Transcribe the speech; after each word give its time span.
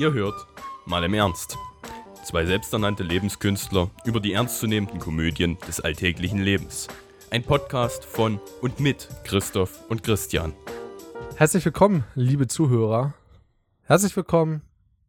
Ihr 0.00 0.14
hört 0.14 0.46
mal 0.86 1.04
im 1.04 1.12
Ernst. 1.12 1.58
Zwei 2.24 2.46
selbsternannte 2.46 3.02
Lebenskünstler 3.02 3.90
über 4.06 4.18
die 4.18 4.32
ernstzunehmenden 4.32 4.98
Komödien 4.98 5.58
des 5.68 5.78
alltäglichen 5.78 6.38
Lebens. 6.38 6.88
Ein 7.30 7.42
Podcast 7.42 8.06
von 8.06 8.40
und 8.62 8.80
mit 8.80 9.10
Christoph 9.24 9.78
und 9.90 10.02
Christian. 10.02 10.54
Herzlich 11.36 11.66
willkommen, 11.66 12.04
liebe 12.14 12.46
Zuhörer. 12.46 13.12
Herzlich 13.82 14.16
willkommen 14.16 14.62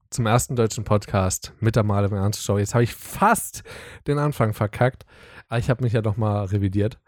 zum 0.10 0.26
ersten 0.26 0.58
deutschen 0.58 0.84
Podcast 0.84 1.54
mit 1.62 1.78
der 1.78 1.84
Mal 1.84 2.04
im 2.04 2.14
Ernst 2.14 2.44
Show. 2.44 2.58
Jetzt 2.58 2.74
habe 2.74 2.84
ich 2.84 2.94
fast 2.94 3.64
den 4.08 4.18
Anfang 4.18 4.54
verkackt, 4.54 5.06
ich 5.58 5.70
habe 5.70 5.86
mich 5.86 5.94
ja 5.94 6.02
nochmal 6.02 6.48
revidiert. 6.48 7.00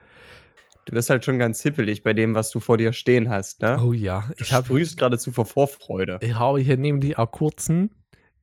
Du 0.86 0.93
bist 0.93 1.09
halt 1.09 1.23
schon 1.23 1.39
ganz 1.39 1.61
hippelig 1.61 2.04
bei 2.04 2.13
dem, 2.13 2.36
was 2.36 2.52
du 2.52 2.59
vor 2.59 2.77
dir 2.77 2.91
stehen 2.91 3.29
hast, 3.29 3.61
ne? 3.61 3.79
Oh 3.81 3.93
ja, 3.93 4.29
ich 4.38 4.52
habe 4.52 4.66
sprühst 4.66 4.98
geradezu 4.98 5.31
vor 5.31 5.45
Vorfreude. 5.45 6.20
Ich 6.21 6.34
habe 6.34 6.59
hier 6.59 6.75
die 6.75 7.16
auch 7.16 7.31
kurzen 7.31 7.89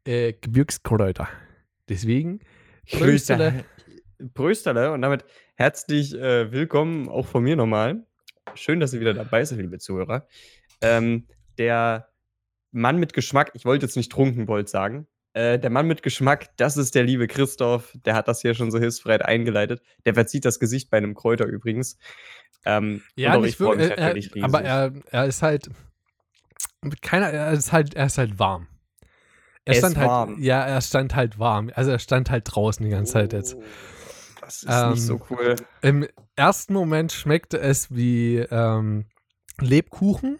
äh, 0.06 0.32
Gebirgskräuter. 0.32 1.28
Deswegen 1.88 2.40
Brösterle. 2.90 3.64
Brösterle 4.18 4.92
und 4.92 5.02
damit 5.02 5.24
herzlich 5.54 6.14
äh, 6.14 6.50
willkommen 6.50 7.10
auch 7.10 7.26
von 7.26 7.42
mir 7.42 7.56
nochmal. 7.56 8.06
Schön, 8.54 8.80
dass 8.80 8.94
ihr 8.94 9.00
wieder 9.00 9.14
dabei 9.14 9.44
seid, 9.44 9.58
liebe 9.58 9.78
Zuhörer. 9.78 10.26
Ähm, 10.80 11.26
der 11.58 12.08
Mann 12.72 12.98
mit 12.98 13.12
Geschmack, 13.12 13.50
ich 13.54 13.66
wollte 13.66 13.84
jetzt 13.84 13.96
nicht 13.96 14.12
Trunkenbold 14.12 14.68
sagen, 14.68 15.06
äh, 15.32 15.58
der 15.58 15.70
Mann 15.70 15.86
mit 15.86 16.02
Geschmack, 16.02 16.48
das 16.56 16.76
ist 16.76 16.94
der 16.94 17.04
liebe 17.04 17.26
Christoph. 17.28 17.96
Der 18.04 18.14
hat 18.14 18.28
das 18.28 18.40
hier 18.40 18.54
schon 18.54 18.70
so 18.70 18.78
hilfsbereit 18.78 19.22
eingeleitet. 19.22 19.82
Der 20.04 20.14
verzieht 20.14 20.44
das 20.44 20.58
Gesicht 20.58 20.90
bei 20.90 20.96
einem 20.96 21.14
Kräuter 21.14 21.46
übrigens. 21.46 21.98
Ähm, 22.64 23.02
ja, 23.14 23.38
nicht 23.38 23.60
wirklich, 23.60 23.90
halt 23.96 24.36
er, 24.36 24.44
aber 24.44 24.62
er, 24.62 24.92
er 25.10 25.24
ist 25.26 25.42
halt 25.42 25.70
keiner, 27.00 27.28
er 27.28 27.52
ist 27.52 27.72
halt, 27.72 27.94
er 27.94 28.06
ist 28.06 28.18
halt 28.18 28.38
warm. 28.38 28.66
Er, 29.64 29.74
er 29.74 29.78
stand 29.78 29.96
halt, 29.96 30.08
warm. 30.08 30.42
ja, 30.42 30.62
er 30.62 30.80
stand 30.80 31.14
halt 31.14 31.38
warm. 31.38 31.70
Also 31.74 31.90
er 31.90 31.98
stand 31.98 32.30
halt 32.30 32.44
draußen 32.46 32.84
die 32.84 32.90
ganze 32.90 33.12
oh, 33.12 33.14
Zeit 33.14 33.32
jetzt. 33.32 33.54
Oh, 33.54 33.62
das 34.40 34.62
ist 34.62 34.68
ähm, 34.68 34.90
nicht 34.90 35.02
so 35.02 35.20
cool. 35.30 35.56
Im 35.82 36.06
ersten 36.36 36.74
Moment 36.74 37.12
schmeckte 37.12 37.60
es 37.60 37.94
wie 37.94 38.38
ähm, 38.38 39.06
Lebkuchen. 39.60 40.38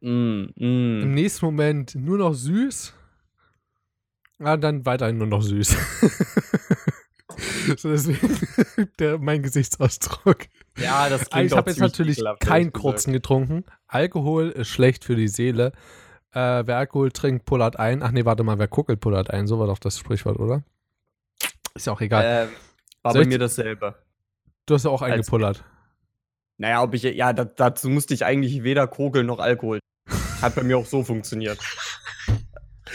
Mm, 0.00 0.46
mm. 0.56 1.02
Im 1.02 1.14
nächsten 1.14 1.46
Moment 1.46 1.94
nur 1.94 2.18
noch 2.18 2.34
süß. 2.34 2.94
Ja, 4.40 4.56
dann 4.56 4.86
weiterhin 4.86 5.18
nur 5.18 5.26
noch 5.26 5.42
süß. 5.42 5.68
so 7.76 7.90
deswegen 7.90 8.88
der, 8.98 9.18
mein 9.18 9.42
Gesichtsausdruck. 9.42 10.46
Ja, 10.78 11.08
das 11.08 11.28
klingt 11.28 11.50
Ich 11.50 11.56
habe 11.56 11.70
jetzt 11.70 11.80
natürlich 11.80 12.22
keinen 12.40 12.72
kurzen 12.72 13.12
getrunken. 13.12 13.64
Alkohol 13.86 14.50
ist 14.50 14.68
schlecht 14.68 15.04
für 15.04 15.14
die 15.14 15.28
Seele. 15.28 15.72
Äh, 16.32 16.66
wer 16.66 16.78
Alkohol 16.78 17.12
trinkt, 17.12 17.44
pullert 17.44 17.78
ein. 17.78 18.02
Ach 18.02 18.12
nee, 18.12 18.24
warte 18.24 18.44
mal, 18.44 18.58
wer 18.58 18.68
kuckelt, 18.68 19.00
pullert 19.00 19.30
ein. 19.30 19.46
So 19.46 19.58
war 19.58 19.66
doch 19.66 19.78
das 19.78 19.98
Sprichwort, 19.98 20.38
oder? 20.38 20.62
Ist 21.74 21.86
ja 21.86 21.92
auch 21.92 22.00
egal. 22.00 22.24
Äh, 22.24 22.48
war 23.02 23.12
Soll 23.12 23.22
bei 23.22 23.28
mir 23.28 23.38
dasselbe. 23.38 23.96
Du 24.66 24.74
hast 24.74 24.84
ja 24.84 24.90
auch 24.90 25.02
eingepullert. 25.02 25.64
Naja, 26.56 26.82
ob 26.82 26.94
ich, 26.94 27.02
ja, 27.02 27.32
dazu 27.32 27.88
musste 27.88 28.14
ich 28.14 28.24
eigentlich 28.24 28.62
weder 28.62 28.86
Kogel 28.86 29.24
noch 29.24 29.38
Alkohol. 29.38 29.80
Hat 30.40 30.54
bei 30.54 30.62
mir 30.62 30.78
auch 30.78 30.86
so 30.86 31.02
funktioniert. 31.02 31.58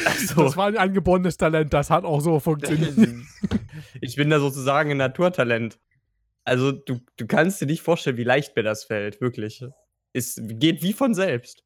Also, 0.04 0.44
das 0.44 0.58
war 0.58 0.68
ein 0.68 0.78
angeborenes 0.78 1.38
Talent, 1.38 1.74
das 1.74 1.90
hat 1.90 2.04
auch 2.04 2.20
so 2.22 2.40
funktioniert. 2.40 2.96
ich 4.02 4.16
bin 4.16 4.30
da 4.30 4.40
sozusagen 4.40 4.92
ein 4.92 4.98
Naturtalent. 4.98 5.80
Also 6.44 6.72
du, 6.72 7.00
du 7.18 7.26
kannst 7.26 7.60
dir 7.60 7.66
nicht 7.66 7.82
vorstellen, 7.82 8.18
wie 8.18 8.24
leicht 8.24 8.56
mir 8.56 8.64
das 8.64 8.84
fällt, 8.84 9.20
wirklich. 9.20 9.66
Es 10.14 10.40
geht 10.44 10.84
wie 10.84 10.94
von 10.94 11.14
selbst. 11.14 11.64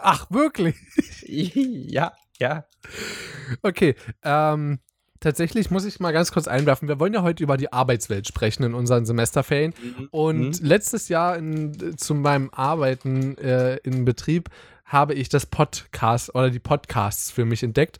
Ach, 0.00 0.30
wirklich? 0.30 0.74
ja, 1.26 2.12
ja. 2.38 2.66
Okay, 3.62 3.94
ähm, 4.24 4.80
tatsächlich 5.20 5.70
muss 5.70 5.84
ich 5.84 6.00
mal 6.00 6.12
ganz 6.12 6.32
kurz 6.32 6.48
einwerfen. 6.48 6.88
Wir 6.88 6.98
wollen 6.98 7.14
ja 7.14 7.22
heute 7.22 7.42
über 7.42 7.56
die 7.56 7.72
Arbeitswelt 7.72 8.26
sprechen 8.26 8.64
in 8.64 8.74
unseren 8.74 9.06
Semesterferien. 9.06 9.74
Mhm. 9.80 10.08
Und 10.10 10.60
mhm. 10.60 10.66
letztes 10.66 11.08
Jahr 11.08 11.36
in, 11.36 11.96
zu 11.96 12.14
meinem 12.14 12.50
Arbeiten 12.50 13.38
äh, 13.38 13.76
in 13.84 14.04
Betrieb 14.04 14.50
habe 14.86 15.14
ich 15.14 15.28
das 15.28 15.46
Podcast 15.46 16.34
oder 16.34 16.50
die 16.50 16.60
Podcasts 16.60 17.30
für 17.30 17.44
mich 17.44 17.62
entdeckt. 17.62 17.98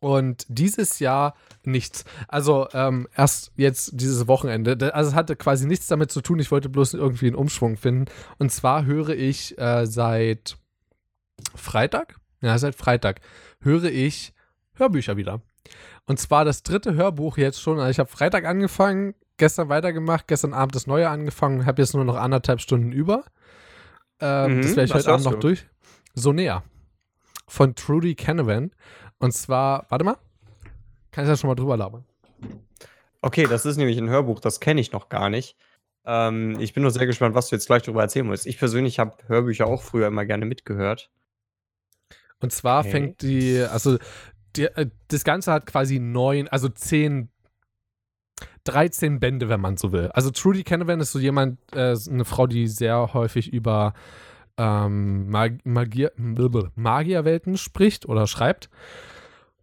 Und 0.00 0.44
dieses 0.48 0.98
Jahr 0.98 1.34
nichts. 1.62 2.04
Also 2.26 2.66
ähm, 2.72 3.06
erst 3.16 3.52
jetzt 3.54 3.92
dieses 3.94 4.26
Wochenende. 4.26 4.92
Also 4.94 5.10
es 5.10 5.14
hatte 5.14 5.36
quasi 5.36 5.64
nichts 5.64 5.86
damit 5.86 6.10
zu 6.10 6.20
tun. 6.22 6.40
Ich 6.40 6.50
wollte 6.50 6.68
bloß 6.68 6.94
irgendwie 6.94 7.28
einen 7.28 7.36
Umschwung 7.36 7.76
finden. 7.76 8.06
Und 8.38 8.50
zwar 8.50 8.84
höre 8.84 9.10
ich 9.10 9.56
äh, 9.58 9.86
seit 9.86 10.56
Freitag, 11.54 12.16
ja, 12.40 12.58
seit 12.58 12.74
Freitag, 12.74 13.20
höre 13.60 13.84
ich 13.84 14.34
Hörbücher 14.74 15.16
wieder. 15.16 15.40
Und 16.06 16.18
zwar 16.18 16.44
das 16.44 16.64
dritte 16.64 16.94
Hörbuch 16.94 17.36
jetzt 17.36 17.60
schon. 17.60 17.78
Also 17.78 17.90
ich 17.90 17.98
habe 18.00 18.10
Freitag 18.10 18.44
angefangen, 18.44 19.14
gestern 19.36 19.68
weitergemacht, 19.68 20.26
gestern 20.26 20.52
Abend 20.52 20.74
das 20.74 20.88
neue 20.88 21.08
angefangen, 21.08 21.64
habe 21.64 21.80
jetzt 21.80 21.94
nur 21.94 22.04
noch 22.04 22.16
anderthalb 22.16 22.60
Stunden 22.60 22.90
über. 22.90 23.24
Ähm, 24.20 24.56
mhm, 24.56 24.62
das 24.62 24.70
werde 24.70 24.84
ich 24.84 24.94
heute 24.94 25.12
Abend 25.12 25.26
noch 25.26 25.38
durch. 25.38 25.66
So 26.14 26.32
näher. 26.32 26.62
Von 27.46 27.74
Trudy 27.74 28.14
Canavan. 28.14 28.72
Und 29.18 29.32
zwar, 29.32 29.86
warte 29.88 30.04
mal, 30.04 30.16
kann 31.10 31.24
ich 31.24 31.30
da 31.30 31.36
schon 31.36 31.48
mal 31.48 31.54
drüber 31.54 31.76
labern? 31.76 32.04
Okay, 33.20 33.46
das 33.46 33.64
ist 33.64 33.76
nämlich 33.76 33.98
ein 33.98 34.08
Hörbuch, 34.10 34.40
das 34.40 34.58
kenne 34.58 34.80
ich 34.80 34.92
noch 34.92 35.08
gar 35.08 35.30
nicht. 35.30 35.56
Ähm, 36.04 36.58
ich 36.58 36.74
bin 36.74 36.82
nur 36.82 36.90
sehr 36.90 37.06
gespannt, 37.06 37.34
was 37.36 37.48
du 37.48 37.56
jetzt 37.56 37.66
gleich 37.66 37.82
darüber 37.82 38.02
erzählen 38.02 38.28
willst. 38.28 38.46
Ich 38.46 38.58
persönlich 38.58 38.98
habe 38.98 39.16
Hörbücher 39.28 39.66
auch 39.66 39.82
früher 39.82 40.08
immer 40.08 40.24
gerne 40.24 40.44
mitgehört. 40.44 41.10
Und 42.40 42.52
zwar 42.52 42.80
okay. 42.80 42.90
fängt 42.90 43.22
die, 43.22 43.60
also 43.60 43.98
die, 44.56 44.64
äh, 44.64 44.90
das 45.08 45.22
Ganze 45.22 45.52
hat 45.52 45.66
quasi 45.66 46.00
neun, 46.00 46.48
also 46.48 46.68
zehn 46.68 47.28
13 48.64 49.20
Bände, 49.20 49.48
wenn 49.48 49.60
man 49.60 49.76
so 49.76 49.92
will. 49.92 50.08
Also 50.12 50.30
Trudy 50.30 50.64
Canavan 50.64 51.00
ist 51.00 51.12
so 51.12 51.18
jemand, 51.18 51.58
äh, 51.74 51.96
eine 52.10 52.24
Frau, 52.24 52.46
die 52.46 52.66
sehr 52.66 53.14
häufig 53.14 53.52
über 53.52 53.94
ähm, 54.56 55.30
Mag 55.30 55.64
Magier 55.64 56.12
Magierwelten 56.16 57.56
spricht 57.56 58.06
oder 58.06 58.26
schreibt 58.26 58.70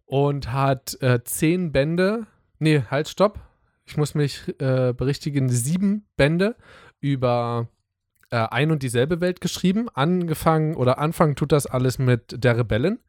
und 0.06 0.52
hat 0.52 1.00
äh, 1.00 1.22
zehn 1.24 1.72
Bände, 1.72 2.26
nee, 2.58 2.82
halt, 2.90 3.08
stopp, 3.08 3.40
ich 3.86 3.96
muss 3.96 4.14
mich 4.14 4.48
äh, 4.60 4.92
berichtigen, 4.92 5.48
sieben 5.48 6.06
Bände 6.16 6.56
über 7.00 7.68
äh, 8.30 8.36
ein 8.36 8.70
und 8.70 8.82
dieselbe 8.82 9.20
Welt 9.20 9.40
geschrieben. 9.40 9.88
Angefangen 9.92 10.76
oder 10.76 10.98
anfangen 10.98 11.36
tut 11.36 11.52
das 11.52 11.66
alles 11.66 11.98
mit 11.98 12.44
der 12.44 12.56
Rebellin. 12.56 13.00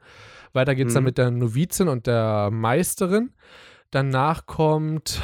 Weiter 0.54 0.76
geht 0.76 0.88
es 0.88 0.94
mhm. 0.94 0.96
dann 0.96 1.04
mit 1.04 1.18
der 1.18 1.32
Novizin 1.32 1.88
und 1.88 2.08
der 2.08 2.50
Meisterin. 2.52 3.32
Danach 3.92 4.46
kommt 4.46 5.22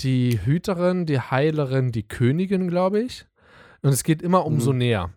die 0.00 0.40
Hüterin, 0.44 1.06
die 1.06 1.20
Heilerin, 1.20 1.92
die 1.92 2.06
Königin, 2.06 2.68
glaube 2.68 3.00
ich. 3.00 3.26
Und 3.82 3.90
es 3.90 4.04
geht 4.04 4.22
immer 4.22 4.46
um 4.46 4.54
mhm. 4.54 4.60
Sonea. 4.60 5.10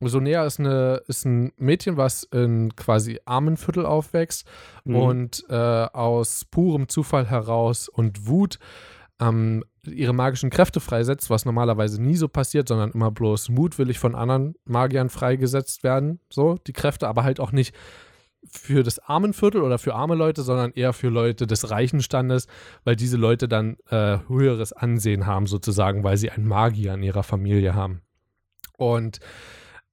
Sonea 0.00 0.44
ist, 0.44 0.58
eine, 0.58 1.02
ist 1.06 1.24
ein 1.24 1.52
Mädchen, 1.56 1.96
was 1.96 2.24
in 2.24 2.74
quasi 2.74 3.20
Armenviertel 3.24 3.86
aufwächst 3.86 4.46
mhm. 4.84 4.96
und 4.96 5.44
äh, 5.48 5.54
aus 5.54 6.44
purem 6.44 6.88
Zufall 6.88 7.26
heraus 7.26 7.88
und 7.88 8.26
Wut 8.26 8.58
ähm, 9.20 9.64
ihre 9.84 10.12
magischen 10.12 10.50
Kräfte 10.50 10.80
freisetzt, 10.80 11.30
was 11.30 11.44
normalerweise 11.44 12.00
nie 12.02 12.16
so 12.16 12.28
passiert, 12.28 12.68
sondern 12.68 12.92
immer 12.92 13.10
bloß 13.10 13.48
mutwillig 13.50 13.98
von 13.98 14.14
anderen 14.14 14.54
Magiern 14.64 15.08
freigesetzt 15.08 15.82
werden. 15.82 16.20
So, 16.30 16.56
die 16.66 16.72
Kräfte, 16.72 17.08
aber 17.08 17.24
halt 17.24 17.40
auch 17.40 17.52
nicht 17.52 17.74
für 18.44 18.82
das 18.82 18.98
Armenviertel 18.98 19.62
oder 19.62 19.78
für 19.78 19.94
arme 19.94 20.16
Leute, 20.16 20.42
sondern 20.42 20.72
eher 20.72 20.92
für 20.92 21.08
Leute 21.08 21.46
des 21.46 21.70
reichen 21.70 22.02
Standes, 22.02 22.48
weil 22.84 22.96
diese 22.96 23.16
Leute 23.16 23.46
dann 23.46 23.76
äh, 23.88 24.18
höheres 24.26 24.72
Ansehen 24.72 25.26
haben, 25.26 25.46
sozusagen, 25.46 26.02
weil 26.02 26.16
sie 26.16 26.30
einen 26.30 26.48
Magier 26.48 26.94
in 26.94 27.02
ihrer 27.04 27.22
Familie 27.22 27.74
haben. 27.74 28.02
Und 28.76 29.20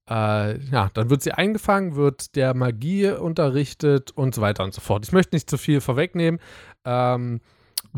äh, 0.10 0.58
ja, 0.58 0.90
dann 0.94 1.10
wird 1.10 1.22
sie 1.22 1.32
eingefangen, 1.32 1.96
wird 1.96 2.36
der 2.36 2.54
Magie 2.54 3.10
unterrichtet 3.12 4.12
und 4.12 4.34
so 4.34 4.42
weiter 4.42 4.64
und 4.64 4.74
so 4.74 4.82
fort. 4.82 5.06
Ich 5.06 5.12
möchte 5.12 5.36
nicht 5.36 5.50
zu 5.50 5.58
viel 5.58 5.82
vorwegnehmen. 5.82 6.40
Ähm, 6.86 7.42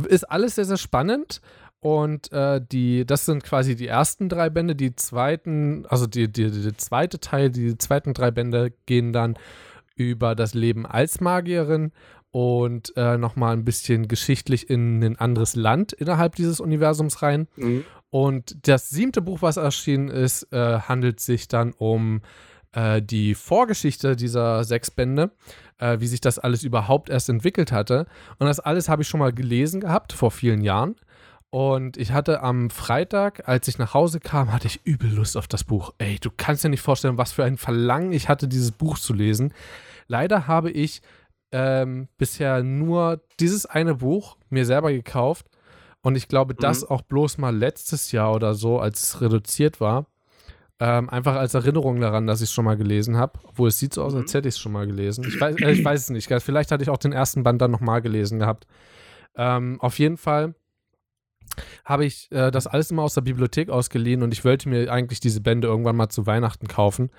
ist 0.07 0.30
alles 0.30 0.56
sehr, 0.56 0.66
sehr 0.66 0.78
spannend. 0.78 1.42
Und 1.80 2.31
äh, 2.31 2.62
die, 2.62 3.06
das 3.06 3.25
sind 3.25 3.44
quasi 3.44 3.75
die 3.75 3.88
ersten 3.88 4.30
drei 4.30 4.50
Bände. 4.50 4.75
Die 4.75 4.95
zweiten, 4.95 5.86
also 5.88 6.06
die, 6.06 6.31
die, 6.31 6.51
die 6.51 6.78
zweite 6.78 7.19
Teil, 7.19 7.50
die 7.50 7.77
zweiten 7.77 8.13
drei 8.13 8.30
Bände 8.30 8.74
gehen 8.86 9.13
dann 9.13 9.36
über 9.95 10.36
das 10.36 10.54
Leben 10.54 10.86
als 10.86 11.22
Magierin 11.22 11.92
und 12.31 12.94
äh, 12.95 13.18
nochmal 13.18 13.54
ein 13.54 13.66
bisschen 13.66 14.07
geschichtlich 14.07 14.69
in 14.69 15.04
ein 15.04 15.18
anderes 15.18 15.56
Land 15.56 15.92
innerhalb 15.92 16.36
dieses 16.36 16.60
Universums 16.60 17.22
rein. 17.22 17.48
Mhm. 17.56 17.84
Und 18.12 18.68
das 18.68 18.90
siebte 18.90 19.22
Buch, 19.22 19.42
was 19.42 19.58
erschienen 19.58 20.10
ist, 20.10 20.52
äh, 20.52 20.80
handelt 20.80 21.19
sich 21.19 21.48
dann 21.48 21.72
um 21.72 22.22
äh, 22.74 23.02
die 23.02 23.36
Vorgeschichte 23.36 24.16
dieser 24.16 24.66
sechs 24.66 24.92
Bände, 24.92 25.31
äh, 25.80 26.00
wie 26.00 26.08
sich 26.08 26.22
das 26.22 26.38
alles 26.38 26.63
überhaupt 26.63 27.10
erst 27.10 27.30
entwickelt 27.30 27.72
hatte. 27.72 28.06
Und 28.38 28.48
das 28.48 28.60
alles 28.60 28.90
habe 28.90 29.02
ich 29.02 29.08
schon 29.08 29.22
mal 29.22 29.31
gelesen 29.31 29.80
gehabt 29.80 30.12
vor 30.13 30.30
vielen 30.30 30.62
Jahren. 30.62 30.96
Und 31.50 31.98
ich 31.98 32.12
hatte 32.12 32.42
am 32.44 32.69
Freitag, 32.69 33.48
als 33.48 33.68
ich 33.68 33.78
nach 33.78 33.94
Hause 33.94 34.19
kam, 34.19 34.54
hatte 34.54 34.68
ich 34.68 34.86
übel 34.86 35.10
Lust 35.10 35.36
auf 35.36 35.48
das 35.48 35.63
Buch. 35.63 35.94
Ey, 35.98 36.18
du 36.19 36.30
kannst 36.36 36.63
dir 36.63 36.69
nicht 36.69 36.81
vorstellen, 36.81 37.18
was 37.18 37.34
für 37.34 37.44
ein 37.44 37.58
Verlangen 37.58 38.13
ich 38.13 38.30
hatte, 38.30 38.48
dieses 38.48 38.72
Buch 38.72 38.98
zu 38.98 39.13
lesen. 39.13 39.54
Leider 40.08 40.48
habe 40.48 40.72
ich 40.72 41.02
ähm, 41.52 42.08
bisher 42.18 42.63
nur 42.63 43.22
dieses 43.40 43.66
eine 43.66 43.96
Buch 43.96 44.38
mir 44.50 44.66
selber 44.66 44.92
gekauft 44.92 45.46
und 46.01 46.15
ich 46.15 46.27
glaube, 46.27 46.56
das 46.56 46.81
Mhm. 46.81 46.88
auch 46.89 47.01
bloß 47.01 47.38
mal 47.38 47.56
letztes 47.56 48.12
Jahr 48.12 48.33
oder 48.33 48.53
so, 48.53 48.80
als 48.80 49.03
es 49.03 49.21
reduziert 49.21 49.80
war. 49.80 50.07
Ähm, 50.80 51.09
einfach 51.12 51.36
als 51.36 51.53
Erinnerung 51.53 52.01
daran, 52.01 52.25
dass 52.25 52.42
ich 52.42 52.50
es 52.50 52.53
schon 52.53 52.65
mal 52.65 52.75
gelesen 52.75 53.15
habe. 53.15 53.39
Obwohl 53.44 53.68
es 53.68 53.77
sieht 53.77 53.94
so 53.94 54.03
aus, 54.03 54.15
als 54.15 54.33
Mhm. 54.33 54.38
hätte 54.38 54.48
ich 54.50 54.56
es 54.56 54.59
schon 54.59 54.71
mal 54.71 54.88
gelesen. 54.88 55.25
Ich 55.27 55.39
weiß, 55.39 55.57
äh, 55.62 55.71
ich 55.74 55.86
weiß 55.86 56.00
es 56.01 56.09
nicht. 56.09 56.27
Vielleicht 56.42 56.71
hatte 56.71 56.81
ich 56.83 56.89
auch 56.89 56.98
den 56.98 57.12
ersten 57.13 57.44
Band 57.44 57.62
dann 57.62 57.69
nochmal 57.69 58.01
gelesen 58.01 58.39
gehabt. 58.39 58.65
Ähm, 59.36 59.80
auf 59.80 60.00
jeden 60.00 60.18
Fall 60.18 60.56
habe 61.86 62.06
ich 62.06 62.31
äh, 62.31 62.50
das 62.50 62.65
alles 62.65 62.89
immer 62.92 63.03
aus 63.03 63.13
der 63.13 63.21
Bibliothek 63.21 63.69
ausgeliehen 63.69 64.24
und 64.24 64.33
ich 64.33 64.44
wollte 64.44 64.69
mir 64.69 64.92
eigentlich 64.92 65.19
diese 65.19 65.42
Bände 65.42 65.68
irgendwann 65.68 65.95
mal 65.98 66.09
zu 66.09 66.25
Weihnachten 66.25 66.68
kaufen. 66.68 67.12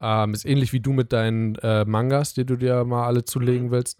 Ähm, 0.00 0.32
ist 0.32 0.44
ähnlich 0.46 0.72
wie 0.72 0.80
du 0.80 0.92
mit 0.92 1.12
deinen 1.12 1.56
äh, 1.56 1.84
Mangas, 1.84 2.34
die 2.34 2.44
du 2.46 2.56
dir 2.56 2.84
mal 2.84 3.06
alle 3.06 3.24
zulegen 3.24 3.70
willst. 3.70 3.98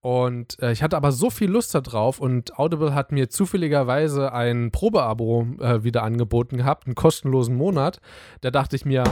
Und 0.00 0.60
äh, 0.62 0.70
ich 0.70 0.82
hatte 0.82 0.96
aber 0.96 1.10
so 1.10 1.28
viel 1.28 1.50
Lust 1.50 1.74
darauf 1.74 2.20
und 2.20 2.58
Audible 2.58 2.94
hat 2.94 3.10
mir 3.10 3.28
zufälligerweise 3.30 4.32
ein 4.32 4.70
Probeabo 4.70 5.46
äh, 5.58 5.82
wieder 5.82 6.04
angeboten 6.04 6.56
gehabt, 6.56 6.86
einen 6.86 6.94
kostenlosen 6.94 7.56
Monat. 7.56 8.00
Da 8.40 8.50
dachte 8.50 8.76
ich 8.76 8.84
mir, 8.84 9.02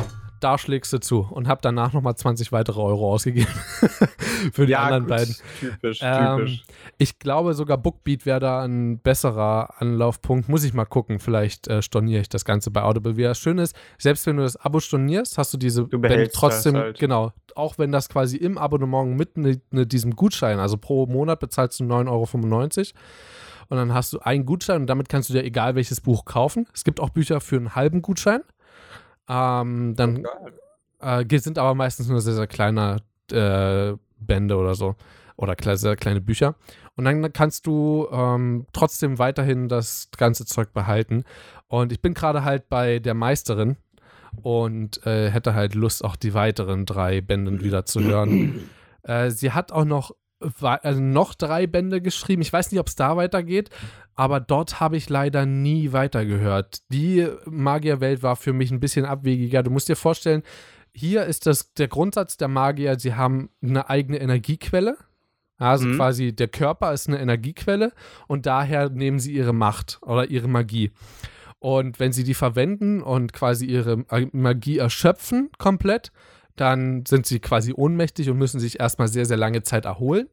da 0.41 0.59
schlägst 0.59 0.93
du 0.93 0.99
zu 0.99 1.27
und 1.31 1.49
habe 1.49 1.61
danach 1.62 1.93
nochmal 1.93 2.17
20 2.17 2.53
weitere 2.53 2.81
Euro 2.81 3.12
ausgegeben 3.12 3.47
für 4.53 4.67
die 4.67 4.77
anderen 4.77 5.05
gut, 5.05 5.11
beiden. 5.11 5.37
Typisch, 5.61 6.00
Ähm, 6.03 6.37
typisch. 6.38 6.65
Ich 6.99 7.19
glaube 7.19 7.55
sogar 7.55 7.79
Bookbeat 7.79 8.27
wäre 8.27 8.41
da 8.41 8.62
ein 8.62 8.99
besserer 8.99 9.81
Anlaufpunkt. 9.81 10.49
Muss 10.49 10.65
ich 10.65 10.75
mal 10.75 10.85
gucken. 10.85 11.19
Vielleicht 11.19 11.69
äh, 11.69 11.83
storniere 11.83 12.21
ich 12.21 12.29
das 12.29 12.44
Ganze 12.44 12.71
bei 12.71 12.83
Audible. 12.83 13.17
Wie 13.17 13.23
das 13.23 13.38
schön 13.38 13.59
ist, 13.59 13.77
selbst 13.99 14.27
wenn 14.27 14.37
du 14.37 14.43
das 14.43 14.56
Abo 14.56 14.81
stornierst, 14.81 15.38
hast 15.38 15.53
du 15.55 15.59
diese 15.59 15.85
Du 15.85 16.00
behältst 16.00 16.37
trotzdem, 16.37 16.77
halt. 16.77 16.99
genau, 16.99 17.33
auch 17.55 17.79
wenn 17.79 17.93
das 17.93 18.09
quasi 18.09 18.37
im 18.37 18.59
Abonnement 18.59 19.17
mit 19.17 19.37
ne, 19.37 19.61
ne, 19.71 19.87
diesem 19.87 20.15
Gutschein, 20.17 20.59
also 20.59 20.77
pro 20.77 21.06
Monat 21.06 21.41
bezahlst 21.41 21.81
du 21.81 21.85
9,95 21.85 22.09
Euro. 22.09 22.27
Und 23.69 23.79
dann 23.79 23.94
hast 23.94 24.12
du 24.12 24.21
einen 24.21 24.47
Gutschein 24.47 24.83
und 24.83 24.87
damit 24.87 25.09
kannst 25.09 25.29
du 25.29 25.33
dir 25.33 25.44
egal 25.44 25.75
welches 25.75 26.00
Buch 26.00 26.25
kaufen. 26.25 26.67
Es 26.73 26.85
gibt 26.85 27.00
auch 27.00 27.11
Bücher 27.11 27.41
für 27.41 27.56
einen 27.56 27.75
halben 27.75 28.03
Gutschein. 28.03 28.43
Ähm, 29.28 29.94
dann 29.96 30.25
äh, 31.00 31.38
sind 31.38 31.58
aber 31.58 31.75
meistens 31.75 32.08
nur 32.08 32.20
sehr, 32.20 32.34
sehr 32.34 32.46
kleine 32.46 32.99
äh, 33.31 33.94
Bände 34.19 34.56
oder 34.56 34.75
so. 34.75 34.96
Oder 35.37 35.55
sehr 35.76 35.96
kleine 35.96 36.23
Bücher. 36.23 36.55
Und 36.96 37.05
dann 37.05 37.31
kannst 37.32 37.67
du 37.67 38.08
ähm, 38.11 38.67
trotzdem 38.73 39.19
weiterhin 39.19 39.69
das 39.69 40.08
ganze 40.17 40.46
Zeug 40.46 40.73
behalten. 40.73 41.25
Und 41.69 41.93
ich 41.93 42.00
bin 42.00 42.14
gerade 42.14 42.43
halt 42.43 42.70
bei 42.70 43.00
der 43.00 43.12
Meisterin 43.12 43.76
und 44.43 45.05
äh, 45.06 45.31
hätte 45.31 45.55
halt 45.55 45.75
Lust, 45.75 46.05
auch 46.05 46.17
die 46.17 46.32
weiteren 46.32 46.87
drei 46.87 47.20
Bände 47.20 47.61
wieder 47.62 47.84
zu 47.84 48.00
hören. 48.00 48.70
äh, 49.02 49.31
sie 49.31 49.52
hat 49.52 49.73
auch 49.73 49.84
noch, 49.84 50.12
also 50.62 51.00
noch 51.00 51.34
drei 51.34 51.67
Bände 51.67 52.00
geschrieben. 52.00 52.40
Ich 52.40 52.52
weiß 52.52 52.70
nicht, 52.70 52.81
ob 52.81 52.88
es 52.88 52.96
da 52.96 53.17
weitergeht, 53.17 53.69
aber 54.17 54.41
dort 54.41 54.81
habe 54.81 54.97
ich 54.97 55.09
leider 55.09 55.47
nie 55.47 55.93
weitergehört. 55.93 56.81
Die 56.91 57.29
Magierwelt 57.45 58.23
war 58.23 58.37
für 58.37 58.53
mich 58.53 58.71
ein 58.71 58.81
bisschen 58.81 59.05
abwegiger. 59.05 59.63
Du 59.63 59.71
musst 59.71 59.89
dir 59.89 59.97
vorstellen, 59.97 60.43
hier 60.93 61.25
ist 61.25 61.47
das 61.47 61.75
der 61.75 61.89
Grundsatz 61.89 62.37
der 62.39 62.49
Magier, 62.49 62.99
sie 62.99 63.15
haben 63.15 63.51
eine 63.63 63.89
eigene 63.91 64.19
Energiequelle. 64.19 64.97
Also 65.59 65.87
Mhm. 65.87 65.97
quasi 65.97 66.33
der 66.35 66.49
Körper 66.49 66.93
ist 66.93 67.09
eine 67.09 67.19
Energiequelle 67.19 67.93
und 68.27 68.45
daher 68.47 68.91
nehmen 68.91 69.19
sie 69.19 69.33
ihre 69.33 69.53
Macht 69.55 69.99
oder 70.03 70.29
ihre 70.31 70.49
Magie. 70.49 70.91
Und 71.59 71.99
wenn 71.99 72.12
sie 72.12 72.25
die 72.25 72.35
verwenden 72.35 73.03
und 73.03 73.33
quasi 73.33 73.65
ihre 73.67 74.05
Magie 74.33 74.79
erschöpfen 74.79 75.51
komplett, 75.59 76.12
dann 76.57 77.05
sind 77.07 77.27
sie 77.27 77.41
quasi 77.41 77.73
ohnmächtig 77.75 78.29
und 78.31 78.37
müssen 78.39 78.61
sich 78.61 78.81
erstmal 78.81 79.09
sehr, 79.09 79.25
sehr 79.27 79.37
lange 79.39 79.62
Zeit 79.62 79.85
erholen. 79.87 80.29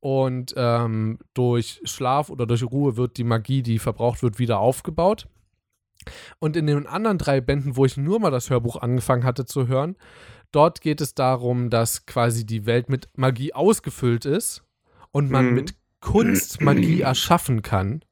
Und 0.00 0.54
ähm, 0.56 1.18
durch 1.34 1.80
Schlaf 1.84 2.30
oder 2.30 2.46
durch 2.46 2.62
Ruhe 2.64 2.96
wird 2.96 3.16
die 3.16 3.24
Magie, 3.24 3.62
die 3.62 3.78
verbraucht 3.78 4.22
wird, 4.22 4.38
wieder 4.38 4.58
aufgebaut. 4.58 5.26
Und 6.38 6.56
in 6.56 6.66
den 6.66 6.86
anderen 6.86 7.18
drei 7.18 7.40
Bänden, 7.40 7.76
wo 7.76 7.84
ich 7.84 7.96
nur 7.96 8.20
mal 8.20 8.30
das 8.30 8.48
Hörbuch 8.50 8.76
angefangen 8.76 9.24
hatte 9.24 9.44
zu 9.44 9.68
hören, 9.68 9.96
dort 10.50 10.80
geht 10.80 11.00
es 11.00 11.14
darum, 11.14 11.68
dass 11.70 12.06
quasi 12.06 12.46
die 12.46 12.64
Welt 12.66 12.88
mit 12.88 13.08
Magie 13.16 13.52
ausgefüllt 13.52 14.24
ist 14.24 14.62
und 15.12 15.30
man 15.30 15.48
Mhm. 15.48 15.54
mit 15.54 15.74
Kunst 16.00 16.62
Magie 16.62 17.02
erschaffen 17.02 17.60
kann. 17.60 18.02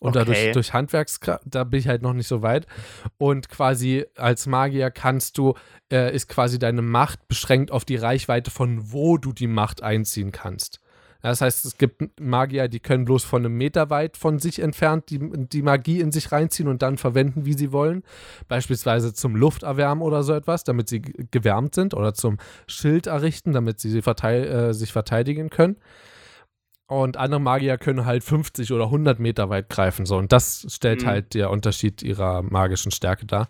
Und 0.00 0.16
dadurch 0.16 0.38
Okay. 0.38 0.52
durch 0.52 0.72
Handwerkskraft, 0.72 1.44
da 1.44 1.62
bin 1.64 1.78
ich 1.78 1.86
halt 1.86 2.02
noch 2.02 2.14
nicht 2.14 2.26
so 2.26 2.42
weit. 2.42 2.66
Und 3.18 3.48
quasi 3.48 4.06
als 4.16 4.46
Magier 4.46 4.90
kannst 4.90 5.38
du, 5.38 5.54
äh, 5.92 6.14
ist 6.14 6.28
quasi 6.28 6.58
deine 6.58 6.82
Macht 6.82 7.28
beschränkt 7.28 7.70
auf 7.70 7.84
die 7.84 7.96
Reichweite 7.96 8.50
von 8.50 8.92
wo 8.92 9.18
du 9.18 9.32
die 9.32 9.46
Macht 9.46 9.82
einziehen 9.82 10.32
kannst. 10.32 10.80
Das 11.22 11.42
heißt, 11.42 11.66
es 11.66 11.76
gibt 11.76 12.18
Magier, 12.18 12.68
die 12.68 12.80
können 12.80 13.04
bloß 13.04 13.24
von 13.24 13.44
einem 13.44 13.54
Meter 13.54 13.90
weit 13.90 14.16
von 14.16 14.38
sich 14.38 14.58
entfernt 14.58 15.10
die, 15.10 15.18
die 15.20 15.60
Magie 15.60 16.00
in 16.00 16.12
sich 16.12 16.32
reinziehen 16.32 16.66
und 16.66 16.80
dann 16.80 16.96
verwenden, 16.96 17.44
wie 17.44 17.52
sie 17.52 17.72
wollen. 17.72 18.02
Beispielsweise 18.48 19.12
zum 19.12 19.36
Lufterwärmen 19.36 20.02
oder 20.02 20.22
so 20.22 20.32
etwas, 20.32 20.64
damit 20.64 20.88
sie 20.88 21.02
gewärmt 21.02 21.74
sind 21.74 21.92
oder 21.92 22.14
zum 22.14 22.38
Schild 22.66 23.06
errichten, 23.06 23.52
damit 23.52 23.80
sie 23.80 24.00
vertei 24.00 24.38
äh, 24.46 24.72
sich 24.72 24.92
verteidigen 24.92 25.50
können. 25.50 25.76
Und 26.90 27.16
andere 27.16 27.40
Magier 27.40 27.78
können 27.78 28.04
halt 28.04 28.24
50 28.24 28.72
oder 28.72 28.86
100 28.86 29.20
Meter 29.20 29.48
weit 29.48 29.68
greifen. 29.68 30.06
So. 30.06 30.16
Und 30.16 30.32
das 30.32 30.66
stellt 30.68 31.02
Mhm. 31.02 31.06
halt 31.06 31.34
der 31.34 31.50
Unterschied 31.50 32.02
ihrer 32.02 32.42
magischen 32.42 32.90
Stärke 32.90 33.26
dar. 33.26 33.48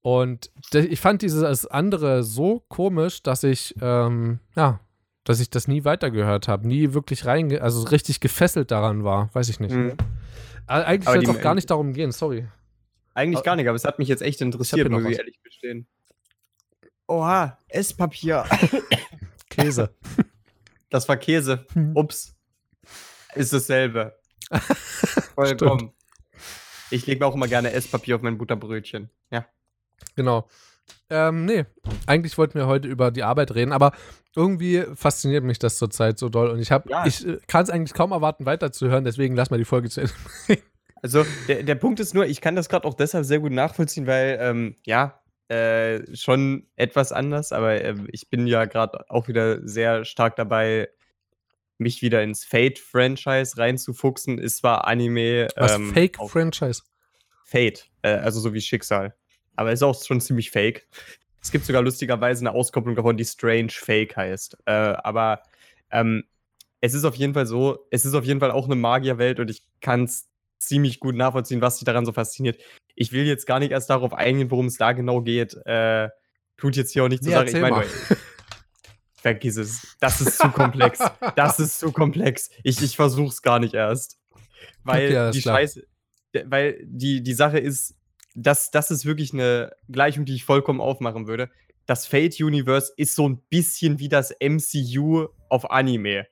Und 0.00 0.50
ich 0.72 0.98
fand 0.98 1.20
dieses 1.20 1.66
andere 1.66 2.22
so 2.22 2.64
komisch, 2.68 3.22
dass 3.22 3.42
ich, 3.44 3.74
ähm, 3.82 4.38
ja, 4.56 4.80
dass 5.24 5.40
ich 5.40 5.50
das 5.50 5.68
nie 5.68 5.84
weitergehört 5.84 6.48
habe, 6.48 6.66
nie 6.66 6.94
wirklich 6.94 7.26
reinge, 7.26 7.60
also 7.60 7.82
richtig 7.82 8.20
gefesselt 8.20 8.70
daran 8.70 9.04
war, 9.04 9.28
weiß 9.34 9.50
ich 9.50 9.60
nicht. 9.60 9.74
Mhm. 9.74 9.92
Eigentlich 10.66 11.04
soll 11.06 11.22
es 11.22 11.28
auch 11.28 11.42
gar 11.42 11.54
nicht 11.54 11.68
darum 11.70 11.92
gehen, 11.92 12.12
sorry. 12.12 12.48
Eigentlich 13.12 13.42
gar 13.42 13.56
nicht, 13.56 13.68
aber 13.68 13.76
es 13.76 13.84
hat 13.84 13.98
mich 13.98 14.08
jetzt 14.08 14.22
echt 14.22 14.40
interessiert, 14.40 14.88
noch 14.90 15.00
muss 15.00 15.12
ich 15.12 15.18
ehrlich 15.18 15.38
gestehen. 15.42 15.86
Oha, 17.08 17.58
Esspapier. 17.68 18.44
Käse. 19.50 19.90
Das 20.88 21.06
war 21.10 21.18
Käse. 21.18 21.66
Hm. 21.74 21.94
Ups. 21.94 22.34
Ist 23.34 23.52
dasselbe. 23.52 24.18
Vollkommen. 25.34 25.92
Ich 26.90 27.06
lege 27.06 27.24
auch 27.24 27.34
immer 27.34 27.48
gerne 27.48 27.72
Esspapier 27.72 28.16
auf 28.16 28.22
mein 28.22 28.38
Butterbrötchen. 28.38 29.10
Ja. 29.30 29.46
Genau. 30.16 30.48
Ähm, 31.08 31.44
nee, 31.44 31.66
eigentlich 32.06 32.36
wollten 32.36 32.58
wir 32.58 32.66
heute 32.66 32.88
über 32.88 33.10
die 33.12 33.22
Arbeit 33.22 33.54
reden, 33.54 33.72
aber 33.72 33.92
irgendwie 34.34 34.84
fasziniert 34.94 35.44
mich 35.44 35.58
das 35.60 35.76
zurzeit 35.76 36.18
so 36.18 36.28
doll 36.28 36.50
und 36.50 36.58
ich 36.58 36.72
habe, 36.72 36.90
Ja. 36.90 37.06
ich 37.06 37.26
äh, 37.26 37.38
kann 37.46 37.62
es 37.62 37.70
eigentlich 37.70 37.94
kaum 37.94 38.10
erwarten, 38.12 38.44
weiterzuhören, 38.46 39.04
deswegen 39.04 39.36
lass 39.36 39.50
mal 39.50 39.58
die 39.58 39.64
Folge 39.64 39.88
zu 39.90 40.00
Ende. 40.02 40.12
Also 41.02 41.24
der, 41.48 41.62
der 41.62 41.76
Punkt 41.76 41.98
ist 41.98 42.12
nur, 42.12 42.26
ich 42.26 42.42
kann 42.42 42.56
das 42.56 42.68
gerade 42.68 42.86
auch 42.86 42.92
deshalb 42.92 43.24
sehr 43.24 43.38
gut 43.38 43.52
nachvollziehen, 43.52 44.06
weil, 44.06 44.36
ähm, 44.38 44.76
ja, 44.84 45.18
äh, 45.48 46.02
schon 46.14 46.66
etwas 46.76 47.10
anders, 47.10 47.52
aber 47.52 47.82
ähm, 47.82 48.06
ich 48.12 48.28
bin 48.28 48.46
ja 48.46 48.66
gerade 48.66 49.08
auch 49.08 49.26
wieder 49.26 49.66
sehr 49.66 50.04
stark 50.04 50.36
dabei, 50.36 50.90
mich 51.80 52.02
wieder 52.02 52.22
ins 52.22 52.44
Fate-Franchise 52.44 53.56
reinzufuchsen. 53.56 54.38
Es 54.38 54.56
zwar 54.56 54.86
Anime. 54.86 55.48
Was 55.56 55.74
ähm, 55.74 55.92
Fake-Franchise? 55.92 56.82
Fate, 57.44 57.90
äh, 58.02 58.10
also 58.10 58.40
so 58.40 58.54
wie 58.54 58.60
Schicksal. 58.60 59.14
Aber 59.56 59.72
ist 59.72 59.82
auch 59.82 60.00
schon 60.02 60.20
ziemlich 60.20 60.50
fake. 60.50 60.86
Es 61.42 61.50
gibt 61.50 61.64
sogar 61.64 61.82
lustigerweise 61.82 62.42
eine 62.42 62.52
Auskopplung 62.52 62.94
davon, 62.94 63.16
die 63.16 63.24
Strange 63.24 63.70
Fake 63.70 64.16
heißt. 64.16 64.56
Äh, 64.66 64.72
aber 64.72 65.42
ähm, 65.90 66.24
es 66.80 66.94
ist 66.94 67.04
auf 67.04 67.16
jeden 67.16 67.34
Fall 67.34 67.46
so, 67.46 67.86
es 67.90 68.04
ist 68.04 68.14
auf 68.14 68.24
jeden 68.24 68.40
Fall 68.40 68.50
auch 68.50 68.66
eine 68.66 68.76
Magierwelt 68.76 69.40
und 69.40 69.50
ich 69.50 69.62
kann 69.80 70.04
es 70.04 70.28
ziemlich 70.58 71.00
gut 71.00 71.14
nachvollziehen, 71.14 71.60
was 71.60 71.78
dich 71.78 71.86
daran 71.86 72.06
so 72.06 72.12
fasziniert. 72.12 72.60
Ich 72.94 73.12
will 73.12 73.26
jetzt 73.26 73.46
gar 73.46 73.58
nicht 73.58 73.72
erst 73.72 73.90
darauf 73.90 74.12
eingehen, 74.12 74.50
worum 74.50 74.66
es 74.66 74.76
da 74.76 74.92
genau 74.92 75.22
geht. 75.22 75.54
Äh, 75.66 76.10
tut 76.56 76.76
jetzt 76.76 76.92
hier 76.92 77.04
auch 77.04 77.08
nicht 77.08 77.22
Nee, 77.22 77.32
Sache. 77.32 77.46
Ich 77.46 77.60
meine. 77.60 77.84
vergiss 79.20 79.56
es. 79.56 79.96
Das 80.00 80.20
ist 80.20 80.38
zu 80.38 80.48
komplex. 80.50 80.98
Das 81.36 81.60
ist 81.60 81.78
zu 81.78 81.92
komplex. 81.92 82.50
Ich, 82.64 82.82
ich 82.82 82.96
versuch's 82.96 83.42
gar 83.42 83.58
nicht 83.58 83.74
erst. 83.74 84.18
Weil 84.84 85.06
Okay, 85.06 85.16
alles 85.16 85.36
die 85.36 85.42
klar. 85.42 85.56
Scheiße, 85.56 85.86
weil 86.44 86.80
die, 86.84 87.22
die 87.22 87.32
Sache 87.34 87.58
ist, 87.58 87.96
das, 88.34 88.70
das 88.70 88.90
ist 88.90 89.04
wirklich 89.04 89.32
eine 89.32 89.72
Gleichung, 89.88 90.24
die 90.24 90.34
ich 90.34 90.44
vollkommen 90.44 90.80
aufmachen 90.80 91.26
würde. 91.26 91.50
Das 91.86 92.06
Fate-Universe 92.06 92.92
ist 92.96 93.14
so 93.14 93.28
ein 93.28 93.42
bisschen 93.48 93.98
wie 93.98 94.08
das 94.08 94.34
MCU 94.40 95.28
auf 95.48 95.70
Anime. 95.70 96.26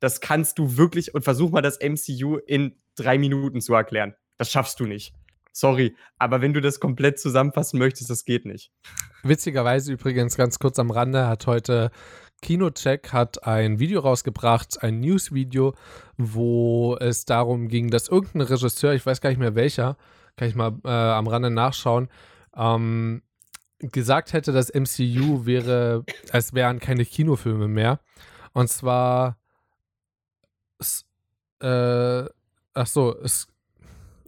Das 0.00 0.20
kannst 0.20 0.58
du 0.58 0.76
wirklich, 0.76 1.14
und 1.14 1.22
versuch 1.22 1.50
mal 1.50 1.62
das 1.62 1.78
MCU 1.80 2.36
in 2.36 2.76
drei 2.94 3.16
Minuten 3.16 3.60
zu 3.60 3.74
erklären. 3.74 4.14
Das 4.36 4.50
schaffst 4.50 4.78
du 4.80 4.86
nicht. 4.86 5.14
Sorry, 5.56 5.94
aber 6.18 6.40
wenn 6.40 6.52
du 6.52 6.60
das 6.60 6.80
komplett 6.80 7.20
zusammenfassen 7.20 7.78
möchtest, 7.78 8.10
das 8.10 8.24
geht 8.24 8.44
nicht. 8.44 8.72
Witzigerweise 9.22 9.92
übrigens 9.92 10.36
ganz 10.36 10.58
kurz 10.58 10.80
am 10.80 10.90
Rande 10.90 11.28
hat 11.28 11.46
heute 11.46 11.92
Kinocheck 12.42 13.12
hat 13.12 13.46
ein 13.46 13.78
Video 13.78 14.00
rausgebracht, 14.00 14.82
ein 14.82 14.98
News-Video, 14.98 15.74
wo 16.18 16.96
es 16.96 17.24
darum 17.24 17.68
ging, 17.68 17.88
dass 17.88 18.08
irgendein 18.08 18.42
Regisseur, 18.42 18.94
ich 18.94 19.06
weiß 19.06 19.20
gar 19.20 19.30
nicht 19.30 19.38
mehr 19.38 19.54
welcher, 19.54 19.96
kann 20.36 20.48
ich 20.48 20.56
mal 20.56 20.72
äh, 20.84 20.88
am 20.88 21.28
Rande 21.28 21.50
nachschauen, 21.50 22.08
ähm, 22.56 23.22
gesagt 23.78 24.32
hätte, 24.32 24.50
das 24.50 24.74
MCU 24.74 25.46
wäre, 25.46 26.04
es 26.32 26.52
wären 26.52 26.80
keine 26.80 27.04
Kinofilme 27.04 27.68
mehr. 27.68 28.00
Und 28.52 28.68
zwar, 28.68 29.38
äh, 31.60 32.24
ach 32.74 32.86
so, 32.86 33.16
es, 33.22 33.46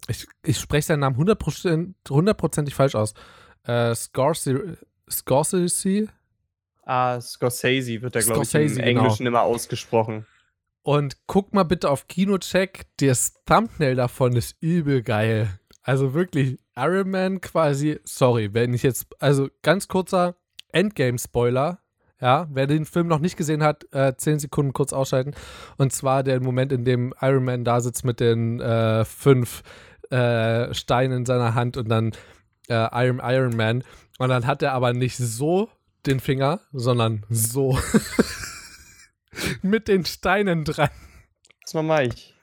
ich, 0.08 0.26
ich 0.44 0.58
spreche 0.58 0.86
seinen 0.86 1.00
Namen 1.00 1.16
100%, 1.16 1.94
hundertprozentig 2.08 2.74
falsch 2.74 2.94
aus. 2.94 3.14
Äh, 3.64 3.94
Scorsese, 3.94 4.78
Scorsese 5.10 6.08
Ah, 6.86 7.20
Scorsese 7.20 8.00
wird 8.00 8.14
da, 8.14 8.20
glaube 8.20 8.44
ich, 8.44 8.54
im 8.54 8.68
genau. 8.68 8.84
Englischen 8.84 9.26
immer 9.26 9.42
ausgesprochen. 9.42 10.24
Und 10.82 11.16
guck 11.26 11.52
mal 11.52 11.64
bitte 11.64 11.90
auf 11.90 12.06
Kinocheck. 12.06 12.86
Das 12.98 13.34
Thumbnail 13.44 13.96
davon 13.96 14.36
ist 14.36 14.56
übel 14.60 15.02
geil. 15.02 15.58
Also 15.82 16.14
wirklich, 16.14 16.58
Iron 16.76 17.10
Man 17.10 17.40
quasi, 17.40 17.98
sorry, 18.04 18.54
wenn 18.54 18.72
ich 18.72 18.84
jetzt, 18.84 19.08
also 19.18 19.48
ganz 19.62 19.88
kurzer 19.88 20.36
Endgame-Spoiler. 20.72 21.80
Ja, 22.20 22.48
wer 22.50 22.66
den 22.66 22.86
Film 22.86 23.08
noch 23.08 23.18
nicht 23.18 23.36
gesehen 23.36 23.62
hat, 23.62 23.92
äh, 23.92 24.14
10 24.16 24.38
Sekunden 24.38 24.72
kurz 24.72 24.92
ausschalten. 24.92 25.34
Und 25.76 25.92
zwar 25.92 26.22
der 26.22 26.40
Moment, 26.40 26.72
in 26.72 26.84
dem 26.84 27.12
Iron 27.20 27.44
Man 27.44 27.64
da 27.64 27.80
sitzt 27.80 28.04
mit 28.04 28.20
den 28.20 28.60
äh, 28.60 29.04
fünf 29.04 29.62
äh, 30.10 30.72
Steinen 30.74 31.18
in 31.18 31.26
seiner 31.26 31.54
Hand 31.54 31.76
und 31.76 31.88
dann 31.88 32.12
äh, 32.68 33.04
Iron, 33.06 33.20
Iron 33.22 33.56
Man. 33.56 33.84
Und 34.18 34.28
dann 34.30 34.46
hat 34.46 34.62
er 34.62 34.72
aber 34.72 34.92
nicht 34.92 35.16
so 35.16 35.68
den 36.06 36.20
Finger, 36.20 36.60
sondern 36.72 37.24
so. 37.28 37.78
mit 39.62 39.88
den 39.88 40.04
Steinen 40.04 40.64
dran. 40.64 40.88
Was 41.64 41.74
mach 41.74 42.00
ich? 42.00 42.34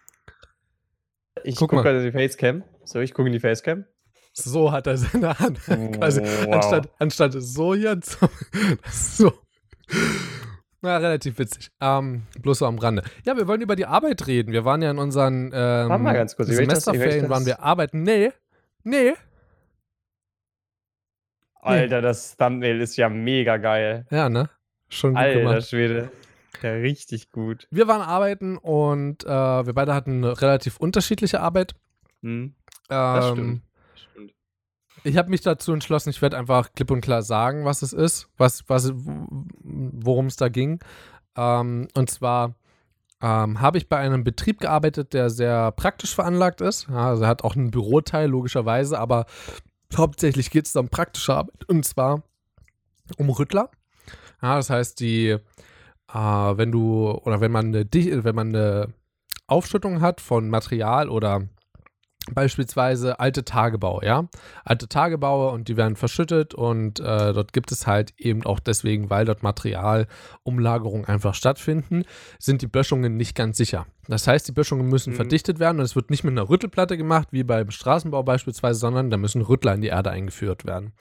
Ich 1.44 1.56
Guck 1.56 1.70
gucke 1.72 1.76
mal. 1.78 1.82
gerade 1.84 2.00
in 2.00 2.06
die 2.06 2.12
Facecam. 2.12 2.64
So, 2.86 3.00
ich 3.00 3.14
gucke 3.14 3.28
in 3.28 3.34
die 3.34 3.40
Facecam. 3.40 3.86
So 4.34 4.72
hat 4.72 4.88
er 4.88 4.98
seine 4.98 5.38
Hand. 5.40 5.60
Quasi, 5.64 6.22
Wow. 6.22 6.54
anstatt, 6.54 6.90
anstatt 7.00 7.34
so 7.38 7.76
hier, 7.76 8.00
so. 8.92 9.32
Na, 10.84 10.98
relativ 10.98 11.40
witzig. 11.40 11.72
Ähm, 11.80 12.24
bloß 12.42 12.60
so 12.60 12.66
am 12.66 12.78
Rande. 12.78 13.04
Ja, 13.26 13.38
wir 13.38 13.48
wollen 13.48 13.62
über 13.62 13.76
die 13.78 13.86
Arbeit 13.86 14.28
reden. 14.28 14.52
Wir 14.52 14.66
waren 14.66 14.82
ja 14.82 14.92
in 14.92 14.98
unseren 15.00 15.46
ähm, 15.54 15.90
Warte 15.90 16.04
mal 16.04 16.14
ganz 16.14 16.36
kurz, 16.36 16.50
das- 16.50 16.58
Semesterferien, 16.58 17.22
das- 17.22 17.30
waren 17.30 17.46
wir 17.46 17.62
arbeiten. 17.64 18.04
Nee, 18.04 18.32
nee. 18.84 19.14
Alter, 21.62 22.02
das 22.02 22.36
Thumbnail 22.36 22.82
ist 22.82 22.98
ja 22.98 23.08
mega 23.10 23.56
geil. 23.58 24.06
Ja, 24.12 24.28
ne? 24.28 24.50
Schon 24.90 25.12
gut 25.14 25.20
Alter 25.22 25.40
gemacht. 25.40 25.70
Schwede. 25.70 26.12
Ja, 26.62 26.72
richtig 26.74 27.32
gut. 27.32 27.68
Wir 27.72 27.88
waren 27.88 28.02
arbeiten 28.02 28.58
und 28.58 29.24
äh, 29.24 29.28
wir 29.30 29.74
beide 29.74 29.94
hatten 29.94 30.24
eine 30.24 30.42
relativ 30.42 30.78
unterschiedliche 30.78 31.40
Arbeit. 31.40 31.74
Hm, 32.22 32.54
das 32.90 33.26
Ähm, 33.26 33.32
stimmt. 33.32 33.38
stimmt. 33.38 33.62
Ich 35.04 35.18
habe 35.18 35.30
mich 35.30 35.42
dazu 35.42 35.74
entschlossen, 35.74 36.10
ich 36.10 36.22
werde 36.22 36.38
einfach 36.38 36.74
klipp 36.74 36.92
und 36.92 37.02
klar 37.02 37.22
sagen, 37.24 37.66
was 37.66 37.82
es 37.82 37.92
ist, 37.92 38.30
was, 38.38 38.64
was, 38.68 38.94
worum 38.94 40.28
es 40.28 40.38
da 40.38 40.48
ging. 40.48 40.80
Ähm, 41.36 41.88
und 41.94 42.10
zwar 42.10 42.56
ähm, 43.22 43.60
habe 43.60 43.78
ich 43.78 43.90
bei 43.90 43.98
einem 43.98 44.24
Betrieb 44.24 44.60
gearbeitet, 44.60 45.14
der 45.14 45.30
sehr 45.30 45.72
praktisch 45.72 46.16
veranlagt 46.16 46.62
ist. 46.62 46.88
Ja, 46.90 47.10
also 47.10 47.28
hat 47.28 47.44
auch 47.44 47.56
einen 47.56 47.72
Büroteil, 47.72 48.30
logischerweise, 48.30 48.98
aber 49.00 49.26
hauptsächlich 49.96 50.52
geht 50.52 50.68
es 50.68 50.76
um 50.76 50.90
praktische 50.90 51.34
Arbeit. 51.34 51.68
Und 51.68 51.86
zwar 51.86 52.24
um 53.18 53.30
Rüttler. 53.30 53.70
Ja, 54.42 54.56
das 54.56 54.70
heißt, 54.70 55.00
die, 55.00 55.30
äh, 55.30 56.14
wenn 56.14 56.72
du, 56.72 57.12
oder 57.12 57.42
wenn 57.42 57.52
man 57.52 57.68
eine, 57.68 57.86
wenn 57.92 58.36
man 58.36 58.56
eine 58.56 58.94
Aufschüttung 59.48 60.02
hat 60.02 60.22
von 60.22 60.50
Material 60.50 61.10
oder 61.10 61.48
beispielsweise 62.32 63.20
alte 63.20 63.44
Tagebau, 63.44 64.02
ja. 64.02 64.28
Alte 64.64 64.88
Tagebaue 64.88 65.52
und 65.52 65.68
die 65.68 65.78
werden 65.78 65.96
verschüttet 65.96 66.54
und 66.54 67.00
äh, 67.00 67.34
dort 67.34 67.54
gibt 67.54 67.72
es 67.72 67.86
halt 67.88 68.14
eben 68.18 68.46
auch 68.46 68.60
deswegen, 68.60 69.10
weil 69.10 69.26
dort 69.26 69.44
Materialumlagerungen 69.44 71.06
einfach 71.06 71.34
stattfinden, 71.36 72.04
sind 72.40 72.62
die 72.62 72.68
Böschungen 72.68 73.18
nicht 73.18 73.36
ganz 73.36 73.58
sicher. 73.58 73.86
Das 74.08 74.28
heißt, 74.28 74.48
die 74.48 74.52
Böschungen 74.52 74.88
müssen 74.88 75.12
Mhm. 75.14 75.18
verdichtet 75.18 75.60
werden 75.60 75.80
und 75.80 75.86
es 75.86 75.96
wird 75.96 76.10
nicht 76.10 76.24
mit 76.24 76.32
einer 76.32 76.50
Rüttelplatte 76.50 76.98
gemacht, 76.98 77.30
wie 77.32 77.44
beim 77.44 77.72
Straßenbau 77.72 78.24
beispielsweise, 78.24 78.80
sondern 78.80 79.10
da 79.10 79.18
müssen 79.18 79.42
Rüttler 79.42 79.74
in 79.74 79.82
die 79.82 79.88
Erde 79.88 80.12
eingeführt 80.12 80.66
werden. 80.66 80.94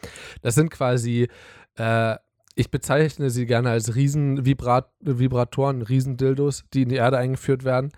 Das 0.43 0.55
sind 0.55 0.71
quasi 0.71 1.29
äh, 1.77 2.17
ich 2.55 2.71
bezeichne 2.71 3.31
sie 3.31 3.47
gerne 3.47 3.71
als 3.71 3.95
Riesenvibratoren, 3.95 5.83
Riesendildos, 5.83 6.65
die 6.73 6.83
in 6.83 6.89
die 6.89 6.97
Erde 6.97 7.19
eingeführt 7.19 7.65
werden. 7.65 7.93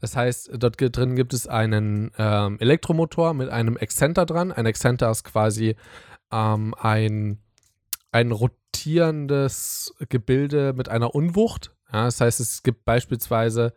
Das 0.00 0.16
heißt, 0.16 0.50
dort 0.58 0.76
drin 0.78 1.16
gibt 1.16 1.32
es 1.34 1.46
einen 1.46 2.10
ähm, 2.18 2.58
Elektromotor 2.58 3.34
mit 3.34 3.48
einem 3.48 3.76
Exzenter 3.76 4.26
dran. 4.26 4.52
Ein 4.52 4.66
Exzenter 4.66 5.10
ist 5.10 5.24
quasi 5.24 5.76
ähm, 6.32 6.74
ein, 6.78 7.38
ein 8.12 8.32
rotierendes 8.32 9.94
Gebilde 10.08 10.72
mit 10.74 10.88
einer 10.88 11.14
Unwucht. 11.14 11.72
Ja, 11.92 12.04
das 12.04 12.20
heißt, 12.20 12.40
es 12.40 12.62
gibt 12.62 12.84
beispielsweise 12.84 13.72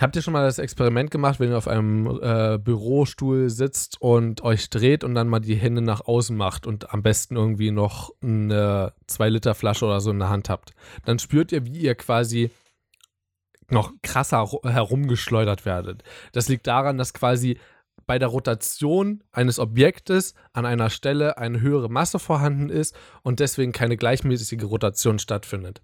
Habt 0.00 0.16
ihr 0.16 0.22
schon 0.22 0.32
mal 0.32 0.44
das 0.44 0.58
Experiment 0.58 1.10
gemacht, 1.10 1.38
wenn 1.38 1.50
ihr 1.50 1.58
auf 1.58 1.68
einem 1.68 2.06
äh, 2.22 2.58
Bürostuhl 2.58 3.50
sitzt 3.50 4.00
und 4.00 4.42
euch 4.42 4.70
dreht 4.70 5.04
und 5.04 5.14
dann 5.14 5.28
mal 5.28 5.40
die 5.40 5.54
Hände 5.54 5.82
nach 5.82 6.00
außen 6.06 6.36
macht 6.36 6.66
und 6.66 6.92
am 6.94 7.02
besten 7.02 7.36
irgendwie 7.36 7.70
noch 7.70 8.10
eine 8.22 8.94
2-Liter-Flasche 9.08 9.84
oder 9.84 10.00
so 10.00 10.10
in 10.10 10.18
der 10.18 10.30
Hand 10.30 10.48
habt? 10.48 10.72
Dann 11.04 11.18
spürt 11.18 11.52
ihr, 11.52 11.66
wie 11.66 11.78
ihr 11.78 11.94
quasi 11.94 12.50
noch 13.68 13.92
krasser 14.02 14.38
ru- 14.38 14.66
herumgeschleudert 14.68 15.64
werdet. 15.64 16.02
Das 16.32 16.48
liegt 16.48 16.66
daran, 16.66 16.98
dass 16.98 17.14
quasi 17.14 17.58
bei 18.06 18.18
der 18.18 18.28
Rotation 18.28 19.22
eines 19.30 19.58
Objektes 19.58 20.34
an 20.52 20.66
einer 20.66 20.90
Stelle 20.90 21.38
eine 21.38 21.60
höhere 21.60 21.88
Masse 21.88 22.18
vorhanden 22.18 22.68
ist 22.68 22.96
und 23.22 23.40
deswegen 23.40 23.72
keine 23.72 23.96
gleichmäßige 23.96 24.64
Rotation 24.64 25.18
stattfindet. 25.18 25.80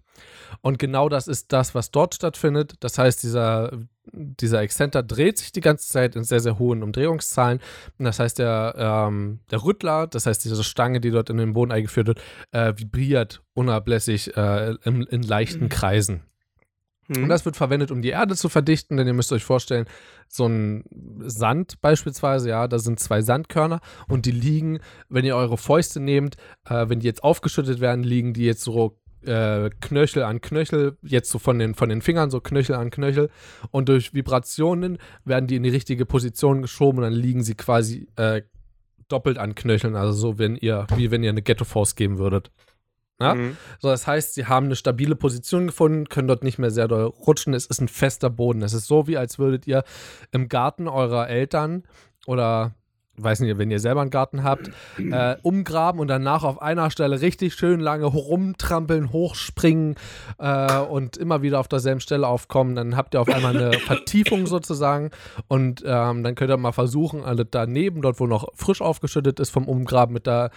Und 0.60 0.78
genau 0.78 1.08
das 1.08 1.28
ist 1.28 1.52
das, 1.52 1.74
was 1.74 1.90
dort 1.90 2.14
stattfindet. 2.14 2.74
Das 2.80 2.98
heißt, 2.98 3.22
dieser, 3.22 3.70
dieser 4.12 4.62
Exzenter 4.62 5.02
dreht 5.02 5.38
sich 5.38 5.52
die 5.52 5.60
ganze 5.60 5.88
Zeit 5.88 6.16
in 6.16 6.24
sehr, 6.24 6.40
sehr 6.40 6.58
hohen 6.58 6.82
Umdrehungszahlen. 6.82 7.60
Das 7.98 8.18
heißt, 8.18 8.38
der, 8.38 8.74
ähm, 8.76 9.40
der 9.50 9.64
Rüttler, 9.64 10.06
das 10.06 10.26
heißt, 10.26 10.44
diese 10.44 10.62
Stange, 10.64 11.00
die 11.00 11.10
dort 11.10 11.30
in 11.30 11.36
den 11.36 11.52
Boden 11.52 11.72
eingeführt 11.72 12.08
wird, 12.08 12.20
äh, 12.52 12.72
vibriert 12.76 13.42
unablässig 13.54 14.36
äh, 14.36 14.74
in, 14.84 15.02
in 15.04 15.22
leichten 15.22 15.68
Kreisen. 15.68 16.22
Hm. 17.08 17.24
Und 17.24 17.28
das 17.28 17.44
wird 17.44 17.56
verwendet, 17.56 17.90
um 17.90 18.02
die 18.02 18.10
Erde 18.10 18.36
zu 18.36 18.48
verdichten, 18.48 18.96
denn 18.96 19.06
ihr 19.06 19.14
müsst 19.14 19.32
euch 19.32 19.44
vorstellen, 19.44 19.86
so 20.28 20.46
ein 20.46 20.84
Sand 21.20 21.80
beispielsweise, 21.80 22.50
ja, 22.50 22.68
da 22.68 22.78
sind 22.78 23.00
zwei 23.00 23.22
Sandkörner 23.22 23.80
und 24.08 24.26
die 24.26 24.30
liegen, 24.30 24.80
wenn 25.08 25.24
ihr 25.24 25.36
eure 25.36 25.56
Fäuste 25.56 26.00
nehmt, 26.00 26.36
äh, 26.68 26.88
wenn 26.88 27.00
die 27.00 27.06
jetzt 27.06 27.24
aufgeschüttet 27.24 27.80
werden, 27.80 28.04
liegen 28.04 28.34
die 28.34 28.44
jetzt 28.44 28.62
so 28.62 28.98
äh, 29.24 29.70
Knöchel 29.80 30.22
an 30.22 30.40
Knöchel, 30.40 30.96
jetzt 31.02 31.30
so 31.30 31.38
von 31.38 31.58
den, 31.58 31.74
von 31.74 31.88
den 31.88 32.02
Fingern, 32.02 32.30
so 32.30 32.40
Knöchel 32.40 32.76
an 32.76 32.90
Knöchel 32.90 33.30
und 33.70 33.88
durch 33.88 34.14
Vibrationen 34.14 34.98
werden 35.24 35.46
die 35.46 35.56
in 35.56 35.62
die 35.62 35.70
richtige 35.70 36.06
Position 36.06 36.62
geschoben 36.62 36.98
und 36.98 37.04
dann 37.04 37.12
liegen 37.12 37.42
sie 37.42 37.54
quasi 37.54 38.08
äh, 38.16 38.42
doppelt 39.08 39.38
an 39.38 39.54
Knöcheln, 39.54 39.96
also 39.96 40.12
so, 40.12 40.38
wenn 40.38 40.56
ihr, 40.56 40.86
wie 40.96 41.10
wenn 41.10 41.22
ihr 41.22 41.30
eine 41.30 41.42
Ghetto-Faust 41.42 41.96
geben 41.96 42.18
würdet. 42.18 42.50
Ja? 43.20 43.32
Hm. 43.34 43.56
So, 43.80 43.88
das 43.88 44.06
heißt, 44.06 44.34
sie 44.34 44.46
haben 44.46 44.66
eine 44.66 44.76
stabile 44.76 45.16
Position 45.16 45.66
gefunden, 45.66 46.08
können 46.08 46.28
dort 46.28 46.44
nicht 46.44 46.58
mehr 46.58 46.70
sehr 46.70 46.88
doll 46.88 47.04
rutschen. 47.04 47.54
Es 47.54 47.66
ist 47.66 47.80
ein 47.80 47.88
fester 47.88 48.30
Boden. 48.30 48.62
Es 48.62 48.74
ist 48.74 48.86
so, 48.86 49.06
wie 49.06 49.16
als 49.16 49.38
würdet 49.38 49.66
ihr 49.66 49.82
im 50.30 50.48
Garten 50.48 50.88
eurer 50.88 51.28
Eltern 51.28 51.84
oder 52.26 52.74
weiß 53.22 53.40
nicht, 53.40 53.58
wenn 53.58 53.70
ihr 53.70 53.80
selber 53.80 54.00
einen 54.00 54.10
Garten 54.10 54.44
habt, 54.44 54.70
äh, 54.98 55.36
umgraben 55.42 56.00
und 56.00 56.08
danach 56.08 56.44
auf 56.44 56.60
einer 56.62 56.90
Stelle 56.90 57.20
richtig 57.20 57.54
schön 57.54 57.80
lange 57.80 58.06
rumtrampeln, 58.06 59.12
hochspringen 59.12 59.96
äh, 60.38 60.78
und 60.78 61.16
immer 61.16 61.42
wieder 61.42 61.60
auf 61.60 61.68
derselben 61.68 62.00
Stelle 62.00 62.26
aufkommen. 62.26 62.74
Dann 62.74 62.96
habt 62.96 63.14
ihr 63.14 63.20
auf 63.20 63.28
einmal 63.28 63.56
eine 63.56 63.72
Vertiefung 63.78 64.46
sozusagen 64.46 65.10
und 65.48 65.82
ähm, 65.84 66.22
dann 66.22 66.34
könnt 66.34 66.50
ihr 66.50 66.56
mal 66.56 66.72
versuchen, 66.72 67.22
alle 67.22 67.44
daneben, 67.44 68.02
dort 68.02 68.20
wo 68.20 68.26
noch 68.26 68.48
frisch 68.54 68.80
aufgeschüttet 68.80 69.40
ist 69.40 69.50
vom 69.50 69.68
Umgraben 69.68 70.12
mit 70.12 70.26
der 70.26 70.50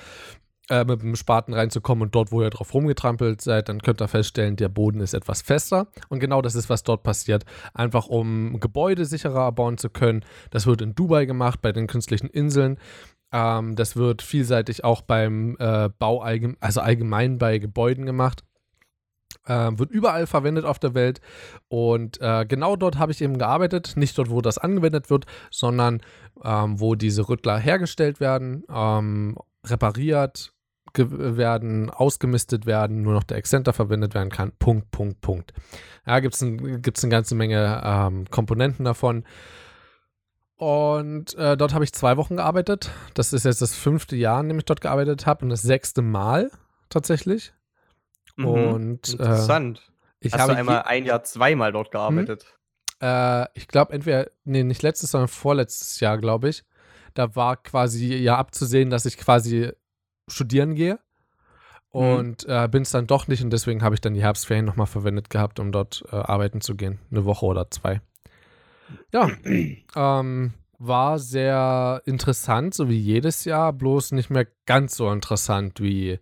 äh, 0.71 0.85
mit 0.85 1.01
dem 1.01 1.17
Spaten 1.17 1.53
reinzukommen 1.53 2.03
und 2.03 2.15
dort, 2.15 2.31
wo 2.31 2.41
ihr 2.41 2.49
drauf 2.49 2.73
rumgetrampelt 2.73 3.41
seid, 3.41 3.67
dann 3.67 3.81
könnt 3.81 4.01
ihr 4.01 4.07
feststellen, 4.07 4.55
der 4.55 4.69
Boden 4.69 5.01
ist 5.01 5.13
etwas 5.13 5.41
fester. 5.41 5.87
Und 6.07 6.21
genau 6.21 6.41
das 6.41 6.55
ist, 6.55 6.69
was 6.69 6.83
dort 6.83 7.03
passiert. 7.03 7.43
Einfach 7.73 8.07
um 8.07 8.57
Gebäude 8.61 9.03
sicherer 9.03 9.51
bauen 9.51 9.77
zu 9.77 9.89
können. 9.89 10.23
Das 10.49 10.65
wird 10.65 10.81
in 10.81 10.95
Dubai 10.95 11.25
gemacht, 11.25 11.61
bei 11.61 11.73
den 11.73 11.87
künstlichen 11.87 12.29
Inseln. 12.29 12.77
Ähm, 13.33 13.75
das 13.75 13.97
wird 13.97 14.21
vielseitig 14.21 14.85
auch 14.85 15.01
beim 15.01 15.57
äh, 15.59 15.89
Bau, 15.99 16.21
allgem 16.21 16.55
also 16.61 16.79
allgemein 16.79 17.37
bei 17.37 17.57
Gebäuden 17.57 18.05
gemacht. 18.05 18.45
Ähm, 19.47 19.77
wird 19.77 19.91
überall 19.91 20.25
verwendet 20.25 20.63
auf 20.63 20.79
der 20.79 20.93
Welt. 20.93 21.19
Und 21.67 22.21
äh, 22.21 22.45
genau 22.45 22.77
dort 22.77 22.97
habe 22.97 23.11
ich 23.11 23.21
eben 23.21 23.37
gearbeitet. 23.37 23.97
Nicht 23.97 24.17
dort, 24.17 24.29
wo 24.29 24.39
das 24.39 24.57
angewendet 24.57 25.09
wird, 25.09 25.25
sondern 25.49 25.99
ähm, 26.45 26.79
wo 26.79 26.95
diese 26.95 27.27
Rüttler 27.27 27.57
hergestellt 27.57 28.21
werden, 28.21 28.63
ähm, 28.73 29.35
repariert 29.65 30.53
werden, 30.97 31.89
ausgemistet 31.89 32.65
werden, 32.65 33.01
nur 33.01 33.13
noch 33.13 33.23
der 33.23 33.37
Exzenter 33.37 33.73
verwendet 33.73 34.13
werden 34.13 34.29
kann. 34.29 34.51
Punkt, 34.59 34.91
Punkt, 34.91 35.21
Punkt. 35.21 35.53
Ja, 36.05 36.19
gibt 36.19 36.35
es 36.35 36.41
ein, 36.41 36.81
gibt's 36.81 37.03
eine 37.03 37.11
ganze 37.11 37.35
Menge 37.35 37.81
ähm, 37.83 38.25
Komponenten 38.29 38.85
davon. 38.85 39.23
Und 40.55 41.33
äh, 41.35 41.57
dort 41.57 41.73
habe 41.73 41.83
ich 41.83 41.93
zwei 41.93 42.17
Wochen 42.17 42.37
gearbeitet. 42.37 42.91
Das 43.15 43.33
ist 43.33 43.45
jetzt 43.45 43.61
das 43.61 43.75
fünfte 43.75 44.15
Jahr, 44.15 44.41
in 44.41 44.49
dem 44.49 44.59
ich 44.59 44.65
dort 44.65 44.81
gearbeitet 44.81 45.25
habe 45.25 45.43
und 45.43 45.49
das 45.49 45.63
sechste 45.63 46.01
Mal 46.01 46.51
tatsächlich. 46.89 47.53
Mhm. 48.35 48.45
Und 48.45 49.09
äh, 49.09 49.13
Interessant. 49.13 49.91
ich 50.19 50.33
Hast 50.33 50.41
habe 50.41 50.53
du 50.53 50.59
einmal 50.59 50.83
ein 50.83 51.05
Jahr 51.05 51.23
zweimal 51.23 51.71
dort 51.71 51.91
gearbeitet? 51.91 52.45
äh, 53.01 53.47
ich 53.57 53.67
glaube, 53.67 53.93
entweder, 53.93 54.29
nee, 54.43 54.63
nicht 54.63 54.83
letztes, 54.83 55.11
sondern 55.11 55.27
vorletztes 55.27 55.99
Jahr, 55.99 56.17
glaube 56.17 56.49
ich. 56.49 56.63
Da 57.13 57.35
war 57.35 57.57
quasi 57.57 58.15
ja 58.15 58.37
abzusehen, 58.37 58.89
dass 58.89 59.05
ich 59.05 59.17
quasi 59.17 59.71
studieren 60.31 60.75
gehe. 60.75 60.99
Und 61.91 62.45
äh, 62.47 62.69
bin 62.71 62.83
es 62.83 62.91
dann 62.91 63.05
doch 63.05 63.27
nicht 63.27 63.43
und 63.43 63.51
deswegen 63.51 63.83
habe 63.83 63.95
ich 63.95 64.01
dann 64.01 64.13
die 64.13 64.21
Herbstferien 64.21 64.65
nochmal 64.65 64.87
verwendet 64.87 65.29
gehabt, 65.29 65.59
um 65.59 65.73
dort 65.73 66.05
äh, 66.09 66.15
arbeiten 66.15 66.61
zu 66.61 66.75
gehen. 66.75 66.99
Eine 67.11 67.25
Woche 67.25 67.45
oder 67.45 67.69
zwei. 67.69 68.01
Ja, 69.11 69.29
ähm, 69.95 70.53
war 70.79 71.19
sehr 71.19 72.01
interessant, 72.05 72.73
so 72.73 72.87
wie 72.89 72.97
jedes 72.97 73.43
Jahr, 73.43 73.73
bloß 73.73 74.13
nicht 74.13 74.29
mehr 74.29 74.47
ganz 74.65 74.95
so 74.95 75.11
interessant 75.11 75.81
wie, 75.81 76.17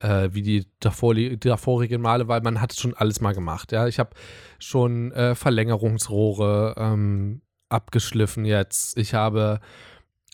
äh, 0.00 0.28
wie 0.32 0.42
die, 0.42 0.66
davor, 0.80 1.14
davorigen 1.14 2.02
Male, 2.02 2.26
weil 2.26 2.40
man 2.40 2.60
hat 2.60 2.74
schon 2.74 2.94
alles 2.94 3.20
mal 3.20 3.32
gemacht. 3.32 3.70
Ja, 3.70 3.86
ich 3.86 4.00
habe 4.00 4.10
schon 4.58 5.12
äh, 5.12 5.36
Verlängerungsrohre 5.36 6.74
ähm, 6.76 7.42
abgeschliffen 7.68 8.44
jetzt. 8.44 8.98
Ich 8.98 9.14
habe 9.14 9.60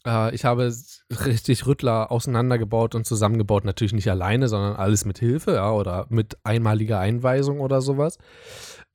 äh, 0.07 0.35
ich 0.35 0.45
habe 0.45 0.73
richtig 1.27 1.67
Rüttler 1.67 2.11
auseinandergebaut 2.11 2.95
und 2.95 3.07
zusammengebaut. 3.07 3.65
Natürlich 3.65 3.93
nicht 3.93 4.11
alleine, 4.11 4.49
sondern 4.49 4.77
alles 4.77 5.05
mit 5.05 5.19
Hilfe 5.19 5.55
ja, 5.55 5.71
oder 5.71 6.07
mit 6.09 6.37
einmaliger 6.45 6.99
Einweisung 6.99 7.61
oder 7.61 7.81
sowas. 7.81 8.19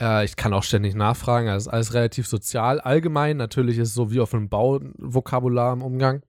Äh, 0.01 0.25
ich 0.25 0.35
kann 0.35 0.53
auch 0.53 0.63
ständig 0.63 0.95
nachfragen. 0.95 1.47
Das 1.47 1.63
ist 1.63 1.69
alles 1.69 1.93
relativ 1.93 2.27
sozial. 2.27 2.79
Allgemein 2.79 3.37
natürlich 3.37 3.77
ist 3.77 3.89
es 3.89 3.93
so 3.93 4.11
wie 4.11 4.19
auf 4.19 4.33
einem 4.33 4.49
Bauvokabular 4.49 5.73
im 5.73 5.81
Umgang. 5.81 6.21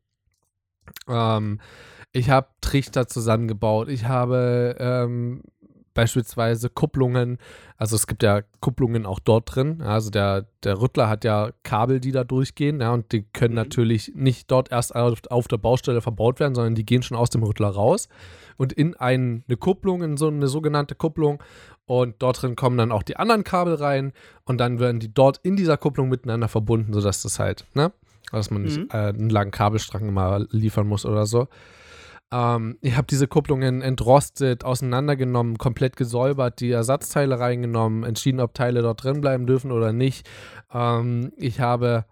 Ähm, 1.09 1.61
ich 2.13 2.31
habe 2.31 2.49
Trichter 2.61 3.07
zusammengebaut. 3.07 3.89
Ich 3.89 4.07
habe 4.07 4.77
ähm, 4.79 5.43
beispielsweise 5.99 6.71
Kupplungen. 6.71 7.39
Also 7.77 7.97
es 7.97 8.07
gibt 8.07 8.23
ja 8.23 8.43
Kupplungen 8.61 9.05
auch 9.05 9.19
dort 9.19 9.55
drin. 9.55 9.83
Also 9.83 10.11
der, 10.11 10.47
der 10.63 10.81
Rüttler 10.81 11.09
hat 11.09 11.25
ja 11.25 11.51
Kabel, 11.65 11.99
die 11.99 12.13
da 12.13 12.23
durchgehen. 12.23 12.81
Ja, 12.81 12.93
und 12.93 13.11
die 13.11 13.23
können 13.23 13.55
Mhm. 13.55 13.57
natürlich 13.59 14.13
nicht 14.15 14.49
dort 14.51 14.71
erst 14.71 14.95
auf, 14.95 15.19
auf 15.29 15.49
der 15.49 15.59
Baustelle 15.59 16.01
verbaut 16.01 16.39
werden, 16.39 16.55
sondern 16.55 16.77
die 16.77 16.87
gehen 16.87 17.03
schon 17.03 17.17
aus 17.17 17.31
dem 17.31 17.43
Rüttler 17.43 17.69
raus 17.71 18.09
und 18.57 18.73
in 18.73 18.95
ein, 18.97 19.43
eine 19.49 19.57
Kupplung, 19.57 20.03
in 20.03 20.17
so 20.17 20.29
eine 20.29 20.47
sogenannte 20.47 20.95
Kupplung. 20.95 21.43
Und 21.87 22.17
dort 22.21 22.43
drin 22.43 22.55
kommen 22.55 22.79
dann 22.79 22.93
auch 22.93 23.03
die 23.03 23.17
anderen 23.17 23.43
Kabel 23.43 23.75
rein 23.75 24.13
und 24.45 24.59
dann 24.59 24.79
werden 24.79 25.01
die 25.01 25.13
dort 25.13 25.39
in 25.43 25.57
dieser 25.57 25.77
Kupplung 25.79 26.09
miteinander 26.11 26.47
verbunden, 26.49 26.93
sodass 26.93 27.23
das 27.23 27.39
halt, 27.41 27.65
ne? 27.75 27.93
Dass 28.31 28.51
man 28.51 28.63
nicht 28.63 28.79
Mhm. 28.79 28.89
äh, 28.93 28.97
einen 29.09 29.31
langen 29.31 29.51
Kabelstrang 29.51 30.07
immer 30.07 30.45
liefern 30.51 30.87
muss 30.87 31.05
oder 31.07 31.25
so. 31.27 31.49
Ähm, 32.33 32.79
ich 32.83 32.97
habe 32.97 33.07
diese 33.07 33.27
Kupplungen 33.27 33.83
entrostet, 33.83 34.65
auseinandergenommen, 34.65 35.59
komplett 35.59 35.97
gesäubert, 35.97 36.61
die 36.61 36.71
Ersatzteile 36.71 37.39
reingenommen, 37.39 38.05
entschieden, 38.05 38.41
ob 38.41 38.55
Teile 38.55 38.83
dort 38.83 39.05
drin 39.05 39.21
bleiben 39.21 39.47
dürfen 39.47 39.73
oder 39.73 39.93
nicht. 39.93 40.29
Ähm, 40.73 41.33
ich 41.37 41.61
habe 41.61 42.05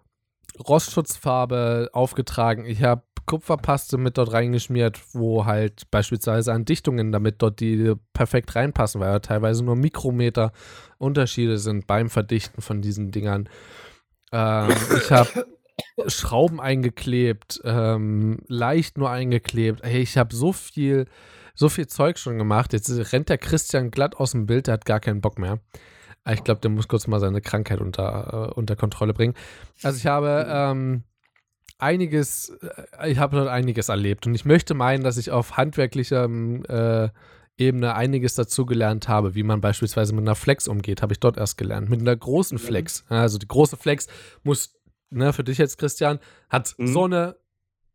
Rostschutzfarbe 0.59 1.91
aufgetragen. 1.93 2.65
Ich 2.65 2.83
habe 2.83 3.03
Kupferpaste 3.27 3.99
mit 3.99 4.17
dort 4.19 4.33
reingeschmiert, 4.33 5.01
wo 5.13 5.45
halt 5.45 5.91
beispielsweise 5.91 6.53
an 6.53 6.65
Dichtungen, 6.65 7.11
damit 7.11 7.43
dort 7.43 7.59
die 7.61 7.95
perfekt 8.13 8.55
reinpassen, 8.55 9.01
weil 9.01 9.11
ja 9.11 9.19
teilweise 9.19 9.65
nur 9.65 9.75
Mikrometer 9.77 10.53
Unterschiede 10.99 11.59
sind 11.59 11.87
beim 11.89 12.09
Verdichten 12.09 12.63
von 12.63 12.81
diesen 12.81 13.11
Dingern. 13.11 13.49
Ähm, 14.33 14.71
ich 14.97 15.11
habe 15.11 15.47
Schrauben 16.07 16.61
eingeklebt, 16.61 17.61
ähm, 17.65 18.39
leicht 18.49 18.99
nur 18.99 19.11
eingeklebt. 19.11 19.83
Hey, 19.83 20.01
ich 20.03 20.17
habe 20.17 20.35
so 20.35 20.53
viel, 20.53 21.07
so 21.55 21.69
viel 21.69 21.87
Zeug 21.87 22.19
schon 22.19 22.39
gemacht. 22.39 22.73
Jetzt 22.73 22.91
rennt 23.13 23.29
der 23.29 23.39
Christian 23.39 23.91
glatt 23.91 24.17
aus 24.17 24.33
dem 24.33 24.47
Bild, 24.47 24.67
der 24.67 24.75
hat 24.75 24.85
gar 24.87 25.01
keinen 25.01 25.21
Bock 25.21 25.39
mehr. 25.39 25.59
Ah, 26.25 26.33
Ich 26.33 26.45
glaube, 26.45 26.61
der 26.61 26.71
muss 26.71 26.89
kurz 26.89 27.07
mal 27.07 27.21
seine 27.21 27.41
Krankheit 27.41 27.81
unter, 27.81 28.51
äh, 28.51 28.55
unter 28.55 28.77
Kontrolle 28.77 29.15
bringen. 29.15 29.35
Also 29.83 29.99
ich 29.99 30.07
habe 30.07 30.47
ähm, 30.49 31.05
einiges, 31.79 32.51
äh, 32.99 33.11
ich 33.11 33.19
habe 33.19 33.37
dort 33.37 33.49
einiges 33.49 33.89
erlebt 33.89 34.27
und 34.27 34.35
ich 34.35 34.45
möchte 34.45 34.75
meinen, 34.75 35.05
dass 35.05 35.19
ich 35.19 35.31
auf 35.31 35.57
handwerklicher 35.57 36.25
äh, 36.25 37.09
Ebene 37.59 37.95
einiges 37.95 38.35
dazugelernt 38.35 39.09
habe, 39.09 39.35
wie 39.35 39.43
man 39.43 39.63
beispielsweise 39.63 40.15
mit 40.15 40.23
einer 40.25 40.35
Flex 40.35 40.69
umgeht, 40.69 41.01
habe 41.01 41.15
ich 41.15 41.21
dort 41.21 41.39
erst 41.39 41.57
gelernt. 41.57 41.89
Mit 41.89 42.01
einer 42.01 42.15
großen 42.15 42.59
Flex. 42.59 43.05
Also 43.09 43.39
die 43.39 43.49
große 43.49 43.79
Flex 43.79 44.09
muss, 44.43 44.76
ne, 45.11 45.33
für 45.33 45.45
dich 45.45 45.59
jetzt, 45.59 45.79
Christian, 45.79 46.19
hat 46.49 46.75
Mhm. 46.79 46.87
so 46.89 47.05
eine 47.05 47.37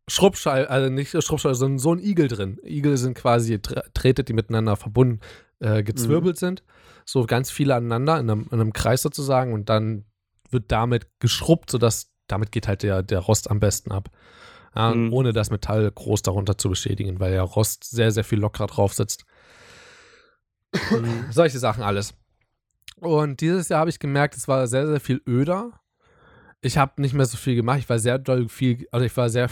Schrubbscheibe, 0.08 0.68
also 0.68 0.90
nicht 0.90 1.10
Schrubbscheibe, 1.10 1.54
sondern 1.54 1.78
so 1.78 1.94
ein 1.94 2.00
Igel 2.00 2.28
drin. 2.28 2.58
Igel 2.64 2.96
sind 2.96 3.14
quasi 3.14 3.60
Drähte, 3.60 4.24
die 4.24 4.32
miteinander 4.32 4.76
verbunden, 4.76 5.20
äh, 5.60 5.82
gezwirbelt 5.82 6.38
sind. 6.38 6.64
So 7.04 7.24
ganz 7.26 7.50
viele 7.50 7.74
aneinander 7.74 8.18
in 8.18 8.28
einem, 8.30 8.46
in 8.50 8.60
einem 8.60 8.72
Kreis 8.72 9.02
sozusagen 9.02 9.52
und 9.52 9.68
dann 9.68 10.04
wird 10.50 10.70
damit 10.72 11.06
geschrubbt, 11.20 11.70
sodass 11.70 12.10
damit 12.26 12.52
geht 12.52 12.66
halt 12.68 12.82
der, 12.82 13.02
der 13.02 13.20
Rost 13.20 13.50
am 13.50 13.60
besten 13.60 13.92
ab. 13.92 14.10
Ja, 14.74 14.94
Mhm. 14.94 15.12
Ohne 15.12 15.32
das 15.32 15.50
Metall 15.50 15.90
groß 15.90 16.22
darunter 16.22 16.56
zu 16.58 16.68
beschädigen, 16.70 17.20
weil 17.20 17.32
der 17.32 17.42
Rost 17.42 17.84
sehr, 17.84 18.10
sehr 18.10 18.24
viel 18.24 18.38
lockerer 18.40 18.66
drauf 18.68 18.94
sitzt. 18.94 19.24
Solche 21.30 21.58
Sachen 21.58 21.82
alles. 21.82 22.14
Und 22.96 23.40
dieses 23.40 23.68
Jahr 23.68 23.80
habe 23.80 23.90
ich 23.90 23.98
gemerkt, 23.98 24.36
es 24.36 24.48
war 24.48 24.66
sehr, 24.66 24.86
sehr 24.86 25.00
viel 25.00 25.20
öder. 25.26 25.72
Ich 26.62 26.78
habe 26.78 27.00
nicht 27.02 27.12
mehr 27.12 27.26
so 27.26 27.36
viel 27.36 27.56
gemacht. 27.56 27.80
Ich 27.80 27.88
war 27.88 27.98
sehr 27.98 28.18
doll 28.18 28.48
viel, 28.48 28.86
also 28.92 29.04
ich 29.04 29.16
war 29.16 29.28
sehr 29.28 29.48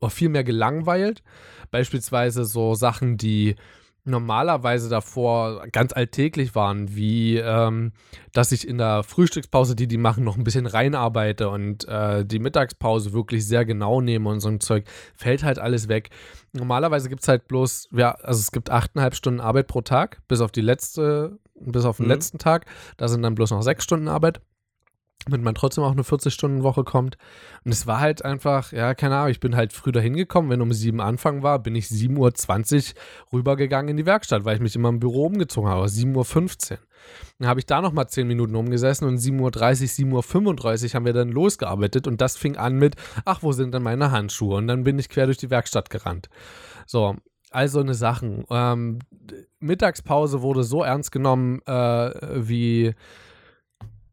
auch 0.00 0.12
viel 0.12 0.28
mehr 0.28 0.44
gelangweilt. 0.44 1.22
Beispielsweise 1.70 2.44
so 2.44 2.74
Sachen, 2.74 3.16
die 3.16 3.56
normalerweise 4.04 4.88
davor 4.88 5.66
ganz 5.70 5.92
alltäglich 5.92 6.54
waren, 6.54 6.94
wie 6.96 7.36
ähm, 7.36 7.92
dass 8.32 8.52
ich 8.52 8.66
in 8.66 8.78
der 8.78 9.02
Frühstückspause, 9.02 9.76
die 9.76 9.86
die 9.86 9.98
machen, 9.98 10.24
noch 10.24 10.38
ein 10.38 10.44
bisschen 10.44 10.66
reinarbeite 10.66 11.50
und 11.50 11.86
äh, 11.86 12.24
die 12.24 12.38
Mittagspause 12.38 13.12
wirklich 13.12 13.46
sehr 13.46 13.64
genau 13.66 14.00
nehme 14.00 14.30
und 14.30 14.40
so 14.40 14.48
ein 14.48 14.60
Zeug, 14.60 14.84
fällt 15.14 15.42
halt 15.44 15.58
alles 15.58 15.88
weg. 15.88 16.08
Normalerweise 16.52 17.08
gibt 17.10 17.22
es 17.22 17.28
halt 17.28 17.48
bloß, 17.48 17.88
ja, 17.92 18.12
also 18.12 18.40
es 18.40 18.50
gibt 18.50 18.70
achteinhalb 18.70 19.14
Stunden 19.14 19.40
Arbeit 19.40 19.66
pro 19.66 19.82
Tag, 19.82 20.22
bis 20.26 20.40
auf 20.40 20.52
die 20.52 20.62
letzte, 20.62 21.38
bis 21.60 21.84
auf 21.84 21.98
den 21.98 22.06
Mhm. 22.06 22.12
letzten 22.12 22.38
Tag. 22.38 22.64
Da 22.96 23.08
sind 23.08 23.22
dann 23.22 23.34
bloß 23.34 23.50
noch 23.50 23.62
sechs 23.62 23.84
Stunden 23.84 24.08
Arbeit 24.08 24.40
damit 25.24 25.42
man 25.42 25.54
trotzdem 25.54 25.84
auch 25.84 25.92
eine 25.92 26.02
40-Stunden-Woche 26.02 26.84
kommt. 26.84 27.18
Und 27.64 27.72
es 27.72 27.86
war 27.86 28.00
halt 28.00 28.24
einfach, 28.24 28.72
ja, 28.72 28.94
keine 28.94 29.16
Ahnung, 29.16 29.30
ich 29.30 29.40
bin 29.40 29.56
halt 29.56 29.72
früh 29.72 29.92
dahin 29.92 30.16
gekommen, 30.16 30.50
wenn 30.50 30.62
um 30.62 30.72
7 30.72 31.00
Anfang 31.00 31.42
war, 31.42 31.58
bin 31.58 31.74
ich 31.74 31.86
7.20 31.86 32.94
Uhr 33.32 33.38
rübergegangen 33.38 33.90
in 33.90 33.96
die 33.96 34.06
Werkstatt, 34.06 34.44
weil 34.44 34.56
ich 34.56 34.62
mich 34.62 34.76
immer 34.76 34.88
im 34.88 35.00
Büro 35.00 35.26
umgezogen 35.26 35.68
habe, 35.68 35.86
7.15 35.86 36.72
Uhr. 36.72 36.78
Dann 37.38 37.48
habe 37.48 37.60
ich 37.60 37.66
da 37.66 37.80
nochmal 37.80 38.08
10 38.08 38.26
Minuten 38.26 38.54
umgesessen 38.54 39.06
und 39.06 39.18
7.30 39.18 40.10
Uhr, 40.10 40.22
7.35 40.22 40.84
Uhr 40.84 40.94
haben 40.94 41.06
wir 41.06 41.12
dann 41.12 41.30
losgearbeitet 41.30 42.06
und 42.06 42.20
das 42.20 42.36
fing 42.36 42.56
an 42.56 42.76
mit, 42.76 42.96
ach, 43.24 43.42
wo 43.42 43.52
sind 43.52 43.74
denn 43.74 43.82
meine 43.82 44.10
Handschuhe? 44.10 44.56
Und 44.56 44.66
dann 44.68 44.84
bin 44.84 44.98
ich 44.98 45.08
quer 45.08 45.26
durch 45.26 45.38
die 45.38 45.50
Werkstatt 45.50 45.90
gerannt. 45.90 46.28
So, 46.86 47.16
also 47.50 47.80
eine 47.80 47.94
Sachen. 47.94 48.44
Ähm, 48.50 48.98
Mittagspause 49.60 50.42
wurde 50.42 50.64
so 50.64 50.82
ernst 50.82 51.12
genommen, 51.12 51.60
äh, 51.66 52.12
wie 52.46 52.94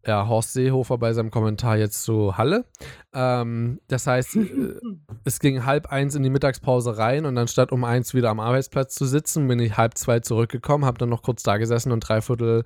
ja, 0.06 0.28
Horst 0.28 0.54
Seehofer 0.54 0.98
bei 0.98 1.14
seinem 1.14 1.32
Kommentar 1.32 1.78
jetzt 1.78 2.04
zu 2.04 2.38
Halle. 2.38 2.66
Ähm, 3.14 3.80
das 3.88 4.08
heißt, 4.08 4.36
äh, 4.36 4.76
es 5.24 5.40
ging 5.40 5.66
halb 5.66 5.92
eins 5.92 6.16
in 6.16 6.24
die 6.24 6.30
Mittagspause 6.30 6.98
rein 6.98 7.26
und 7.26 7.38
anstatt 7.38 7.72
um 7.72 7.84
eins 7.84 8.14
wieder 8.14 8.30
am 8.30 8.40
Arbeitsplatz 8.40 8.96
zu 8.96 9.06
sitzen, 9.06 9.48
bin 9.48 9.60
ich 9.60 9.78
halb 9.78 9.98
zwei 9.98 10.20
zurückgekommen, 10.20 10.86
habe 10.86 10.98
dann 10.98 11.10
noch 11.10 11.24
kurz 11.24 11.44
da 11.44 11.58
gesessen 11.58 11.92
und 11.92 12.02
dreiviertel 12.02 12.64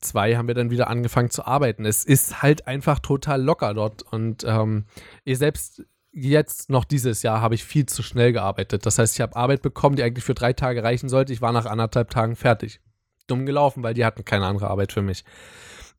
zwei 0.00 0.36
haben 0.36 0.48
wir 0.48 0.54
dann 0.54 0.70
wieder 0.70 0.88
angefangen 0.88 1.30
zu 1.30 1.46
arbeiten. 1.46 1.84
Es 1.84 2.04
ist 2.04 2.42
halt 2.42 2.66
einfach 2.66 2.98
total 3.00 3.42
locker 3.42 3.74
dort 3.74 4.02
und 4.02 4.44
ähm, 4.46 4.86
ich 5.24 5.38
selbst 5.38 5.82
jetzt 6.12 6.70
noch 6.70 6.84
dieses 6.84 7.22
Jahr 7.22 7.40
habe 7.40 7.54
ich 7.54 7.64
viel 7.64 7.86
zu 7.86 8.02
schnell 8.02 8.32
gearbeitet. 8.32 8.86
Das 8.86 8.98
heißt, 8.98 9.14
ich 9.14 9.20
habe 9.20 9.36
Arbeit 9.36 9.62
bekommen, 9.62 9.96
die 9.96 10.02
eigentlich 10.02 10.24
für 10.24 10.34
drei 10.34 10.52
Tage 10.52 10.82
reichen 10.82 11.08
sollte. 11.08 11.32
Ich 11.32 11.42
war 11.42 11.52
nach 11.52 11.66
anderthalb 11.66 12.10
Tagen 12.10 12.36
fertig. 12.36 12.80
Dumm 13.26 13.46
gelaufen, 13.46 13.82
weil 13.82 13.94
die 13.94 14.04
hatten 14.04 14.24
keine 14.24 14.46
andere 14.46 14.68
Arbeit 14.68 14.92
für 14.92 15.02
mich. 15.02 15.24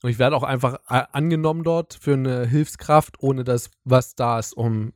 Und 0.01 0.09
ich 0.09 0.19
werde 0.19 0.35
auch 0.35 0.43
einfach 0.43 0.75
äh, 0.89 1.03
angenommen 1.12 1.63
dort 1.63 1.93
für 1.99 2.13
eine 2.13 2.45
Hilfskraft, 2.45 3.21
ohne 3.21 3.43
das, 3.43 3.69
was 3.83 4.15
da 4.15 4.39
ist, 4.39 4.53
um 4.53 4.93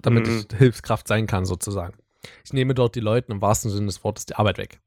damit 0.00 0.26
Mhm. 0.26 0.46
ich 0.50 0.58
Hilfskraft 0.58 1.06
sein 1.08 1.26
kann, 1.26 1.44
sozusagen. 1.44 1.96
Ich 2.44 2.52
nehme 2.52 2.74
dort 2.74 2.94
die 2.94 3.00
Leuten 3.00 3.32
im 3.32 3.40
wahrsten 3.40 3.70
Sinne 3.70 3.86
des 3.86 4.02
Wortes 4.04 4.26
die 4.26 4.34
Arbeit 4.34 4.58
weg. 4.58 4.80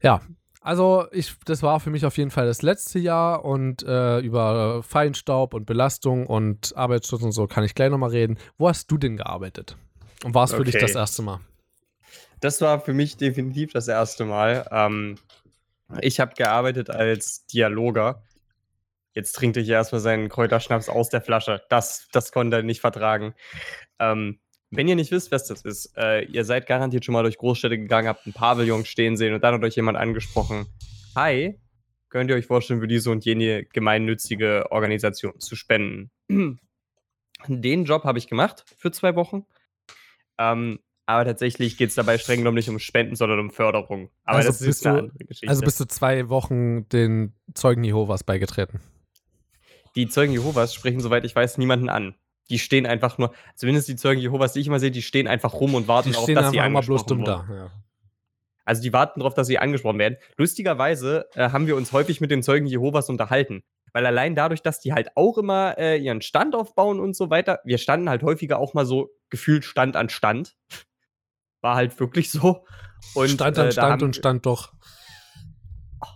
Ja, 0.00 0.20
also 0.60 1.06
ich, 1.12 1.34
das 1.44 1.62
war 1.62 1.80
für 1.80 1.90
mich 1.90 2.04
auf 2.04 2.16
jeden 2.16 2.30
Fall 2.30 2.46
das 2.46 2.62
letzte 2.62 2.98
Jahr 2.98 3.44
und 3.44 3.82
äh, 3.82 4.18
über 4.20 4.82
Feinstaub 4.82 5.54
und 5.54 5.66
Belastung 5.66 6.26
und 6.26 6.76
Arbeitsschutz 6.76 7.22
und 7.22 7.32
so 7.32 7.46
kann 7.46 7.64
ich 7.64 7.74
gleich 7.74 7.90
nochmal 7.90 8.10
reden. 8.10 8.38
Wo 8.56 8.68
hast 8.68 8.90
du 8.90 8.98
denn 8.98 9.16
gearbeitet? 9.16 9.76
Und 10.24 10.34
war 10.34 10.44
es 10.44 10.52
für 10.52 10.64
dich 10.64 10.74
Okay. 10.74 10.82
das 10.82 10.94
erste 10.94 11.22
Mal? 11.22 11.40
Das 12.40 12.60
war 12.60 12.80
für 12.80 12.92
mich 12.92 13.16
definitiv 13.16 13.72
das 13.72 13.88
erste 13.88 14.24
Mal. 14.24 14.66
Ähm, 14.70 15.16
ich 16.00 16.20
habe 16.20 16.34
gearbeitet 16.34 16.90
als 16.90 17.46
Dialoger. 17.46 18.22
Jetzt 19.14 19.32
trinkt 19.32 19.56
er 19.56 19.62
hier 19.62 19.74
erstmal 19.74 20.00
seinen 20.00 20.28
Kräuterschnaps 20.28 20.88
aus 20.88 21.08
der 21.08 21.20
Flasche. 21.20 21.62
Das, 21.70 22.08
das 22.12 22.30
konnte 22.30 22.58
er 22.58 22.62
nicht 22.62 22.80
vertragen. 22.80 23.34
Ähm, 23.98 24.38
wenn 24.70 24.86
ihr 24.86 24.96
nicht 24.96 25.10
wisst, 25.10 25.32
was 25.32 25.46
das 25.46 25.62
ist, 25.62 25.96
äh, 25.96 26.24
ihr 26.24 26.44
seid 26.44 26.66
garantiert 26.66 27.04
schon 27.04 27.14
mal 27.14 27.22
durch 27.22 27.38
Großstädte 27.38 27.78
gegangen, 27.78 28.06
habt 28.06 28.26
ein 28.26 28.34
Pavillon 28.34 28.84
stehen 28.84 29.16
sehen 29.16 29.34
und 29.34 29.42
dann 29.42 29.54
hat 29.54 29.62
euch 29.62 29.76
jemand 29.76 29.96
angesprochen. 29.96 30.66
Hi, 31.16 31.58
könnt 32.10 32.30
ihr 32.30 32.36
euch 32.36 32.46
vorstellen, 32.46 32.80
für 32.80 32.88
diese 32.88 33.10
und 33.10 33.24
jene 33.24 33.64
gemeinnützige 33.64 34.70
Organisation 34.70 35.40
zu 35.40 35.56
spenden? 35.56 36.10
Den 37.46 37.84
Job 37.84 38.04
habe 38.04 38.18
ich 38.18 38.28
gemacht 38.28 38.64
für 38.76 38.90
zwei 38.90 39.14
Wochen. 39.14 39.46
Ähm, 40.38 40.80
aber 41.08 41.24
tatsächlich 41.24 41.76
geht 41.78 41.88
es 41.88 41.94
dabei 41.94 42.18
streng 42.18 42.38
genommen 42.40 42.56
nicht 42.56 42.68
um 42.68 42.78
Spenden, 42.78 43.16
sondern 43.16 43.40
um 43.40 43.50
Förderung. 43.50 44.10
Aber 44.24 44.38
Also 44.38 44.48
das 44.50 44.58
bist 44.58 44.80
ist 44.80 44.86
eine 44.86 44.96
du- 44.96 45.02
andere 45.04 45.24
Geschichte. 45.24 45.48
Also 45.48 45.62
bist 45.62 45.80
du 45.80 45.86
zwei 45.86 46.28
Wochen 46.28 46.88
den 46.90 47.32
Zeugen 47.54 47.82
Jehovas 47.82 48.24
beigetreten. 48.24 48.80
die 49.96 50.08
Zeugen 50.08 50.32
Jehovas 50.32 50.74
sprechen, 50.74 51.00
soweit 51.00 51.24
ich 51.24 51.34
weiß, 51.34 51.58
niemanden 51.58 51.88
an. 51.88 52.14
Die 52.50 52.58
stehen 52.58 52.86
einfach 52.86 53.18
nur, 53.18 53.32
zumindest 53.56 53.88
die 53.88 53.96
Zeugen 53.96 54.20
Jehovas, 54.20 54.52
die 54.52 54.60
ich 54.60 54.66
immer 54.68 54.78
sehe, 54.80 54.90
die 54.90 55.02
stehen 55.02 55.26
einfach 55.26 55.54
rum 55.54 55.74
und 55.74 55.88
warten 55.88 56.12
darauf, 56.12 56.26
dass 56.32 56.50
sie 56.50 56.60
angesprochen 56.60 57.06
dumm 57.08 57.18
wurden. 57.20 57.46
da. 57.48 57.54
Ja. 57.54 57.70
Also 58.64 58.82
die 58.82 58.92
warten 58.92 59.20
darauf, 59.20 59.34
dass 59.34 59.46
sie 59.46 59.58
angesprochen 59.58 59.98
werden. 59.98 60.18
Lustigerweise 60.36 61.26
äh, 61.34 61.50
haben 61.50 61.66
wir 61.66 61.74
uns 61.76 61.92
häufig 61.92 62.20
mit 62.20 62.30
den 62.30 62.42
Zeugen 62.42 62.66
Jehovas 62.66 63.08
unterhalten. 63.08 63.62
Weil 63.94 64.04
allein 64.04 64.34
dadurch, 64.34 64.60
dass 64.62 64.80
die 64.80 64.92
halt 64.92 65.08
auch 65.16 65.38
immer 65.38 65.78
äh, 65.78 65.96
ihren 65.98 66.20
Stand 66.20 66.54
aufbauen 66.54 67.00
und 67.00 67.16
so 67.16 67.30
weiter, 67.30 67.60
wir 67.64 67.78
standen 67.78 68.10
halt 68.10 68.22
häufiger 68.22 68.58
auch 68.58 68.74
mal 68.74 68.84
so 68.84 69.08
gefühlt 69.30 69.64
Stand 69.64 69.96
an 69.96 70.10
Stand. 70.10 70.54
War 71.60 71.76
halt 71.76 71.98
wirklich 71.98 72.30
so. 72.30 72.64
Und, 73.14 73.28
stand 73.28 73.56
äh, 73.56 73.60
an 73.60 73.66
da 73.66 73.72
Stand 73.72 74.02
und 74.02 74.16
stand 74.16 74.46
doch. 74.46 74.72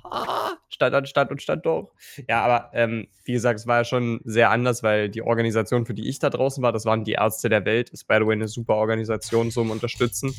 Ah, 0.05 0.53
Stand 0.69 0.95
an 0.95 1.07
Stand 1.07 1.31
und 1.31 1.43
Stand 1.43 1.67
doch. 1.67 1.93
Ja, 2.29 2.45
aber 2.45 2.71
ähm, 2.75 3.09
wie 3.25 3.33
gesagt, 3.33 3.61
es 3.61 3.67
war 3.67 3.79
ja 3.79 3.85
schon 3.85 4.21
sehr 4.25 4.51
anders, 4.51 4.83
weil 4.83 5.09
die 5.09 5.23
Organisation, 5.23 5.87
für 5.87 5.95
die 5.95 6.09
ich 6.09 6.19
da 6.19 6.31
draußen 6.31 6.63
war, 6.63 6.73
das 6.73 6.85
waren 6.85 7.05
die 7.05 7.13
Ärzte 7.13 7.49
der 7.49 7.65
Welt, 7.65 7.91
ist 7.91 8.07
by 8.07 8.17
the 8.19 8.27
way 8.27 8.35
eine 8.35 8.49
super 8.49 8.75
Organisation 8.75 9.51
zum 9.51 9.71
Unterstützen, 9.71 10.35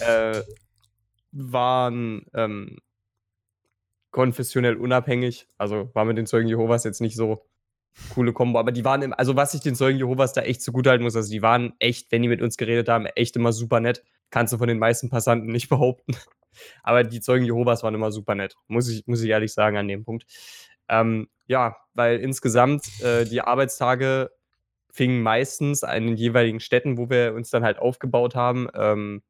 äh, 0.00 0.42
waren 1.32 2.26
ähm, 2.34 2.78
konfessionell 4.10 4.76
unabhängig. 4.76 5.46
Also 5.56 5.90
war 5.94 6.04
mit 6.04 6.18
den 6.18 6.26
Zeugen 6.26 6.48
Jehovas 6.48 6.84
jetzt 6.84 7.00
nicht 7.00 7.16
so 7.16 7.46
coole 8.14 8.32
Kombo, 8.32 8.58
aber 8.58 8.72
die 8.72 8.84
waren, 8.84 9.02
im, 9.02 9.12
also 9.12 9.36
was 9.36 9.54
ich 9.54 9.60
den 9.60 9.74
Zeugen 9.74 9.98
Jehovas 9.98 10.32
da 10.32 10.42
echt 10.42 10.62
zugutehalten 10.62 11.04
muss, 11.04 11.16
also 11.16 11.30
die 11.30 11.42
waren 11.42 11.72
echt, 11.78 12.10
wenn 12.12 12.22
die 12.22 12.28
mit 12.28 12.42
uns 12.42 12.56
geredet 12.56 12.88
haben, 12.88 13.06
echt 13.06 13.36
immer 13.36 13.52
super 13.52 13.80
nett. 13.80 14.02
Kannst 14.30 14.52
du 14.52 14.58
von 14.58 14.68
den 14.68 14.78
meisten 14.78 15.10
Passanten 15.10 15.50
nicht 15.50 15.68
behaupten. 15.68 16.16
Aber 16.82 17.04
die 17.04 17.20
Zeugen 17.20 17.44
Jehovas 17.44 17.82
waren 17.82 17.94
immer 17.94 18.12
super 18.12 18.34
nett, 18.34 18.56
muss 18.66 18.88
ich, 18.88 19.06
muss 19.06 19.22
ich 19.22 19.30
ehrlich 19.30 19.52
sagen 19.52 19.76
an 19.76 19.88
dem 19.88 20.04
Punkt. 20.04 20.26
Ähm, 20.88 21.28
ja, 21.46 21.76
weil 21.94 22.18
insgesamt 22.18 23.00
äh, 23.02 23.24
die 23.24 23.40
Arbeitstage 23.40 24.30
fingen 24.90 25.22
meistens 25.22 25.84
an 25.84 26.06
den 26.06 26.16
jeweiligen 26.16 26.60
Städten, 26.60 26.98
wo 26.98 27.08
wir 27.08 27.34
uns 27.34 27.50
dann 27.50 27.64
halt 27.64 27.78
aufgebaut 27.78 28.34
haben, 28.34 28.68
ähm, 28.74 29.22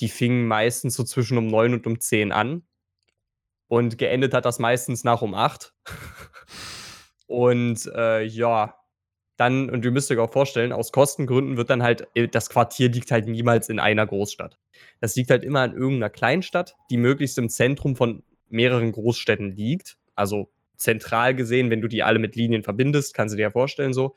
die 0.00 0.08
fingen 0.08 0.48
meistens 0.48 0.94
so 0.94 1.04
zwischen 1.04 1.36
um 1.36 1.46
neun 1.46 1.74
und 1.74 1.86
um 1.86 2.00
zehn 2.00 2.32
an. 2.32 2.62
Und 3.68 3.98
geendet 3.98 4.34
hat 4.34 4.46
das 4.46 4.58
meistens 4.58 5.04
nach 5.04 5.22
um 5.22 5.34
acht. 5.34 5.74
und 7.26 7.86
äh, 7.94 8.22
ja, 8.22 8.79
dann, 9.40 9.70
und 9.70 9.86
ihr 9.86 9.90
müsst 9.90 10.10
euch 10.10 10.18
auch 10.18 10.30
vorstellen, 10.30 10.70
aus 10.70 10.92
Kostengründen 10.92 11.56
wird 11.56 11.70
dann 11.70 11.82
halt, 11.82 12.06
äh, 12.14 12.28
das 12.28 12.50
Quartier 12.50 12.90
liegt 12.90 13.10
halt 13.10 13.26
niemals 13.26 13.70
in 13.70 13.78
einer 13.78 14.06
Großstadt. 14.06 14.58
Das 15.00 15.16
liegt 15.16 15.30
halt 15.30 15.44
immer 15.44 15.64
in 15.64 15.72
irgendeiner 15.72 16.10
Kleinstadt, 16.10 16.76
die 16.90 16.98
möglichst 16.98 17.38
im 17.38 17.48
Zentrum 17.48 17.96
von 17.96 18.22
mehreren 18.50 18.92
Großstädten 18.92 19.56
liegt. 19.56 19.96
Also 20.14 20.50
zentral 20.76 21.34
gesehen, 21.34 21.70
wenn 21.70 21.80
du 21.80 21.88
die 21.88 22.02
alle 22.02 22.18
mit 22.18 22.36
Linien 22.36 22.62
verbindest, 22.62 23.14
kannst 23.14 23.32
du 23.32 23.36
dir 23.38 23.44
ja 23.44 23.50
vorstellen 23.50 23.94
so. 23.94 24.14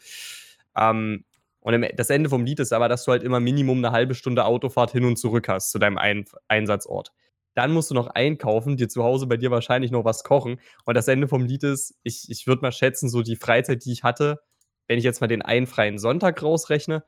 Ähm, 0.75 1.23
und 1.61 1.85
das 1.95 2.09
Ende 2.09 2.29
vom 2.29 2.43
Lied 2.43 2.59
ist 2.59 2.73
aber, 2.73 2.89
dass 2.89 3.05
du 3.05 3.11
halt 3.13 3.23
immer 3.23 3.39
Minimum 3.39 3.77
eine 3.77 3.93
halbe 3.93 4.15
Stunde 4.15 4.43
Autofahrt 4.43 4.91
hin 4.91 5.05
und 5.05 5.15
zurück 5.15 5.47
hast 5.47 5.71
zu 5.71 5.79
deinem 5.79 5.97
Ein 5.97 6.25
Einsatzort. 6.49 7.13
Dann 7.53 7.71
musst 7.71 7.89
du 7.91 7.95
noch 7.95 8.07
einkaufen, 8.07 8.75
dir 8.75 8.89
zu 8.89 9.05
Hause 9.05 9.27
bei 9.27 9.37
dir 9.37 9.51
wahrscheinlich 9.51 9.91
noch 9.91 10.03
was 10.03 10.25
kochen. 10.25 10.59
Und 10.83 10.95
das 10.95 11.07
Ende 11.07 11.29
vom 11.29 11.45
Lied 11.45 11.63
ist, 11.63 11.95
ich, 12.03 12.25
ich 12.27 12.45
würde 12.45 12.63
mal 12.63 12.73
schätzen, 12.73 13.07
so 13.07 13.21
die 13.21 13.37
Freizeit, 13.37 13.85
die 13.85 13.93
ich 13.93 14.03
hatte, 14.03 14.41
wenn 14.87 14.97
ich 14.97 15.03
jetzt 15.03 15.21
mal 15.21 15.27
den 15.27 15.41
einen 15.41 15.67
freien 15.67 15.97
Sonntag 15.97 16.41
rausrechne, 16.41 17.03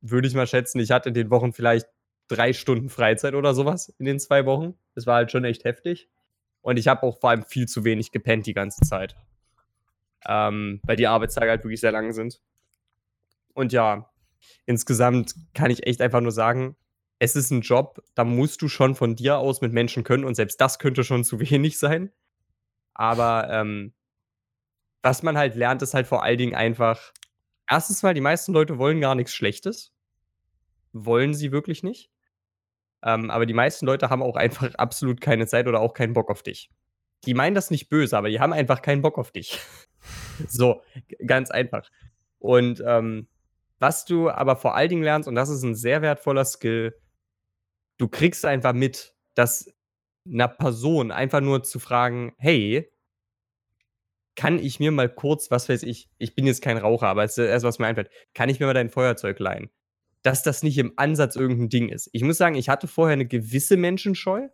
würde 0.00 0.28
ich 0.28 0.34
mal 0.34 0.46
schätzen, 0.46 0.80
ich 0.80 0.90
hatte 0.90 1.08
in 1.08 1.14
den 1.14 1.30
Wochen 1.30 1.52
vielleicht 1.52 1.86
drei 2.28 2.52
Stunden 2.52 2.88
Freizeit 2.88 3.34
oder 3.34 3.54
sowas 3.54 3.92
in 3.98 4.06
den 4.06 4.20
zwei 4.20 4.46
Wochen. 4.46 4.74
Das 4.94 5.06
war 5.06 5.16
halt 5.16 5.30
schon 5.30 5.44
echt 5.44 5.64
heftig. 5.64 6.08
Und 6.62 6.78
ich 6.78 6.88
habe 6.88 7.02
auch 7.02 7.18
vor 7.18 7.30
allem 7.30 7.44
viel 7.44 7.66
zu 7.66 7.84
wenig 7.84 8.12
gepennt 8.12 8.46
die 8.46 8.54
ganze 8.54 8.82
Zeit. 8.82 9.16
Ähm, 10.26 10.80
weil 10.84 10.96
die 10.96 11.06
Arbeitstage 11.06 11.50
halt 11.50 11.64
wirklich 11.64 11.80
sehr 11.80 11.92
lang 11.92 12.12
sind. 12.12 12.40
Und 13.54 13.72
ja, 13.72 14.10
insgesamt 14.66 15.34
kann 15.54 15.70
ich 15.70 15.86
echt 15.86 16.00
einfach 16.00 16.20
nur 16.20 16.32
sagen, 16.32 16.76
es 17.18 17.36
ist 17.36 17.50
ein 17.50 17.62
Job, 17.62 18.02
da 18.14 18.24
musst 18.24 18.62
du 18.62 18.68
schon 18.68 18.94
von 18.94 19.16
dir 19.16 19.38
aus 19.38 19.60
mit 19.60 19.72
Menschen 19.72 20.04
können 20.04 20.24
und 20.24 20.34
selbst 20.34 20.60
das 20.60 20.78
könnte 20.78 21.04
schon 21.04 21.24
zu 21.24 21.40
wenig 21.40 21.78
sein. 21.78 22.12
Aber 22.94 23.48
ähm, 23.50 23.92
was 25.02 25.22
man 25.22 25.38
halt 25.38 25.54
lernt, 25.54 25.82
ist 25.82 25.94
halt 25.94 26.06
vor 26.06 26.22
allen 26.22 26.38
Dingen 26.38 26.54
einfach, 26.54 27.12
erstens 27.68 28.02
mal, 28.02 28.14
die 28.14 28.20
meisten 28.20 28.52
Leute 28.52 28.78
wollen 28.78 29.00
gar 29.00 29.14
nichts 29.14 29.34
Schlechtes. 29.34 29.92
Wollen 30.92 31.34
sie 31.34 31.52
wirklich 31.52 31.82
nicht. 31.82 32.10
Ähm, 33.02 33.30
aber 33.30 33.46
die 33.46 33.54
meisten 33.54 33.86
Leute 33.86 34.10
haben 34.10 34.22
auch 34.22 34.36
einfach 34.36 34.74
absolut 34.74 35.20
keine 35.20 35.46
Zeit 35.46 35.66
oder 35.66 35.80
auch 35.80 35.94
keinen 35.94 36.12
Bock 36.12 36.30
auf 36.30 36.42
dich. 36.42 36.70
Die 37.24 37.34
meinen 37.34 37.54
das 37.54 37.70
nicht 37.70 37.88
böse, 37.88 38.16
aber 38.16 38.28
die 38.28 38.40
haben 38.40 38.52
einfach 38.52 38.82
keinen 38.82 39.02
Bock 39.02 39.18
auf 39.18 39.30
dich. 39.30 39.58
so, 40.48 40.82
ganz 41.26 41.50
einfach. 41.50 41.88
Und 42.38 42.82
ähm, 42.86 43.28
was 43.78 44.04
du 44.04 44.30
aber 44.30 44.56
vor 44.56 44.74
allen 44.74 44.90
Dingen 44.90 45.02
lernst, 45.02 45.28
und 45.28 45.34
das 45.34 45.48
ist 45.48 45.62
ein 45.62 45.74
sehr 45.74 46.02
wertvoller 46.02 46.44
Skill, 46.44 46.94
du 47.96 48.08
kriegst 48.08 48.44
einfach 48.44 48.72
mit, 48.74 49.14
dass 49.34 49.72
einer 50.26 50.48
Person 50.48 51.10
einfach 51.10 51.40
nur 51.40 51.62
zu 51.62 51.78
fragen, 51.78 52.34
hey, 52.36 52.90
kann 54.36 54.58
ich 54.58 54.80
mir 54.80 54.90
mal 54.90 55.08
kurz, 55.08 55.50
was 55.50 55.68
weiß 55.68 55.82
ich, 55.82 56.08
ich 56.18 56.34
bin 56.34 56.46
jetzt 56.46 56.62
kein 56.62 56.78
Raucher, 56.78 57.08
aber 57.08 57.24
es 57.24 57.36
ist 57.36 57.48
das 57.48 57.62
was 57.62 57.78
mir 57.78 57.86
einfällt, 57.86 58.10
kann 58.34 58.48
ich 58.48 58.60
mir 58.60 58.66
mal 58.66 58.74
dein 58.74 58.90
Feuerzeug 58.90 59.38
leihen? 59.38 59.70
Dass 60.22 60.42
das 60.42 60.62
nicht 60.62 60.78
im 60.78 60.92
Ansatz 60.96 61.36
irgendein 61.36 61.68
Ding 61.68 61.88
ist. 61.88 62.08
Ich 62.12 62.22
muss 62.22 62.38
sagen, 62.38 62.54
ich 62.54 62.68
hatte 62.68 62.88
vorher 62.88 63.14
eine 63.14 63.26
gewisse 63.26 63.76
Menschenscheu, 63.76 64.48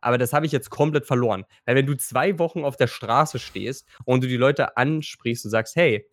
aber 0.00 0.18
das 0.18 0.32
habe 0.32 0.46
ich 0.46 0.52
jetzt 0.52 0.70
komplett 0.70 1.06
verloren. 1.06 1.44
Weil 1.64 1.76
wenn 1.76 1.86
du 1.86 1.96
zwei 1.96 2.38
Wochen 2.38 2.64
auf 2.64 2.76
der 2.76 2.86
Straße 2.86 3.38
stehst 3.38 3.86
und 4.04 4.22
du 4.22 4.28
die 4.28 4.36
Leute 4.36 4.76
ansprichst 4.76 5.44
und 5.44 5.50
sagst, 5.50 5.76
hey, 5.76 6.08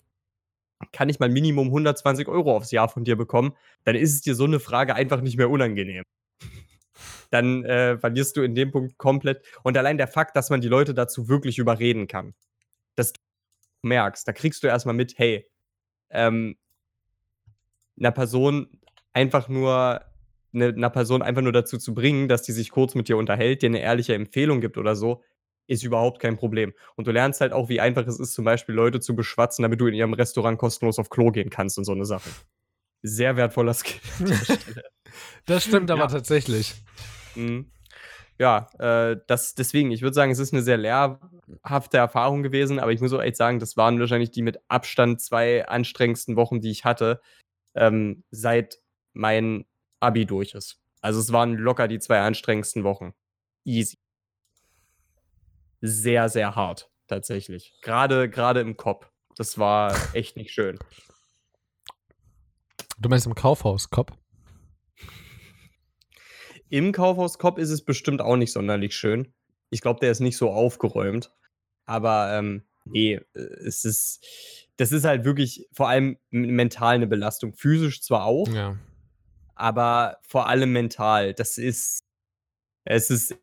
kann 0.92 1.10
ich 1.10 1.20
mal 1.20 1.30
Minimum 1.30 1.68
120 1.68 2.28
Euro 2.28 2.56
aufs 2.56 2.72
Jahr 2.72 2.90
von 2.90 3.04
dir 3.04 3.16
bekommen, 3.16 3.56
dann 3.84 3.96
ist 3.96 4.14
es 4.14 4.22
dir 4.22 4.36
so 4.36 4.46
eine 4.46 4.60
Frage 4.60 4.96
einfach 4.96 5.22
nicht 5.22 5.38
mehr 5.38 5.50
unangenehm. 5.50 6.04
Dann 7.32 7.64
äh, 7.66 7.98
verlierst 7.98 8.38
du 8.38 8.42
in 8.42 8.54
dem 8.54 8.72
Punkt 8.72 8.98
komplett. 8.98 9.44
Und 9.64 9.78
allein 9.78 9.98
der 9.98 10.08
Fakt, 10.08 10.36
dass 10.36 10.50
man 10.50 10.62
die 10.62 10.68
Leute 10.68 10.94
dazu 10.94 11.30
wirklich 11.30 11.58
überreden 11.58 12.08
kann, 12.08 12.34
merkst, 13.84 14.28
da 14.28 14.34
kriegst 14.34 14.64
du 14.64 14.68
erstmal 14.68 14.96
mit, 14.96 15.18
hey, 15.18 15.48
ähm, 16.10 16.58
einer 18.00 18.12
Person 18.12 18.80
einfach 19.14 19.48
nur 19.50 20.02
eine, 20.54 20.68
einer 20.68 20.90
Person 20.90 21.22
einfach 21.22 21.42
nur 21.42 21.52
dazu 21.52 21.78
zu 21.78 21.94
bringen, 21.94 22.28
dass 22.28 22.44
die 22.44 22.52
sich 22.52 22.72
kurz 22.72 22.96
mit 22.96 23.08
dir 23.08 23.18
unterhält, 23.18 23.62
dir 23.62 23.68
eine 23.68 23.82
ehrliche 23.82 24.14
Empfehlung 24.14 24.62
gibt 24.62 24.78
oder 24.78 24.96
so, 24.96 25.24
ist 25.68 25.84
überhaupt 25.84 26.20
kein 26.22 26.36
Problem. 26.38 26.74
Und 26.96 27.08
du 27.08 27.12
lernst 27.12 27.42
halt 27.42 27.54
auch, 27.54 27.70
wie 27.70 27.80
einfach 27.80 28.06
es 28.08 28.20
ist, 28.20 28.34
zum 28.34 28.46
Beispiel 28.46 28.76
Leute 28.76 29.00
zu 29.00 29.16
beschwatzen, 29.16 29.64
damit 29.64 29.80
du 29.80 29.88
in 29.88 29.94
ihrem 29.94 30.14
Restaurant 30.14 30.58
kostenlos 30.58 31.00
auf 31.00 31.10
Klo 31.10 31.32
gehen 31.32 31.50
kannst 31.50 31.78
und 31.78 31.86
so 31.86 31.94
eine 31.94 32.06
Sache. 32.06 32.30
Sehr 33.02 33.36
wertvoller 33.36 33.74
Skill. 33.74 34.00
Das 35.46 35.64
stimmt 35.64 35.92
aber 35.92 36.04
Ja. 36.04 36.08
tatsächlich. 36.08 36.74
Mhm. 37.36 37.70
Ja, 38.40 38.68
äh, 38.80 39.18
das, 39.28 39.54
deswegen, 39.54 39.92
ich 39.92 40.02
würde 40.02 40.16
sagen, 40.16 40.32
es 40.32 40.40
ist 40.40 40.54
eine 40.54 40.64
sehr 40.64 40.78
lehrhafte 40.78 41.98
Erfahrung 41.98 42.44
gewesen, 42.44 42.80
aber 42.80 42.92
ich 42.92 43.00
muss 43.00 43.14
auch 43.14 43.22
echt 43.22 43.38
sagen, 43.38 43.60
das 43.60 43.78
waren 43.78 44.00
wahrscheinlich 44.00 44.32
die 44.32 44.42
mit 44.42 44.60
Abstand 44.68 45.22
zwei 45.22 45.68
anstrengendsten 45.68 46.36
Wochen, 46.36 46.60
die 46.60 46.72
ich 46.72 46.84
hatte, 46.84 47.22
ähm, 47.76 48.24
seit 48.32 48.80
mein 49.14 49.66
Abi 50.00 50.26
durch 50.26 50.54
ist. 50.56 50.80
Also 51.02 51.20
es 51.20 51.32
waren 51.32 51.56
locker 51.56 51.88
die 51.88 52.00
zwei 52.00 52.22
anstrengendsten 52.22 52.84
Wochen. 52.84 53.14
Easy. 53.66 53.98
Sehr, 55.82 56.30
sehr 56.30 56.56
hart, 56.56 56.90
tatsächlich. 57.08 57.74
Gerade, 57.82 58.30
gerade 58.30 58.62
im 58.62 58.78
Kopf. 58.78 59.10
Das 59.36 59.58
war 59.58 59.94
echt 60.14 60.38
nicht 60.38 60.52
schön. 60.52 60.80
Du 62.98 63.10
meinst 63.10 63.26
im 63.26 63.36
Kaufhaus, 63.36 63.90
Kopf? 63.90 64.14
Im 66.74 66.92
Kaufhaus 66.92 67.38
Kopp 67.38 67.60
ist 67.60 67.70
es 67.70 67.86
bestimmt 67.86 68.20
auch 68.20 68.36
nicht 68.36 68.52
sonderlich 68.52 68.96
schön. 68.96 69.32
Ich 69.70 69.82
glaube, 69.82 70.00
der 70.00 70.10
ist 70.10 70.22
nicht 70.22 70.38
so 70.38 70.50
aufgeräumt. 70.50 71.32
Aber 71.86 72.34
ähm, 72.34 72.64
nee, 72.84 73.22
äh, 73.36 73.40
es 73.40 73.86
ist, 73.86 74.26
das 74.78 74.92
ist 74.92 75.06
halt 75.06 75.24
wirklich 75.24 75.68
vor 75.72 75.88
allem 75.88 76.18
mental 76.32 76.96
eine 76.96 77.06
Belastung. 77.06 77.54
Physisch 77.54 78.02
zwar 78.02 78.26
auch, 78.26 78.48
Ja. 78.48 78.76
aber 79.54 80.18
vor 80.28 80.48
allem 80.50 80.72
mental. 80.74 81.36
Das 81.36 81.60
ist, 81.60 82.00
es 82.86 83.12
ist 83.12 83.38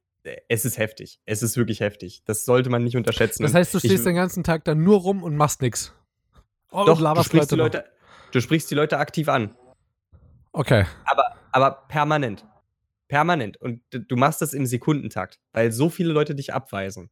es 0.49 0.65
ist 0.65 0.77
heftig. 0.77 1.21
Es 1.25 1.45
ist 1.45 1.57
wirklich 1.57 1.79
heftig. 1.79 2.25
Das 2.25 2.45
sollte 2.45 2.69
man 2.69 2.83
nicht 2.83 2.97
unterschätzen. 2.97 3.45
Das 3.45 3.55
heißt, 3.55 3.73
du 3.73 3.79
stehst 3.79 3.95
ich, 3.95 4.03
den 4.03 4.17
ganzen 4.17 4.43
Tag 4.43 4.65
dann 4.65 4.83
nur 4.83 4.99
rum 4.99 5.23
und 5.23 5.37
machst 5.37 5.63
nichts. 5.63 5.95
Oh, 6.73 6.83
doch, 6.85 6.99
du 6.99 7.23
sprichst, 7.23 7.53
Leute, 7.53 7.79
Leute, 7.79 7.85
du 8.33 8.41
sprichst 8.41 8.69
die 8.73 8.75
Leute 8.75 8.99
aktiv 8.99 9.29
an. 9.29 9.55
Okay. 10.51 10.85
Aber, 11.05 11.37
aber 11.53 11.71
permanent. 11.87 12.45
Permanent. 13.11 13.57
Und 13.59 13.83
du 13.91 14.17
machst 14.17 14.41
das 14.41 14.55
im 14.55 14.65
Sekundentakt, 14.65 15.41
weil 15.53 15.73
so 15.73 15.91
viele 15.91 16.13
Leute 16.13 16.37
dich 16.37 16.55
abweisen. 16.55 17.11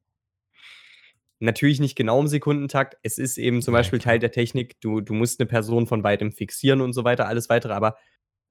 Natürlich 1.41 1.81
nicht 1.81 1.97
genau 1.97 2.21
im 2.21 2.29
Sekundentakt. 2.29 2.97
Es 3.03 3.19
ist 3.19 3.37
eben 3.37 3.63
zum 3.63 3.73
Beispiel 3.73 3.99
Teil 3.99 4.21
der 4.21 4.31
Technik. 4.31 4.81
Du, 4.81 5.01
du 5.01 5.13
musst 5.13 5.41
eine 5.41 5.49
Person 5.49 5.89
von 5.89 6.05
weitem 6.05 6.31
fixieren 6.33 6.81
und 6.81 6.93
so 6.93 7.03
weiter, 7.05 7.27
alles 7.27 7.49
weitere. 7.49 7.73
Aber 7.73 7.97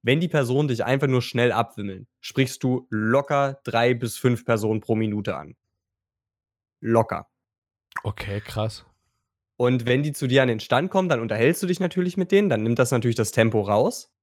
wenn 0.03 0.19
die 0.19 0.27
Personen 0.27 0.67
dich 0.67 0.83
einfach 0.83 1.07
nur 1.07 1.21
schnell 1.21 1.53
abwimmeln, 1.53 2.07
sprichst 2.19 2.61
du 2.63 2.85
locker 2.89 3.61
drei 3.63 3.93
bis 3.93 4.17
fünf 4.17 4.43
Personen 4.43 4.81
pro 4.81 4.95
Minute 4.95 5.37
an. 5.37 5.55
Locker. 6.81 7.27
Okay, 8.03 8.41
krass. 8.41 8.85
Und 9.55 9.85
wenn 9.85 10.03
die 10.03 10.11
zu 10.11 10.27
dir 10.27 10.41
an 10.41 10.49
den 10.49 10.59
Stand 10.59 10.91
kommen, 10.91 11.07
dann 11.07 11.21
unterhältst 11.21 11.63
du 11.63 11.67
dich 11.67 11.79
natürlich 11.79 12.17
mit 12.17 12.31
denen, 12.31 12.49
dann 12.49 12.61
nimmt 12.63 12.77
das 12.77 12.91
natürlich 12.91 13.15
das 13.15 13.31
Tempo 13.31 13.61
raus. 13.61 14.13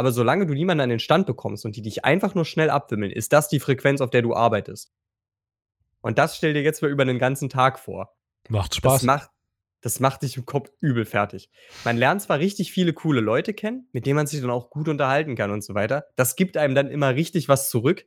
Aber 0.00 0.12
solange 0.12 0.46
du 0.46 0.54
niemanden 0.54 0.80
an 0.80 0.88
den 0.88 0.98
Stand 0.98 1.26
bekommst 1.26 1.66
und 1.66 1.76
die 1.76 1.82
dich 1.82 2.06
einfach 2.06 2.34
nur 2.34 2.46
schnell 2.46 2.70
abwimmeln, 2.70 3.12
ist 3.12 3.34
das 3.34 3.48
die 3.48 3.60
Frequenz, 3.60 4.00
auf 4.00 4.08
der 4.08 4.22
du 4.22 4.34
arbeitest. 4.34 4.94
Und 6.00 6.16
das 6.16 6.38
stell 6.38 6.54
dir 6.54 6.62
jetzt 6.62 6.80
mal 6.80 6.90
über 6.90 7.04
den 7.04 7.18
ganzen 7.18 7.50
Tag 7.50 7.78
vor. 7.78 8.16
Macht 8.48 8.74
Spaß. 8.74 8.94
Das 8.94 9.02
macht, 9.02 9.30
das 9.82 10.00
macht 10.00 10.22
dich 10.22 10.38
im 10.38 10.46
Kopf 10.46 10.70
übel 10.80 11.04
fertig. 11.04 11.50
Man 11.84 11.98
lernt 11.98 12.22
zwar 12.22 12.38
richtig 12.38 12.72
viele 12.72 12.94
coole 12.94 13.20
Leute 13.20 13.52
kennen, 13.52 13.90
mit 13.92 14.06
denen 14.06 14.16
man 14.16 14.26
sich 14.26 14.40
dann 14.40 14.48
auch 14.48 14.70
gut 14.70 14.88
unterhalten 14.88 15.36
kann 15.36 15.50
und 15.50 15.62
so 15.62 15.74
weiter. 15.74 16.06
Das 16.16 16.34
gibt 16.34 16.56
einem 16.56 16.74
dann 16.74 16.88
immer 16.88 17.14
richtig 17.14 17.50
was 17.50 17.68
zurück. 17.68 18.06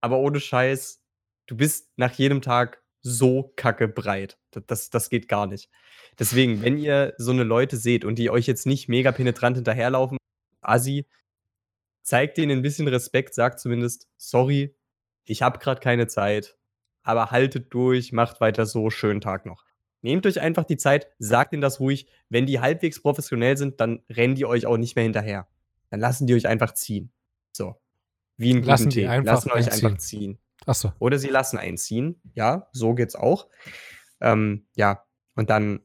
Aber 0.00 0.18
ohne 0.18 0.40
Scheiß, 0.40 1.00
du 1.46 1.56
bist 1.56 1.92
nach 1.94 2.10
jedem 2.14 2.42
Tag 2.42 2.82
so 3.02 3.52
kacke 3.54 3.86
breit. 3.86 4.36
Das, 4.50 4.64
das, 4.66 4.90
das 4.90 5.10
geht 5.10 5.28
gar 5.28 5.46
nicht. 5.46 5.70
Deswegen, 6.18 6.60
wenn 6.60 6.76
ihr 6.76 7.14
so 7.18 7.30
eine 7.30 7.44
Leute 7.44 7.76
seht 7.76 8.04
und 8.04 8.16
die 8.16 8.30
euch 8.30 8.48
jetzt 8.48 8.66
nicht 8.66 8.88
mega 8.88 9.12
penetrant 9.12 9.58
hinterherlaufen, 9.58 10.18
Assi, 10.62 11.06
zeigt 12.02 12.38
denen 12.38 12.58
ein 12.58 12.62
bisschen 12.62 12.88
Respekt, 12.88 13.34
sagt 13.34 13.60
zumindest, 13.60 14.08
sorry, 14.16 14.74
ich 15.24 15.42
habe 15.42 15.58
gerade 15.58 15.80
keine 15.80 16.06
Zeit, 16.06 16.56
aber 17.02 17.30
haltet 17.30 17.72
durch, 17.72 18.12
macht 18.12 18.40
weiter 18.40 18.66
so, 18.66 18.90
schönen 18.90 19.20
Tag 19.20 19.46
noch. 19.46 19.64
Nehmt 20.02 20.26
euch 20.26 20.40
einfach 20.40 20.64
die 20.64 20.76
Zeit, 20.76 21.06
sagt 21.18 21.52
ihnen 21.52 21.62
das 21.62 21.78
ruhig. 21.78 22.08
Wenn 22.28 22.44
die 22.44 22.58
halbwegs 22.60 23.00
professionell 23.00 23.56
sind, 23.56 23.80
dann 23.80 24.02
rennen 24.10 24.34
die 24.34 24.44
euch 24.44 24.66
auch 24.66 24.76
nicht 24.76 24.96
mehr 24.96 25.04
hinterher. 25.04 25.46
Dann 25.90 26.00
lassen 26.00 26.26
die 26.26 26.34
euch 26.34 26.48
einfach 26.48 26.74
ziehen. 26.74 27.12
So. 27.52 27.80
Wie 28.36 28.52
ein 28.52 28.64
lassen 28.64 28.90
Tee. 28.90 29.06
Einfach 29.06 29.34
lassen 29.34 29.52
euch 29.52 29.66
einziehen. 29.66 29.86
einfach 29.86 29.98
ziehen. 29.98 30.38
Achso. 30.66 30.92
Oder 30.98 31.18
sie 31.18 31.28
lassen 31.28 31.56
einziehen. 31.56 32.20
Ja, 32.34 32.68
so 32.72 32.94
geht's 32.94 33.14
auch. 33.14 33.48
Ähm, 34.20 34.66
ja, 34.74 35.04
und 35.36 35.50
dann 35.50 35.80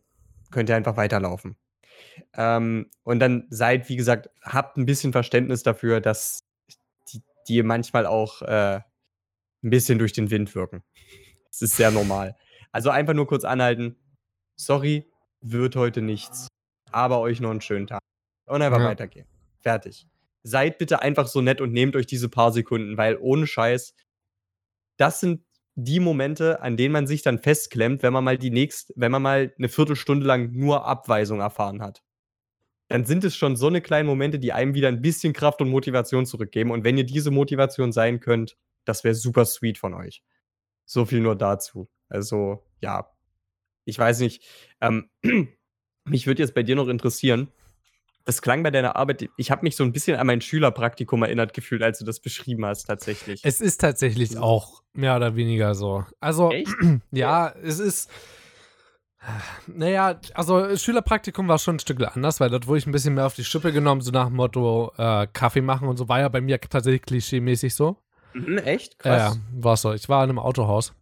könnt 0.49 0.69
ihr 0.69 0.75
einfach 0.75 0.97
weiterlaufen. 0.97 1.55
Ähm, 2.33 2.89
und 3.03 3.19
dann 3.19 3.47
seid, 3.49 3.89
wie 3.89 3.95
gesagt, 3.95 4.29
habt 4.41 4.77
ein 4.77 4.85
bisschen 4.85 5.11
Verständnis 5.11 5.63
dafür, 5.63 6.01
dass 6.01 6.39
die, 7.11 7.21
die 7.47 7.63
manchmal 7.63 8.05
auch 8.05 8.41
äh, 8.41 8.81
ein 9.63 9.69
bisschen 9.69 9.99
durch 9.99 10.13
den 10.13 10.29
Wind 10.29 10.53
wirken. 10.55 10.83
Das 11.49 11.61
ist 11.61 11.77
sehr 11.77 11.91
normal. 11.91 12.35
Also 12.71 12.89
einfach 12.89 13.13
nur 13.13 13.27
kurz 13.27 13.43
anhalten. 13.43 13.95
Sorry, 14.55 15.09
wird 15.41 15.75
heute 15.75 16.01
nichts. 16.01 16.47
Aber 16.91 17.19
euch 17.19 17.39
noch 17.39 17.51
einen 17.51 17.61
schönen 17.61 17.87
Tag. 17.87 18.01
Und 18.45 18.61
einfach 18.61 18.79
ja. 18.79 18.85
weitergehen. 18.85 19.27
Fertig. 19.59 20.07
Seid 20.43 20.77
bitte 20.77 21.01
einfach 21.01 21.27
so 21.27 21.41
nett 21.41 21.59
und 21.59 21.73
nehmt 21.73 21.95
euch 21.95 22.05
diese 22.05 22.29
paar 22.29 22.51
Sekunden, 22.51 22.97
weil 22.97 23.17
ohne 23.17 23.47
Scheiß, 23.47 23.93
das 24.97 25.19
sind 25.19 25.43
die 25.75 25.99
Momente, 25.99 26.61
an 26.61 26.77
denen 26.77 26.93
man 26.93 27.07
sich 27.07 27.21
dann 27.21 27.39
festklemmt, 27.39 28.01
wenn 28.03 28.13
man 28.13 28.23
mal 28.23 28.37
die 28.37 28.49
nächste, 28.49 28.93
wenn 28.95 29.11
man 29.11 29.21
mal 29.21 29.53
eine 29.57 29.69
Viertelstunde 29.69 30.25
lang 30.25 30.51
nur 30.53 30.85
Abweisung 30.85 31.39
erfahren 31.39 31.81
hat 31.81 32.01
dann 32.87 33.05
sind 33.05 33.23
es 33.23 33.35
schon 33.35 33.55
so 33.55 33.67
eine 33.67 33.81
kleine 33.81 34.07
Momente, 34.07 34.39
die 34.39 34.53
einem 34.53 34.73
wieder 34.73 34.87
ein 34.87 35.01
bisschen 35.01 35.33
Kraft 35.33 35.61
und 35.61 35.69
Motivation 35.69 36.25
zurückgeben. 36.25 36.71
Und 36.71 36.83
wenn 36.83 36.97
ihr 36.97 37.03
diese 37.03 37.31
Motivation 37.31 37.91
sein 37.91 38.19
könnt, 38.19 38.55
das 38.85 39.03
wäre 39.03 39.15
super 39.15 39.45
sweet 39.45 39.77
von 39.77 39.93
euch. 39.93 40.23
So 40.85 41.05
viel 41.05 41.19
nur 41.19 41.35
dazu. 41.35 41.89
Also, 42.07 42.63
ja. 42.79 43.11
Ich 43.83 43.99
weiß 43.99 44.19
nicht. 44.19 44.45
Ähm, 44.81 45.09
mich 46.05 46.27
würde 46.27 46.41
jetzt 46.41 46.53
bei 46.53 46.63
dir 46.63 46.75
noch 46.75 46.87
interessieren. 46.87 47.49
Das 48.23 48.41
klang 48.41 48.61
bei 48.63 48.71
deiner 48.71 48.97
Arbeit, 48.97 49.29
ich 49.37 49.51
habe 49.51 49.63
mich 49.63 49.77
so 49.77 49.85
ein 49.85 49.93
bisschen 49.93 50.17
an 50.17 50.27
mein 50.27 50.41
Schülerpraktikum 50.41 51.23
erinnert 51.23 51.53
gefühlt, 51.53 51.81
als 51.81 51.99
du 51.99 52.05
das 52.05 52.19
beschrieben 52.19 52.65
hast, 52.65 52.83
tatsächlich. 52.85 53.39
Es 53.43 53.61
ist 53.61 53.79
tatsächlich 53.79 54.37
auch 54.37 54.83
mehr 54.91 55.15
oder 55.15 55.37
weniger 55.37 55.75
so. 55.75 56.05
Also, 56.19 56.51
Echt? 56.51 56.73
ja, 57.11 57.53
es 57.63 57.79
ist 57.79 58.09
naja, 59.67 60.19
also 60.33 60.75
Schülerpraktikum 60.75 61.47
war 61.47 61.59
schon 61.59 61.75
ein 61.75 61.79
Stück 61.79 62.01
anders, 62.15 62.39
weil 62.39 62.49
dort 62.49 62.67
wurde 62.67 62.79
ich 62.79 62.87
ein 62.87 62.91
bisschen 62.91 63.13
mehr 63.13 63.25
auf 63.25 63.35
die 63.35 63.43
Schippe 63.43 63.71
genommen, 63.71 64.01
so 64.01 64.11
nach 64.11 64.27
dem 64.27 64.35
Motto 64.35 64.91
äh, 64.97 65.27
Kaffee 65.31 65.61
machen 65.61 65.87
und 65.87 65.97
so, 65.97 66.07
war 66.07 66.19
ja 66.19 66.29
bei 66.29 66.41
mir 66.41 66.59
tatsächlich 66.59 67.03
klischee-mäßig 67.03 67.73
so. 67.73 67.97
Mhm, 68.33 68.57
echt? 68.59 68.99
Krass. 68.99 69.35
Ja, 69.35 69.41
war 69.51 69.77
so. 69.77 69.93
Ich 69.93 70.07
war 70.09 70.23
in 70.23 70.29
einem 70.29 70.39
Autohaus. 70.39 70.93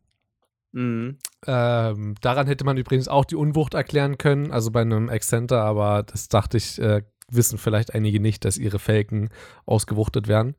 Mhm. 0.72 1.18
Ähm, 1.48 2.16
daran 2.22 2.48
hätte 2.48 2.66
man 2.66 2.78
übrigens 2.78 3.08
auch 3.08 3.26
die 3.26 3.36
Unwucht 3.36 3.74
erklären 3.74 4.18
können, 4.18 4.52
also 4.52 4.72
bei 4.72 4.82
einem 4.82 5.10
Accenter, 5.10 5.64
aber 5.64 6.04
das 6.04 6.28
dachte 6.28 6.58
ich, 6.58 6.80
äh, 6.80 7.04
wissen 7.30 7.58
vielleicht 7.58 7.94
einige 7.94 8.20
nicht, 8.20 8.46
dass 8.46 8.58
ihre 8.58 8.80
Felgen 8.80 9.30
ausgewuchtet 9.66 10.28
werden. 10.28 10.56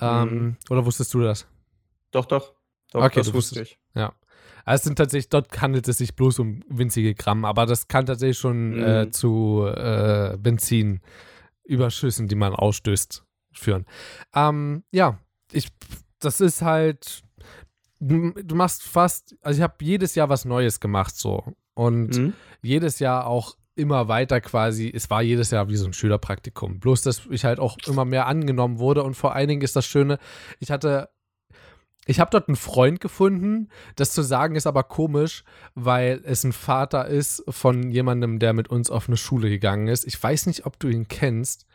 Ähm, 0.00 0.28
mhm. 0.28 0.56
Oder 0.70 0.86
wusstest 0.86 1.12
du 1.14 1.20
das? 1.22 1.46
Doch, 2.12 2.26
doch. 2.26 2.54
doch 2.92 3.02
okay, 3.02 3.20
das 3.20 3.32
wusste 3.32 3.62
ich. 3.62 3.78
Ja. 3.94 4.12
Also 4.64 4.80
es 4.80 4.84
sind 4.84 4.96
tatsächlich, 4.96 5.28
dort 5.28 5.60
handelt 5.60 5.88
es 5.88 5.98
sich 5.98 6.14
bloß 6.14 6.38
um 6.38 6.60
winzige 6.68 7.14
Gramm, 7.14 7.44
aber 7.44 7.66
das 7.66 7.88
kann 7.88 8.06
tatsächlich 8.06 8.38
schon 8.38 8.76
mhm. 8.76 8.82
äh, 8.82 9.10
zu 9.10 9.66
äh, 9.66 10.36
Benzinüberschüssen, 10.38 12.28
die 12.28 12.34
man 12.34 12.54
ausstößt, 12.54 13.24
führen. 13.52 13.86
Ähm, 14.34 14.84
ja, 14.90 15.18
ich, 15.52 15.68
das 16.20 16.40
ist 16.40 16.62
halt, 16.62 17.22
du, 18.00 18.32
du 18.32 18.54
machst 18.54 18.82
fast, 18.82 19.36
also 19.42 19.58
ich 19.58 19.62
habe 19.62 19.74
jedes 19.80 20.14
Jahr 20.14 20.28
was 20.28 20.44
Neues 20.44 20.80
gemacht 20.80 21.16
so 21.16 21.44
und 21.74 22.16
mhm. 22.16 22.32
jedes 22.62 22.98
Jahr 22.98 23.26
auch 23.26 23.56
immer 23.74 24.08
weiter 24.08 24.40
quasi, 24.40 24.90
es 24.94 25.08
war 25.08 25.22
jedes 25.22 25.50
Jahr 25.50 25.68
wie 25.68 25.76
so 25.76 25.86
ein 25.86 25.94
Schülerpraktikum. 25.94 26.78
Bloß, 26.78 27.02
dass 27.02 27.22
ich 27.30 27.44
halt 27.44 27.58
auch 27.58 27.78
immer 27.86 28.04
mehr 28.04 28.26
angenommen 28.26 28.78
wurde 28.78 29.02
und 29.02 29.14
vor 29.14 29.34
allen 29.34 29.48
Dingen 29.48 29.62
ist 29.62 29.76
das 29.76 29.86
Schöne, 29.86 30.18
ich 30.60 30.70
hatte 30.70 31.08
ich 32.06 32.18
habe 32.18 32.30
dort 32.30 32.48
einen 32.48 32.56
Freund 32.56 33.00
gefunden. 33.00 33.68
Das 33.94 34.12
zu 34.12 34.22
sagen 34.22 34.56
ist 34.56 34.66
aber 34.66 34.82
komisch, 34.82 35.44
weil 35.74 36.20
es 36.24 36.42
ein 36.42 36.52
Vater 36.52 37.06
ist 37.06 37.44
von 37.48 37.90
jemandem, 37.90 38.38
der 38.38 38.52
mit 38.52 38.68
uns 38.68 38.90
auf 38.90 39.08
eine 39.08 39.16
Schule 39.16 39.48
gegangen 39.48 39.88
ist. 39.88 40.04
Ich 40.04 40.20
weiß 40.20 40.46
nicht, 40.46 40.66
ob 40.66 40.78
du 40.80 40.88
ihn 40.88 41.06
kennst. 41.06 41.66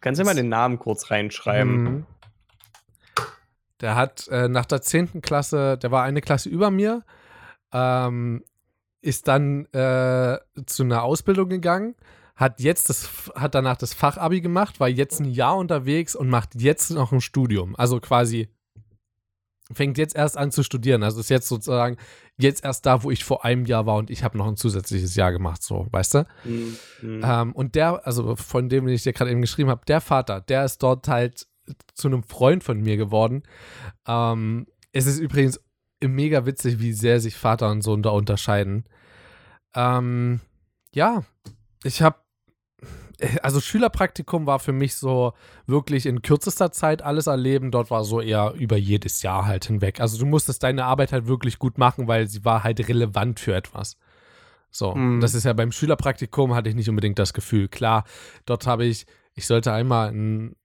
Kannst 0.00 0.20
du 0.20 0.24
mal 0.24 0.34
den 0.34 0.48
Namen 0.48 0.78
kurz 0.78 1.10
reinschreiben? 1.10 1.82
Mhm. 1.82 2.06
Der 3.80 3.96
hat 3.96 4.28
äh, 4.28 4.48
nach 4.48 4.66
der 4.66 4.82
10. 4.82 5.20
Klasse, 5.20 5.76
der 5.76 5.90
war 5.90 6.04
eine 6.04 6.20
Klasse 6.20 6.48
über 6.48 6.70
mir, 6.70 7.02
ähm, 7.72 8.42
ist 9.02 9.28
dann 9.28 9.66
äh, 9.66 10.38
zu 10.64 10.84
einer 10.84 11.02
Ausbildung 11.02 11.48
gegangen, 11.48 11.94
hat 12.36 12.60
jetzt 12.60 12.88
das, 12.88 13.30
hat 13.34 13.54
danach 13.54 13.76
das 13.76 13.94
Fachabi 13.94 14.40
gemacht, 14.40 14.80
war 14.80 14.88
jetzt 14.88 15.20
ein 15.20 15.26
Jahr 15.26 15.56
unterwegs 15.56 16.14
und 16.14 16.30
macht 16.30 16.54
jetzt 16.54 16.90
noch 16.90 17.12
ein 17.12 17.20
Studium. 17.20 17.74
Also 17.76 18.00
quasi 18.00 18.48
fängt 19.72 19.98
jetzt 19.98 20.14
erst 20.14 20.36
an 20.36 20.50
zu 20.50 20.62
studieren. 20.62 21.02
Also 21.02 21.20
ist 21.20 21.30
jetzt 21.30 21.48
sozusagen 21.48 21.96
jetzt 22.36 22.64
erst 22.64 22.86
da, 22.86 23.02
wo 23.02 23.10
ich 23.10 23.24
vor 23.24 23.44
einem 23.44 23.64
Jahr 23.64 23.86
war 23.86 23.96
und 23.96 24.10
ich 24.10 24.22
habe 24.22 24.38
noch 24.38 24.46
ein 24.46 24.56
zusätzliches 24.56 25.16
Jahr 25.16 25.32
gemacht, 25.32 25.62
so, 25.62 25.86
weißt 25.90 26.14
du? 26.14 26.26
Mhm. 26.44 26.76
Ähm, 27.02 27.52
und 27.52 27.74
der, 27.74 28.06
also 28.06 28.36
von 28.36 28.68
dem, 28.68 28.86
den 28.86 28.94
ich 28.94 29.02
dir 29.02 29.12
gerade 29.12 29.30
eben 29.30 29.40
geschrieben 29.40 29.70
habe, 29.70 29.84
der 29.86 30.00
Vater, 30.00 30.40
der 30.40 30.64
ist 30.64 30.82
dort 30.82 31.08
halt 31.08 31.46
zu 31.94 32.08
einem 32.08 32.22
Freund 32.22 32.62
von 32.62 32.80
mir 32.80 32.96
geworden. 32.96 33.42
Ähm, 34.06 34.66
es 34.92 35.06
ist 35.06 35.18
übrigens 35.18 35.60
mega 36.00 36.46
witzig, 36.46 36.78
wie 36.78 36.92
sehr 36.92 37.20
sich 37.20 37.36
Vater 37.36 37.70
und 37.70 37.82
Sohn 37.82 38.02
da 38.02 38.10
unterscheiden. 38.10 38.84
Ähm, 39.74 40.40
ja, 40.92 41.24
ich 41.82 42.02
habe 42.02 42.18
also 43.42 43.60
Schülerpraktikum 43.60 44.46
war 44.46 44.58
für 44.58 44.72
mich 44.72 44.94
so 44.94 45.32
wirklich 45.66 46.06
in 46.06 46.22
kürzester 46.22 46.70
Zeit 46.72 47.02
alles 47.02 47.26
erleben. 47.26 47.70
Dort 47.70 47.90
war 47.90 48.04
so 48.04 48.20
eher 48.20 48.52
über 48.56 48.76
jedes 48.76 49.22
Jahr 49.22 49.46
halt 49.46 49.66
hinweg. 49.66 50.00
Also 50.00 50.18
du 50.18 50.26
musstest 50.26 50.62
deine 50.62 50.84
Arbeit 50.84 51.12
halt 51.12 51.26
wirklich 51.26 51.58
gut 51.58 51.78
machen, 51.78 52.08
weil 52.08 52.28
sie 52.28 52.44
war 52.44 52.64
halt 52.64 52.86
relevant 52.88 53.40
für 53.40 53.54
etwas. 53.54 53.96
So, 54.70 54.94
mhm. 54.94 55.20
das 55.20 55.34
ist 55.34 55.44
ja 55.44 55.52
beim 55.52 55.72
Schülerpraktikum 55.72 56.54
hatte 56.54 56.68
ich 56.68 56.74
nicht 56.74 56.90
unbedingt 56.90 57.18
das 57.18 57.32
Gefühl. 57.32 57.68
Klar, 57.68 58.04
dort 58.44 58.66
habe 58.66 58.84
ich, 58.84 59.06
ich 59.34 59.46
sollte 59.46 59.72
einmal 59.72 60.10
in, 60.10 60.56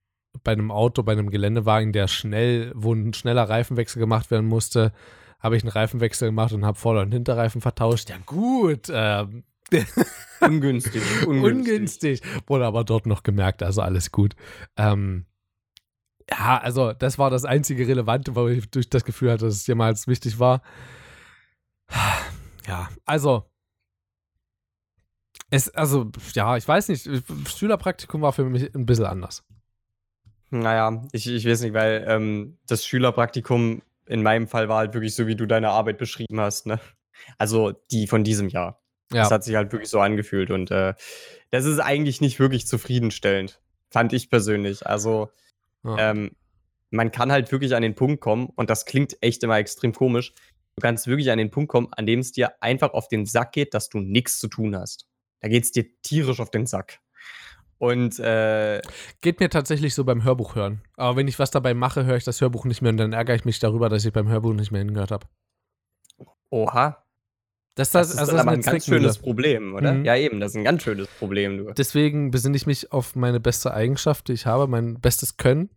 bei 0.43 0.51
einem 0.51 0.71
Auto, 0.71 1.03
bei 1.03 1.13
einem 1.13 1.29
Geländewagen, 1.29 1.93
der 1.93 2.07
schnell, 2.07 2.71
wo 2.75 2.93
ein 2.93 3.13
schneller 3.13 3.47
Reifenwechsel 3.47 3.99
gemacht 3.99 4.31
werden 4.31 4.47
musste, 4.47 4.91
habe 5.39 5.55
ich 5.55 5.63
einen 5.63 5.71
Reifenwechsel 5.71 6.29
gemacht 6.29 6.53
und 6.53 6.65
habe 6.65 6.77
Vorder- 6.77 7.01
und 7.01 7.11
Hinterreifen 7.11 7.61
vertauscht. 7.61 8.09
Ja, 8.09 8.17
gut, 8.25 8.87
ähm, 8.91 9.43
ungünstig, 10.41 11.01
ungünstig. 11.25 11.53
ungünstig. 11.53 12.21
Wurde 12.47 12.65
aber 12.65 12.83
dort 12.83 13.05
noch 13.05 13.23
gemerkt, 13.23 13.63
also 13.63 13.81
alles 13.81 14.11
gut. 14.11 14.35
Ähm, 14.77 15.25
Ja, 16.29 16.57
also 16.59 16.93
das 16.93 17.17
war 17.17 17.29
das 17.29 17.45
einzige 17.45 17.87
Relevante, 17.87 18.35
weil 18.35 18.57
ich 18.57 18.69
durch 18.69 18.89
das 18.89 19.03
Gefühl 19.03 19.31
hatte, 19.31 19.45
dass 19.45 19.55
es 19.55 19.67
jemals 19.67 20.07
wichtig 20.07 20.39
war. 20.39 20.61
Ja, 22.67 22.89
also 23.05 23.45
es, 25.49 25.69
also, 25.69 26.09
ja, 26.33 26.55
ich 26.55 26.65
weiß 26.67 26.87
nicht. 26.89 27.09
Schülerpraktikum 27.49 28.21
war 28.21 28.31
für 28.31 28.45
mich 28.45 28.73
ein 28.73 28.85
bisschen 28.85 29.05
anders. 29.05 29.43
Naja, 30.49 31.03
ich, 31.11 31.27
ich 31.27 31.45
weiß 31.45 31.61
nicht, 31.61 31.73
weil 31.73 32.05
ähm, 32.07 32.57
das 32.67 32.85
Schülerpraktikum 32.85 33.81
in 34.05 34.23
meinem 34.23 34.47
Fall 34.47 34.69
war 34.69 34.77
halt 34.79 34.93
wirklich 34.93 35.15
so, 35.15 35.27
wie 35.27 35.35
du 35.35 35.45
deine 35.45 35.69
Arbeit 35.69 35.97
beschrieben 35.97 36.39
hast, 36.39 36.67
ne? 36.67 36.79
Also 37.37 37.73
die 37.91 38.07
von 38.07 38.23
diesem 38.23 38.49
Jahr. 38.49 38.80
Ja. 39.13 39.23
Das 39.23 39.31
hat 39.31 39.43
sich 39.43 39.55
halt 39.55 39.71
wirklich 39.71 39.89
so 39.89 39.99
angefühlt 39.99 40.51
und 40.51 40.71
äh, 40.71 40.93
das 41.49 41.65
ist 41.65 41.79
eigentlich 41.79 42.21
nicht 42.21 42.39
wirklich 42.39 42.67
zufriedenstellend, 42.67 43.59
fand 43.89 44.13
ich 44.13 44.29
persönlich. 44.29 44.85
Also 44.85 45.29
ja. 45.83 46.11
ähm, 46.11 46.31
man 46.91 47.11
kann 47.11 47.31
halt 47.31 47.51
wirklich 47.51 47.75
an 47.75 47.81
den 47.81 47.95
Punkt 47.95 48.21
kommen 48.21 48.49
und 48.55 48.69
das 48.69 48.85
klingt 48.85 49.17
echt 49.21 49.43
immer 49.43 49.57
extrem 49.57 49.93
komisch. 49.93 50.33
Du 50.75 50.81
kannst 50.81 51.07
wirklich 51.07 51.31
an 51.31 51.37
den 51.37 51.51
Punkt 51.51 51.69
kommen, 51.69 51.89
an 51.91 52.05
dem 52.05 52.19
es 52.19 52.31
dir 52.31 52.61
einfach 52.61 52.93
auf 52.93 53.07
den 53.07 53.25
Sack 53.25 53.51
geht, 53.51 53.73
dass 53.73 53.89
du 53.89 53.99
nichts 53.99 54.39
zu 54.39 54.47
tun 54.47 54.75
hast. 54.75 55.07
Da 55.41 55.49
geht 55.49 55.63
es 55.63 55.71
dir 55.71 55.85
tierisch 56.01 56.39
auf 56.39 56.51
den 56.51 56.65
Sack. 56.65 56.99
Und 57.77 58.19
äh, 58.19 58.79
geht 59.21 59.39
mir 59.39 59.49
tatsächlich 59.49 59.95
so 59.95 60.03
beim 60.05 60.23
Hörbuch 60.23 60.53
hören. 60.53 60.83
Aber 60.97 61.15
wenn 61.15 61.27
ich 61.27 61.39
was 61.39 61.49
dabei 61.49 61.73
mache, 61.73 62.05
höre 62.05 62.15
ich 62.15 62.23
das 62.23 62.39
Hörbuch 62.39 62.65
nicht 62.65 62.81
mehr 62.81 62.91
und 62.91 62.97
dann 62.97 63.11
ärgere 63.11 63.35
ich 63.35 63.43
mich 63.43 63.57
darüber, 63.57 63.89
dass 63.89 64.05
ich 64.05 64.13
beim 64.13 64.29
Hörbuch 64.29 64.53
nicht 64.53 64.71
mehr 64.71 64.81
hingehört 64.81 65.09
habe. 65.09 65.25
Oha. 66.51 67.03
Das, 67.75 67.91
das, 67.91 68.07
das 68.07 68.15
ist 68.15 68.19
also 68.19 68.37
aber 68.37 68.51
ein 68.51 68.61
ganz 68.61 68.85
schönes 68.85 69.17
Problem, 69.17 69.73
oder? 69.73 69.93
Mhm. 69.93 70.05
Ja, 70.05 70.17
eben, 70.17 70.41
das 70.41 70.51
ist 70.51 70.57
ein 70.57 70.65
ganz 70.65 70.83
schönes 70.83 71.07
Problem. 71.07 71.57
Du. 71.57 71.73
Deswegen 71.73 72.31
besinne 72.31 72.57
ich 72.57 72.65
mich 72.65 72.91
auf 72.91 73.15
meine 73.15 73.39
beste 73.39 73.73
Eigenschaft, 73.73 74.27
die 74.27 74.33
ich 74.33 74.45
habe, 74.45 74.67
mein 74.67 74.99
bestes 74.99 75.37
Können. 75.37 75.69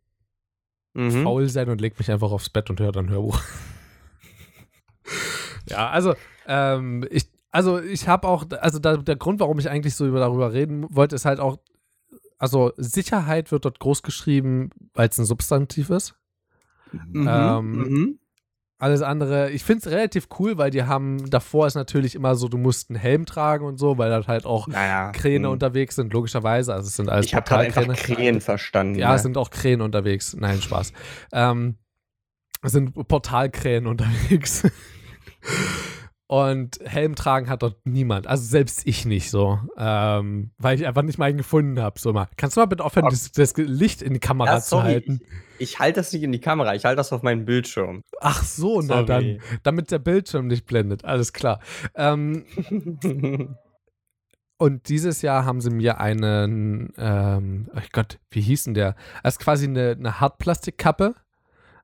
Mhm. 0.95 1.23
Faul 1.23 1.49
sein 1.49 1.69
und 1.69 1.81
leg 1.81 1.97
mich 1.99 2.11
einfach 2.11 2.33
aufs 2.33 2.51
Bett 2.51 2.71
und 2.71 2.81
höre 2.81 2.93
dann 2.93 3.11
Hörbuch. 3.11 3.41
ja, 5.69 5.91
also, 5.91 6.15
ähm, 6.47 7.07
ich, 7.11 7.29
also 7.51 7.81
ich 7.81 8.09
habe 8.09 8.27
auch, 8.27 8.45
also 8.61 8.81
da, 8.81 8.97
der 8.97 9.17
Grund, 9.17 9.39
warum 9.39 9.59
ich 9.61 9.71
eigentlich 9.71 9.95
so 9.95 10.13
darüber 10.13 10.53
reden 10.53 10.87
wollte, 10.91 11.15
ist 11.15 11.25
halt 11.25 11.39
auch, 11.39 11.59
also 12.39 12.73
Sicherheit 12.77 13.53
wird 13.53 13.65
dort 13.65 13.79
groß 13.79 14.03
geschrieben, 14.03 14.71
weil 14.95 15.09
es 15.09 15.19
ein 15.19 15.25
Substantiv 15.25 15.91
ist. 15.91 16.17
Mhm, 16.93 17.29
ähm, 17.29 17.73
mhm. 17.73 18.19
Alles 18.85 19.01
andere, 19.01 19.51
ich 19.51 19.65
finde 19.65 19.87
es 19.87 19.91
relativ 19.91 20.29
cool, 20.39 20.59
weil 20.59 20.71
die 20.71 20.83
haben, 20.83 21.31
davor 21.31 21.67
ist 21.67 21.75
natürlich 21.75 22.15
immer 22.15 22.35
so, 22.35 22.49
du 22.49 22.59
musst 22.59 22.91
einen 22.91 22.99
Helm 22.99 23.25
tragen 23.25 23.65
und 23.65 23.79
so, 23.79 23.97
weil 23.97 24.11
da 24.11 24.27
halt 24.27 24.45
auch 24.45 24.69
naja, 24.69 25.11
Kräne 25.13 25.47
mh. 25.47 25.53
unterwegs 25.55 25.97
sind, 25.97 26.13
logischerweise. 26.13 26.75
Also 26.75 26.89
es 26.89 26.97
sind 26.97 27.09
alles 27.09 27.25
Ich 27.25 27.35
habe 27.35 27.57
einfach 27.57 27.89
Krähen 27.97 28.43
verstanden. 28.43 28.97
Ja, 28.97 29.09
ne? 29.09 29.15
es 29.15 29.23
sind 29.23 29.39
auch 29.39 29.49
Krähen 29.49 29.81
unterwegs. 29.81 30.37
Nein, 30.39 30.61
Spaß. 30.61 30.93
Ähm, 31.33 31.79
es 32.61 32.73
sind 32.73 32.93
Portalkrähen 33.09 33.87
unterwegs. 33.87 34.65
Und 36.27 36.79
Helm 36.83 37.17
tragen 37.17 37.51
hat 37.51 37.63
dort 37.63 37.85
niemand. 37.85 38.27
Also 38.27 38.45
selbst 38.45 38.87
ich 38.87 39.05
nicht 39.05 39.31
so. 39.31 39.61
Ähm, 39.77 40.53
weil 40.57 40.81
ich 40.81 40.87
einfach 40.87 41.03
nicht 41.03 41.19
mal 41.19 41.27
einen 41.27 41.37
gefunden 41.37 41.81
habe. 41.81 41.99
So 42.01 42.15
mal. 42.15 42.29
Kannst 42.39 42.57
du 42.57 42.61
mal 42.61 42.67
bitte 42.67 42.83
aufhören, 42.83 43.07
okay. 43.07 43.15
das, 43.15 43.33
das, 43.33 43.57
Licht 43.59 44.01
in 44.01 44.15
die 44.15 44.21
Kamera 44.21 44.55
ja, 44.55 44.61
zu 44.61 44.83
halten? 44.83 45.21
Ich, 45.59 45.73
ich 45.73 45.79
halte 45.79 46.01
das 46.01 46.13
nicht 46.15 46.23
in 46.23 46.33
die 46.33 46.41
Kamera, 46.41 46.75
ich 46.75 46.87
halte 46.87 46.97
das 46.97 47.13
auf 47.13 47.23
meinen 47.23 47.45
Bildschirm. 47.45 48.03
Ach 48.21 48.43
so, 48.43 48.81
sorry. 48.81 48.87
na 48.89 49.03
dann. 49.03 49.39
Damit 49.65 49.91
der 49.91 49.99
Bildschirm 49.99 50.47
nicht 50.47 50.65
blendet. 50.65 51.05
Alles 51.05 51.35
klar. 51.35 51.61
Ähm, 51.95 52.47
und 54.57 54.89
dieses 54.89 55.21
Jahr 55.21 55.45
haben 55.45 55.61
sie 55.61 55.71
mir 55.71 56.01
einen, 56.01 56.95
ähm, 56.97 57.69
oh 57.77 57.81
Gott, 57.93 58.19
wie 58.31 58.41
hieß 58.41 58.65
denn 58.65 58.75
der? 58.75 58.97
Das 59.23 59.35
ist 59.35 59.41
quasi 59.41 59.67
eine, 59.67 59.91
eine 59.91 60.21
Hartplastikkappe. 60.21 61.17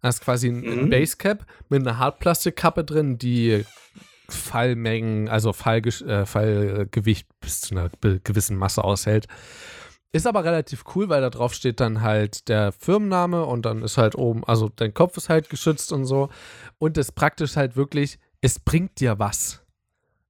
Das 0.00 0.14
ist 0.16 0.22
quasi 0.22 0.48
ein, 0.48 0.60
mhm. 0.60 0.78
ein 0.78 0.90
Basecap 0.90 1.44
mit 1.68 1.82
einer 1.82 1.98
Hartplastikkappe 1.98 2.84
drin, 2.84 3.18
die 3.18 3.66
Fallmengen, 4.32 5.28
also 5.28 5.52
Fallge 5.52 5.90
äh, 6.04 6.26
Fallgewicht 6.26 7.26
bis 7.40 7.60
zu 7.60 7.74
einer 7.74 7.90
gewissen 8.00 8.56
Masse 8.56 8.84
aushält. 8.84 9.26
Ist 10.12 10.26
aber 10.26 10.44
relativ 10.44 10.84
cool, 10.94 11.08
weil 11.08 11.20
da 11.20 11.30
drauf 11.30 11.54
steht 11.54 11.78
dann 11.78 12.00
halt 12.00 12.48
der 12.48 12.72
Firmenname 12.72 13.44
und 13.44 13.64
dann 13.64 13.82
ist 13.82 13.96
halt 13.96 14.16
oben, 14.16 14.44
also 14.44 14.68
dein 14.68 14.92
Kopf 14.92 15.16
ist 15.16 15.28
halt 15.28 15.50
geschützt 15.50 15.92
und 15.92 16.04
so. 16.04 16.30
Und 16.78 16.96
das 16.96 17.12
praktisch 17.12 17.54
halt 17.54 17.76
wirklich, 17.76 18.18
es 18.40 18.58
bringt 18.58 18.98
dir 18.98 19.20
was. 19.20 19.62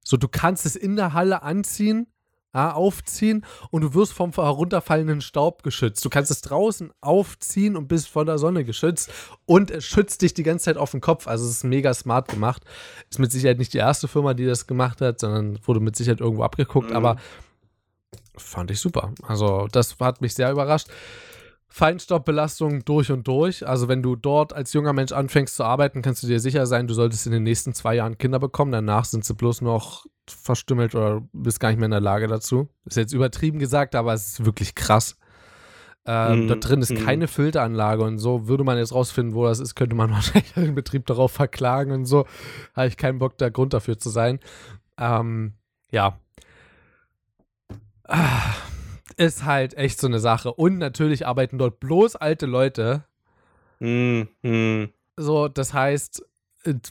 So, 0.04 0.16
du 0.18 0.28
kannst 0.28 0.66
es 0.66 0.76
in 0.76 0.96
der 0.96 1.14
Halle 1.14 1.42
anziehen 1.42 2.06
ja, 2.54 2.72
aufziehen 2.72 3.44
und 3.70 3.82
du 3.82 3.94
wirst 3.94 4.12
vom 4.12 4.32
herunterfallenden 4.32 5.20
Staub 5.20 5.62
geschützt. 5.62 6.04
Du 6.04 6.10
kannst 6.10 6.30
es 6.30 6.40
draußen 6.40 6.92
aufziehen 7.00 7.76
und 7.76 7.88
bist 7.88 8.08
von 8.08 8.26
der 8.26 8.38
Sonne 8.38 8.64
geschützt 8.64 9.12
und 9.46 9.70
es 9.70 9.84
schützt 9.84 10.22
dich 10.22 10.34
die 10.34 10.42
ganze 10.42 10.64
Zeit 10.64 10.76
auf 10.76 10.90
den 10.90 11.00
Kopf. 11.00 11.26
Also 11.26 11.44
es 11.44 11.52
ist 11.52 11.64
mega 11.64 11.94
smart 11.94 12.28
gemacht. 12.28 12.62
Ist 13.08 13.18
mit 13.18 13.30
Sicherheit 13.32 13.58
nicht 13.58 13.72
die 13.72 13.78
erste 13.78 14.08
Firma, 14.08 14.34
die 14.34 14.46
das 14.46 14.66
gemacht 14.66 15.00
hat, 15.00 15.20
sondern 15.20 15.58
wurde 15.64 15.80
mit 15.80 15.96
Sicherheit 15.96 16.20
irgendwo 16.20 16.42
abgeguckt, 16.42 16.90
mhm. 16.90 16.96
aber 16.96 17.16
fand 18.36 18.70
ich 18.70 18.80
super. 18.80 19.12
Also 19.22 19.68
das 19.70 19.96
hat 20.00 20.20
mich 20.20 20.34
sehr 20.34 20.50
überrascht. 20.50 20.88
Feinstaubbelastung 21.72 22.85
durch 22.85 23.12
und 23.12 23.28
durch. 23.28 23.66
Also 23.66 23.87
wenn 23.87 24.02
du 24.02 24.16
dort 24.16 24.52
als 24.52 24.72
junger 24.72 24.92
Mensch 24.92 25.12
anfängst 25.12 25.54
zu 25.54 25.64
arbeiten, 25.64 26.02
kannst 26.02 26.22
du 26.22 26.26
dir 26.26 26.40
sicher 26.40 26.66
sein, 26.66 26.88
du 26.88 26.94
solltest 26.94 27.26
in 27.26 27.33
den 27.33 27.44
nächsten 27.44 27.72
zwei 27.74 27.94
Jahren 27.94 28.18
Kinder 28.18 28.40
bekommen. 28.40 28.72
Danach 28.72 29.04
sind 29.04 29.24
sie 29.24 29.35
bloß 29.35 29.61
noch 29.61 30.04
verstümmelt 30.28 30.96
oder 30.96 31.22
bist 31.33 31.61
gar 31.61 31.68
nicht 31.70 31.78
mehr 31.78 31.87
in 31.87 31.92
der 31.92 32.00
Lage 32.00 32.26
dazu. 32.26 32.68
Ist 32.85 32.96
jetzt 32.96 33.12
übertrieben 33.12 33.61
gesagt, 33.61 33.94
aber 33.94 34.12
es 34.12 34.33
ist 34.33 34.44
wirklich 34.44 34.74
krass. 34.74 35.16
Ähm, 36.06 36.46
mm, 36.46 36.48
da 36.48 36.54
drin 36.56 36.83
ist 36.83 36.92
mm. 36.92 37.04
keine 37.04 37.28
Filteranlage 37.28 38.02
und 38.02 38.18
so. 38.18 38.48
Würde 38.48 38.64
man 38.64 38.76
jetzt 38.76 38.92
rausfinden, 38.92 39.35
wo 39.35 39.44
das 39.44 39.61
ist, 39.61 39.76
könnte 39.76 39.94
man 39.94 40.11
wahrscheinlich 40.11 40.52
den 40.54 40.74
Betrieb 40.74 41.06
darauf 41.06 41.30
verklagen 41.30 41.92
und 41.92 42.04
so. 42.04 42.26
Habe 42.74 42.88
ich 42.88 42.96
keinen 42.96 43.20
Bock, 43.20 43.38
da 43.38 43.48
Grund 43.48 43.74
dafür 43.74 43.96
zu 43.96 44.11
sein. 44.11 44.40
Ähm, 44.98 45.54
ja. 45.92 46.18
Ah 48.09 48.54
ist 49.20 49.44
halt 49.44 49.74
echt 49.76 50.00
so 50.00 50.06
eine 50.06 50.18
Sache. 50.18 50.54
Und 50.54 50.78
natürlich 50.78 51.26
arbeiten 51.26 51.59
dort 51.59 51.78
bloß 51.78 52.16
alte 52.16 52.46
Leute. 52.46 53.04
Mm, 53.78 54.22
mm. 54.42 54.88
So, 55.16 55.48
das 55.48 55.74
heißt, 55.74 56.24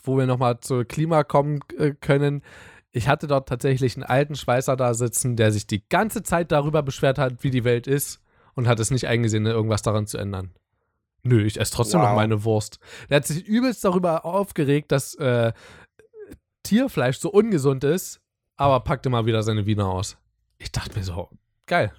wo 0.03 0.15
wir 0.15 0.27
nochmal 0.27 0.59
zu 0.59 0.85
Klima 0.85 1.23
kommen 1.23 1.61
äh, 1.77 1.95
können, 1.99 2.43
ich 2.91 3.07
hatte 3.07 3.25
dort 3.25 3.49
tatsächlich 3.49 3.95
einen 3.95 4.03
alten 4.03 4.35
Schweißer 4.35 4.75
da 4.75 4.93
sitzen, 4.93 5.37
der 5.37 5.51
sich 5.51 5.65
die 5.65 5.87
ganze 5.89 6.21
Zeit 6.21 6.51
darüber 6.51 6.83
beschwert 6.83 7.17
hat, 7.17 7.43
wie 7.43 7.49
die 7.49 7.63
Welt 7.63 7.87
ist 7.87 8.21
und 8.53 8.67
hat 8.67 8.79
es 8.79 8.91
nicht 8.91 9.07
eingesehen, 9.07 9.47
irgendwas 9.47 9.81
daran 9.81 10.05
zu 10.05 10.19
ändern. 10.19 10.51
Nö, 11.23 11.43
ich 11.43 11.59
esse 11.59 11.73
trotzdem 11.73 11.99
wow. 11.99 12.09
noch 12.09 12.15
meine 12.15 12.43
Wurst. 12.43 12.79
Der 13.09 13.17
hat 13.17 13.25
sich 13.25 13.43
übelst 13.45 13.83
darüber 13.83 14.23
aufgeregt, 14.23 14.91
dass 14.91 15.15
äh, 15.15 15.51
Tierfleisch 16.61 17.17
so 17.17 17.31
ungesund 17.31 17.83
ist, 17.83 18.21
aber 18.55 18.81
packte 18.81 19.09
mal 19.09 19.25
wieder 19.25 19.41
seine 19.41 19.65
Wiener 19.65 19.87
aus. 19.87 20.17
Ich 20.59 20.71
dachte 20.71 20.97
mir 20.97 21.03
so, 21.03 21.29
geil, 21.65 21.91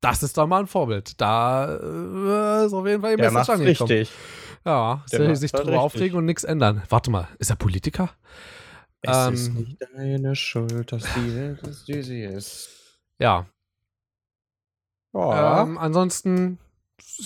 das 0.00 0.22
ist 0.22 0.36
doch 0.36 0.46
mal 0.46 0.60
ein 0.60 0.66
Vorbild. 0.66 1.20
Da 1.20 1.76
äh, 1.76 2.66
ist 2.66 2.72
auf 2.72 2.86
jeden 2.86 3.02
Fall 3.02 3.16
Message 3.16 3.50
angekommen. 3.50 3.90
richtig. 3.90 4.12
Ja, 4.64 5.04
der 5.12 5.36
sich 5.36 5.52
darüber 5.52 5.80
aufregen 5.80 6.18
und 6.18 6.24
nichts 6.24 6.42
ändern. 6.42 6.82
Warte 6.88 7.10
mal, 7.10 7.28
ist 7.38 7.50
er 7.50 7.56
Politiker? 7.56 8.10
Es 9.02 9.16
ähm, 9.16 9.34
ist 9.34 9.54
nicht 9.54 9.76
deine 9.94 10.34
Schuld, 10.34 10.90
dass 10.90 11.04
die 11.14 11.36
Welt 11.36 11.62
ist, 11.62 11.86
wie 11.86 12.02
sie 12.02 12.22
ist. 12.22 12.68
Ja. 13.18 13.46
Oh. 15.12 15.32
Ähm, 15.32 15.78
ansonsten 15.78 16.58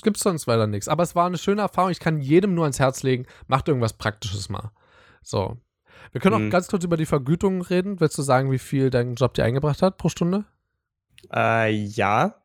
gibt 0.02 0.18
es 0.18 0.22
sonst 0.22 0.46
weiter 0.46 0.66
nichts. 0.66 0.88
Aber 0.88 1.02
es 1.02 1.14
war 1.14 1.26
eine 1.26 1.38
schöne 1.38 1.62
Erfahrung. 1.62 1.90
Ich 1.90 2.00
kann 2.00 2.20
jedem 2.20 2.54
nur 2.54 2.64
ans 2.64 2.78
Herz 2.78 3.02
legen, 3.02 3.26
macht 3.46 3.68
irgendwas 3.68 3.94
Praktisches 3.94 4.48
mal. 4.48 4.70
So. 5.22 5.56
Wir 6.12 6.20
können 6.20 6.36
hm. 6.36 6.42
auch 6.42 6.46
mhm. 6.46 6.50
ganz 6.50 6.68
kurz 6.68 6.84
über 6.84 6.96
die 6.96 7.06
Vergütung 7.06 7.62
reden. 7.62 8.00
Willst 8.00 8.18
du 8.18 8.22
sagen, 8.22 8.50
wie 8.50 8.58
viel 8.58 8.90
dein 8.90 9.14
Job 9.14 9.34
dir 9.34 9.44
eingebracht 9.44 9.82
hat 9.82 9.96
pro 9.96 10.08
Stunde? 10.08 10.44
Äh, 11.32 11.72
ja. 11.72 12.39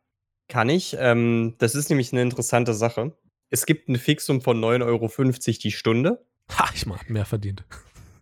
Kann 0.48 0.68
ich. 0.68 0.96
Ähm, 0.98 1.54
das 1.58 1.74
ist 1.74 1.88
nämlich 1.88 2.12
eine 2.12 2.22
interessante 2.22 2.74
Sache. 2.74 3.16
Es 3.50 3.66
gibt 3.66 3.88
ein 3.88 3.96
Fixum 3.96 4.40
von 4.40 4.60
9,50 4.60 4.84
Euro 4.84 5.10
die 5.62 5.72
Stunde. 5.72 6.24
Ha, 6.56 6.68
ich 6.74 6.86
mal 6.86 6.98
mehr 7.08 7.24
verdient. 7.24 7.64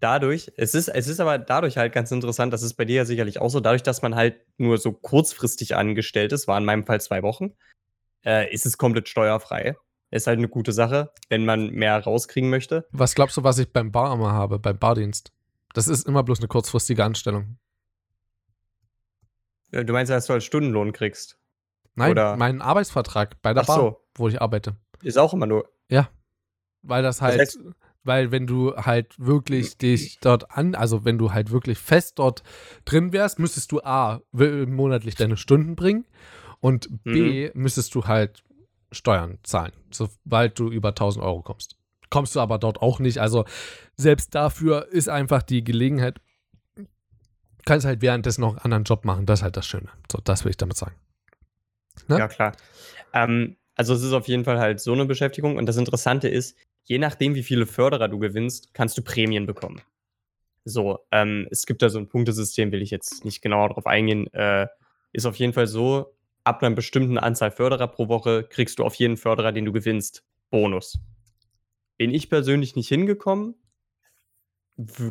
Dadurch, 0.01 0.53
es 0.57 0.75
ist, 0.75 0.89
es 0.89 1.09
ist 1.09 1.21
aber 1.21 1.39
dadurch 1.39 1.79
halt 1.79 1.93
ganz 1.95 2.11
interessant, 2.11 2.53
das 2.53 2.63
ist 2.63 2.75
bei 2.75 2.85
dir 2.85 2.97
ja 2.97 3.05
sicherlich 3.05 3.41
auch 3.41 3.49
so, 3.49 3.61
dadurch, 3.61 3.83
dass 3.83 4.03
man 4.03 4.15
halt 4.15 4.37
nur 4.59 4.77
so 4.77 4.93
kurzfristig 4.93 5.77
angestellt 5.77 6.33
ist, 6.33 6.47
war 6.47 6.59
in 6.59 6.65
meinem 6.65 6.85
Fall 6.85 7.01
zwei 7.01 7.23
Wochen, 7.23 7.53
äh, 8.25 8.53
ist 8.53 8.67
es 8.67 8.77
komplett 8.77 9.09
steuerfrei. 9.09 9.77
Ist 10.11 10.27
halt 10.27 10.39
eine 10.39 10.49
gute 10.49 10.73
Sache, 10.73 11.11
wenn 11.29 11.45
man 11.45 11.71
mehr 11.71 11.99
rauskriegen 11.99 12.51
möchte. 12.51 12.87
Was 12.93 13.15
glaubst 13.15 13.37
du, 13.37 13.43
was 13.43 13.59
ich 13.59 13.73
beim 13.73 13.91
Bar 13.91 14.13
immer 14.15 14.33
habe, 14.33 14.59
beim 14.59 14.79
Bardienst? 14.79 15.33
Das 15.73 15.89
ist 15.89 16.07
immer 16.07 16.23
bloß 16.23 16.39
eine 16.39 16.49
kurzfristige 16.49 17.03
Anstellung. 17.03 17.59
Du 19.73 19.93
meinst, 19.93 20.11
dass 20.13 20.27
du 20.27 20.35
als 20.35 20.45
Stundenlohn 20.45 20.93
kriegst? 20.93 21.37
Nein, 21.95 22.13
Oder? 22.13 22.37
mein 22.37 22.61
Arbeitsvertrag 22.61 23.41
bei 23.43 23.55
der 23.55 23.63
Ach 23.63 23.67
Bar, 23.67 23.77
so. 23.77 24.01
wo 24.17 24.29
ich 24.29 24.41
arbeite. 24.41 24.77
Ist 25.03 25.19
auch 25.19 25.33
immer 25.33 25.47
nur. 25.47 25.69
Ja. 25.89 26.09
Weil 26.83 27.03
das 27.03 27.23
halt, 27.23 27.35
das 27.35 27.57
heißt, 27.57 27.61
weil 28.05 28.31
wenn 28.31 28.47
du 28.47 28.77
halt 28.77 29.15
wirklich 29.19 29.79
dich 29.79 30.19
dort 30.21 30.51
an, 30.51 30.75
also 30.75 31.05
wenn 31.05 31.19
du 31.19 31.33
halt 31.33 31.51
wirklich 31.51 31.79
fest 31.79 32.19
dort 32.19 32.43
drin 32.85 33.13
wärst, 33.13 33.39
müsstest 33.39 33.73
du 33.73 33.81
A, 33.83 34.21
monatlich 34.33 35.15
deine 35.15 35.37
Stunden 35.37 35.77
bringen 35.77 36.05
und 36.61 37.05
B, 37.05 37.51
mhm. 37.53 37.63
müsstest 37.63 37.95
du 37.95 38.07
halt 38.07 38.45
Steuern 38.93 39.39
zahlen, 39.43 39.73
sobald 39.91 40.59
du 40.59 40.71
über 40.71 40.91
1000 40.91 41.25
Euro 41.25 41.43
kommst. 41.43 41.77
Kommst 42.11 42.37
du 42.37 42.41
aber 42.41 42.59
dort 42.59 42.81
auch 42.81 43.01
nicht. 43.01 43.19
Also 43.19 43.45
selbst 43.97 44.35
dafür 44.35 44.89
ist 44.89 45.09
einfach 45.09 45.43
die 45.43 45.65
Gelegenheit, 45.65 46.21
kannst 47.65 47.87
halt 47.87 48.03
währenddessen 48.03 48.43
noch 48.43 48.51
einen 48.51 48.61
anderen 48.61 48.85
Job 48.85 49.05
machen. 49.05 49.27
Das 49.27 49.41
ist 49.41 49.43
halt 49.43 49.57
das 49.57 49.67
Schöne. 49.67 49.89
So, 50.13 50.19
das 50.23 50.45
will 50.45 50.51
ich 50.51 50.57
damit 50.57 50.77
sagen. 50.77 50.95
Ne? 52.09 52.19
Ja, 52.19 52.29
klar. 52.29 52.53
Ähm, 53.13 53.57
also 53.75 53.95
es 53.95 54.03
ist 54.03 54.13
auf 54.13 54.29
jeden 54.29 54.45
Fall 54.45 54.59
halt 54.59 54.81
so 54.81 54.93
eine 54.93 55.07
Beschäftigung. 55.07 55.57
Und 55.57 55.67
das 55.67 55.77
Interessante 55.77 56.29
ist, 56.29 56.57
je 56.85 56.99
nachdem, 56.99 57.35
wie 57.35 57.43
viele 57.43 57.67
Förderer 57.67 58.09
du 58.09 58.19
gewinnst, 58.19 58.75
kannst 58.75 58.97
du 58.99 59.03
Prämien 59.03 59.47
bekommen. 59.47 59.81
So, 60.65 61.01
ähm, 61.11 61.47
es 61.51 61.67
gibt 61.67 61.83
da 61.83 61.91
so 61.91 61.99
ein 61.99 62.09
Punktesystem, 62.09 62.73
will 62.73 62.83
ich 62.83 62.91
jetzt 62.91 63.25
nicht 63.25 63.43
genauer 63.43 63.69
darauf 63.69 63.87
eingehen. 63.87 64.33
Äh, 64.33 64.69
ist 65.13 65.27
auf 65.27 65.37
jeden 65.37 65.53
Fall 65.53 65.67
so, 65.67 66.17
ab 66.43 66.63
einer 66.63 66.75
bestimmten 66.75 67.19
Anzahl 67.19 67.51
Förderer 67.51 67.89
pro 67.89 68.09
Woche 68.09 68.45
kriegst 68.45 68.79
du 68.79 68.85
auf 68.85 68.95
jeden 68.95 69.17
Förderer, 69.17 69.53
den 69.53 69.65
du 69.65 69.73
gewinnst, 69.73 70.25
Bonus. 70.51 70.99
Bin 71.97 72.11
ich 72.11 72.31
persönlich 72.31 72.77
nicht 72.77 72.89
hingekommen, 72.89 73.55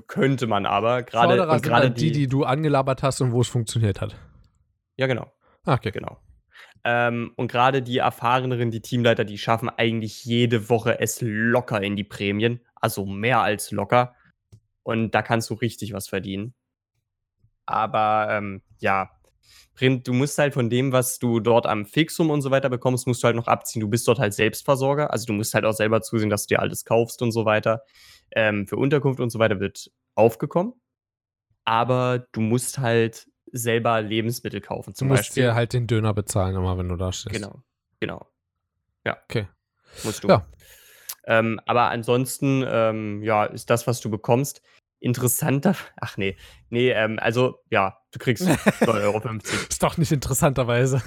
könnte 0.07 0.47
man 0.47 0.65
aber. 0.65 1.03
Gerade 1.03 1.35
Förderer 1.35 1.59
sind 1.59 1.73
halt 1.73 1.99
die, 1.99 2.11
die 2.11 2.27
du 2.27 2.43
angelabert 2.43 3.03
hast 3.03 3.21
und 3.21 3.31
wo 3.31 3.41
es 3.41 3.47
funktioniert 3.47 4.01
hat. 4.01 4.15
Ja, 4.97 5.07
genau. 5.07 5.31
Ah, 5.65 5.75
okay. 5.75 5.91
Genau. 5.91 6.17
Ähm, 6.85 7.31
und 7.35 7.51
gerade 7.51 7.81
die 7.81 7.99
erfahreneren, 7.99 8.71
die 8.71 8.81
Teamleiter, 8.81 9.23
die 9.23 9.37
schaffen 9.37 9.69
eigentlich 9.69 10.25
jede 10.25 10.69
Woche 10.69 10.99
es 10.99 11.19
locker 11.21 11.81
in 11.81 11.95
die 11.95 12.03
Prämien. 12.03 12.59
Also 12.75 13.05
mehr 13.05 13.41
als 13.41 13.71
locker. 13.71 14.15
Und 14.83 15.11
da 15.11 15.21
kannst 15.21 15.49
du 15.49 15.53
richtig 15.53 15.93
was 15.93 16.07
verdienen. 16.09 16.53
Aber 17.65 18.27
ähm, 18.29 18.61
ja, 18.79 19.09
du 19.79 20.13
musst 20.13 20.37
halt 20.37 20.53
von 20.53 20.69
dem, 20.69 20.91
was 20.91 21.19
du 21.19 21.39
dort 21.39 21.65
am 21.65 21.85
Fixum 21.85 22.29
und 22.29 22.41
so 22.41 22.51
weiter 22.51 22.69
bekommst, 22.69 23.07
musst 23.07 23.23
du 23.23 23.27
halt 23.27 23.37
noch 23.37 23.47
abziehen. 23.47 23.79
Du 23.79 23.87
bist 23.87 24.07
dort 24.07 24.19
halt 24.19 24.33
Selbstversorger. 24.33 25.11
Also 25.11 25.25
du 25.25 25.33
musst 25.33 25.53
halt 25.53 25.65
auch 25.65 25.73
selber 25.73 26.01
zusehen, 26.01 26.29
dass 26.29 26.47
du 26.47 26.55
dir 26.55 26.61
alles 26.61 26.83
kaufst 26.83 27.21
und 27.21 27.31
so 27.31 27.45
weiter. 27.45 27.83
Ähm, 28.31 28.67
für 28.67 28.75
Unterkunft 28.75 29.21
und 29.21 29.29
so 29.29 29.39
weiter 29.39 29.59
wird 29.59 29.91
aufgekommen. 30.15 30.73
Aber 31.65 32.27
du 32.33 32.41
musst 32.41 32.79
halt 32.79 33.27
selber 33.53 34.01
Lebensmittel 34.01 34.59
kaufen. 34.59 34.93
Zum 34.93 35.07
du 35.07 35.13
musst 35.13 35.29
Beispiel. 35.29 35.43
dir 35.43 35.55
halt 35.55 35.73
den 35.73 35.87
Döner 35.87 36.13
bezahlen, 36.13 36.55
immer 36.55 36.77
wenn 36.77 36.89
du 36.89 36.95
da 36.97 37.13
stehst. 37.13 37.33
Genau, 37.33 37.61
genau. 37.99 38.27
Ja. 39.05 39.17
Okay. 39.29 39.47
Musst 40.03 40.23
du. 40.23 40.27
Ja. 40.27 40.45
Ähm, 41.25 41.61
aber 41.65 41.89
ansonsten, 41.89 42.65
ähm, 42.67 43.21
ja, 43.23 43.45
ist 43.45 43.69
das, 43.69 43.87
was 43.87 44.01
du 44.01 44.09
bekommst, 44.09 44.61
interessanter. 44.99 45.75
Ach 46.01 46.17
nee, 46.17 46.35
nee, 46.69 46.91
ähm, 46.91 47.19
also 47.19 47.59
ja, 47.69 47.97
du 48.11 48.19
kriegst 48.19 48.43
9,50 48.47 49.03
Euro. 49.03 49.21
ist 49.69 49.83
doch 49.83 49.97
nicht 49.97 50.11
interessanterweise. 50.11 51.01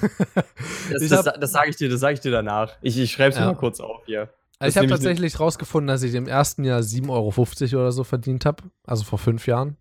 das, 0.91 1.09
das, 1.09 1.25
das 1.25 1.53
sage 1.53 1.71
ich 1.71 1.77
dir, 1.77 1.89
das 1.89 2.01
sage 2.01 2.15
ich 2.15 2.21
dir 2.21 2.31
danach. 2.31 2.77
Ich, 2.81 2.97
ich 2.97 3.13
schreibe 3.13 3.31
es 3.31 3.39
ja. 3.39 3.47
mal 3.47 3.57
kurz 3.57 3.81
auf 3.81 4.05
hier. 4.07 4.33
Also 4.59 4.71
ich 4.71 4.77
habe 4.79 4.89
tatsächlich 4.89 5.39
rausgefunden, 5.39 5.89
dass 5.89 6.03
ich 6.03 6.15
im 6.15 6.27
ersten 6.27 6.65
Jahr 6.65 6.81
7,50 6.81 7.11
Euro 7.11 7.83
oder 7.83 7.93
so 7.93 8.05
verdient 8.05 8.47
habe, 8.47 8.63
also 8.87 9.05
vor 9.05 9.19
fünf 9.19 9.47
Jahren. 9.47 9.77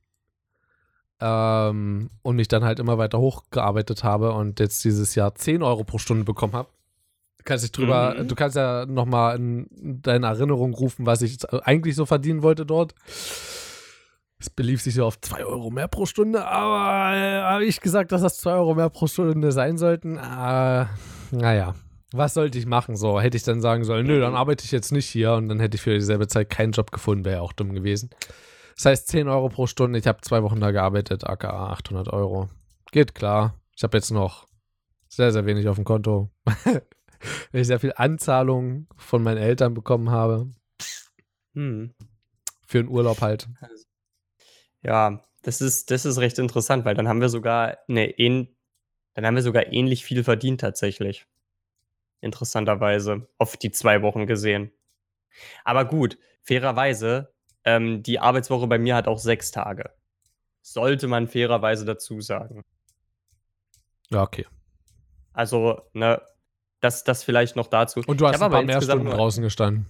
Ähm, 1.28 2.12
und 2.22 2.36
mich 2.36 2.48
dann 2.48 2.64
halt 2.64 2.80
immer 2.80 3.00
weiter 3.00 3.18
hochgearbeitet 3.18 4.04
habe 4.04 4.32
und 4.34 4.60
jetzt 4.60 4.84
dieses 4.84 5.16
Jahr 5.16 5.34
10 5.34 5.64
Euro 5.64 5.84
pro 5.84 5.98
Stunde 5.98 6.24
bekommen 6.24 6.54
habe. 6.54 6.70
Du 7.40 7.44
kannst 7.46 7.64
dich 7.64 7.72
drüber, 7.72 8.16
mhm. 8.16 8.28
du 8.28 8.36
kannst 8.36 8.56
ja 8.56 8.86
nochmal 8.86 9.38
in 9.38 9.68
deine 10.04 10.28
Erinnerung 10.28 10.76
rufen, 10.76 11.08
was 11.08 11.24
ich 11.24 11.38
eigentlich 11.52 11.96
so 11.96 12.06
verdienen 12.06 12.44
wollte 12.44 12.64
dort. 12.66 12.94
Es 14.38 14.52
belief 14.52 14.84
sich 14.84 14.94
so 14.94 15.06
auf 15.06 15.20
2 15.20 15.46
Euro 15.46 15.72
mehr 15.72 15.88
pro 15.88 16.06
Stunde, 16.06 16.46
aber 16.46 17.16
äh, 17.18 17.42
habe 17.42 17.66
ich 17.66 17.82
gesagt, 17.82 18.12
dass 18.12 18.22
das 18.22 18.38
2 18.38 18.52
Euro 18.52 18.76
mehr 18.76 18.92
pro 18.92 19.08
Stunde 19.08 19.52
sein 19.52 19.80
sollten? 19.80 20.18
Äh, 20.18 20.86
naja, 21.32 21.74
was 22.12 22.36
sollte 22.36 22.60
ich 22.60 22.68
machen? 22.68 22.96
So, 22.96 23.20
hätte 23.20 23.38
ich 23.38 23.44
dann 23.44 23.62
sagen 23.62 23.84
sollen, 23.84 24.06
nö, 24.06 24.20
dann 24.20 24.36
arbeite 24.36 24.64
ich 24.64 24.72
jetzt 24.72 24.92
nicht 24.92 25.08
hier 25.08 25.34
und 25.34 25.50
dann 25.50 25.60
hätte 25.60 25.76
ich 25.76 25.82
für 25.82 25.96
dieselbe 25.96 26.28
Zeit 26.28 26.52
keinen 26.52 26.74
Job 26.74 26.92
gefunden, 26.92 27.26
wäre 27.26 27.38
ja 27.38 27.42
auch 27.42 27.54
dumm 27.54 27.74
gewesen. 27.74 28.12
Das 28.76 28.86
heißt 28.86 29.08
10 29.08 29.28
Euro 29.28 29.50
pro 29.50 29.68
Stunde. 29.68 29.98
Ich 30.00 30.08
habe 30.08 30.22
zwei 30.22 30.44
Wochen 30.44 30.60
da 30.60 30.72
gearbeitet, 30.72 31.26
aka 31.26 31.72
800 31.72 32.10
Euro. 32.10 32.50
Geht 32.92 33.16
klar. 33.16 33.60
Ich 33.76 33.84
habe 33.84 33.98
jetzt 33.98 34.12
noch 34.12 34.48
sehr, 35.08 35.32
sehr 35.32 35.46
wenig 35.46 35.68
auf 35.68 35.76
dem 35.76 35.86
Konto. 35.86 36.30
Weil 37.52 37.62
ich 37.62 37.68
sehr 37.68 37.80
viel 37.80 37.94
Anzahlung 37.96 38.88
von 38.98 39.24
meinen 39.24 39.38
Eltern 39.38 39.74
bekommen 39.74 40.12
habe. 40.12 40.52
Hm. 41.54 41.94
Für 42.68 42.80
einen 42.80 42.90
Urlaub 42.90 43.22
halt. 43.22 43.48
Ja, 44.82 45.24
das 45.42 45.62
ist, 45.62 45.90
das 45.90 46.06
ist 46.06 46.18
recht 46.20 46.38
interessant, 46.38 46.86
weil 46.86 46.96
dann 46.96 47.08
haben 47.08 47.22
wir 47.22 47.30
sogar 47.30 47.78
eine 47.88 48.14
dann 48.18 49.26
haben 49.26 49.36
wir 49.36 49.42
sogar 49.42 49.72
ähnlich 49.72 50.04
viel 50.04 50.24
verdient 50.24 50.62
tatsächlich. 50.62 51.26
Interessanterweise. 52.20 53.28
Auf 53.38 53.56
die 53.56 53.72
zwei 53.72 54.02
Wochen 54.02 54.28
gesehen. 54.28 54.72
Aber 55.64 55.86
gut, 55.86 56.18
fairerweise, 56.42 57.34
ähm, 57.66 58.04
die 58.04 58.20
Arbeitswoche 58.20 58.68
bei 58.68 58.78
mir 58.78 58.96
hat 58.96 59.08
auch 59.08 59.20
sechs 59.20 59.52
Tage. 59.52 59.92
Sollte 60.62 61.08
man 61.08 61.28
fairerweise 61.28 61.86
dazu 61.86 62.22
sagen. 62.22 62.64
Ja, 64.10 64.22
okay. 64.22 64.46
Also, 65.34 65.82
ne, 65.94 66.22
das, 66.80 67.04
das 67.04 67.24
vielleicht 67.24 67.56
noch 67.56 67.68
dazu. 67.68 68.02
Und 68.06 68.22
du 68.22 68.28
hast 68.28 68.42
ein 68.42 68.52
paar 68.52 68.64
mehr 68.64 68.82
Stunden 68.82 69.10
draußen 69.10 69.44
gestanden. 69.44 69.88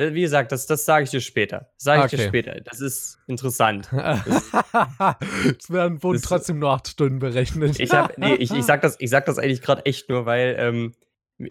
Wie 0.00 0.20
gesagt, 0.20 0.52
das, 0.52 0.66
das 0.66 0.84
sage 0.84 1.04
ich 1.04 1.10
dir 1.10 1.20
später. 1.20 1.72
Sage 1.76 2.00
ich 2.00 2.06
okay. 2.06 2.16
dir 2.16 2.28
später. 2.28 2.60
Das 2.60 2.80
ist 2.80 3.18
interessant. 3.26 3.88
es 3.92 5.70
werden 5.70 6.00
wohl 6.04 6.20
trotzdem 6.20 6.60
nur 6.60 6.70
acht 6.70 6.86
Stunden 6.86 7.18
berechnet. 7.18 7.80
ich, 7.80 7.90
hab, 7.90 8.16
nee, 8.16 8.34
ich, 8.34 8.52
ich, 8.52 8.64
sag 8.64 8.80
das, 8.82 8.94
ich 9.00 9.10
sag 9.10 9.26
das 9.26 9.38
eigentlich 9.38 9.60
gerade 9.60 9.84
echt 9.86 10.08
nur, 10.08 10.24
weil 10.24 10.54
ähm, 10.56 10.94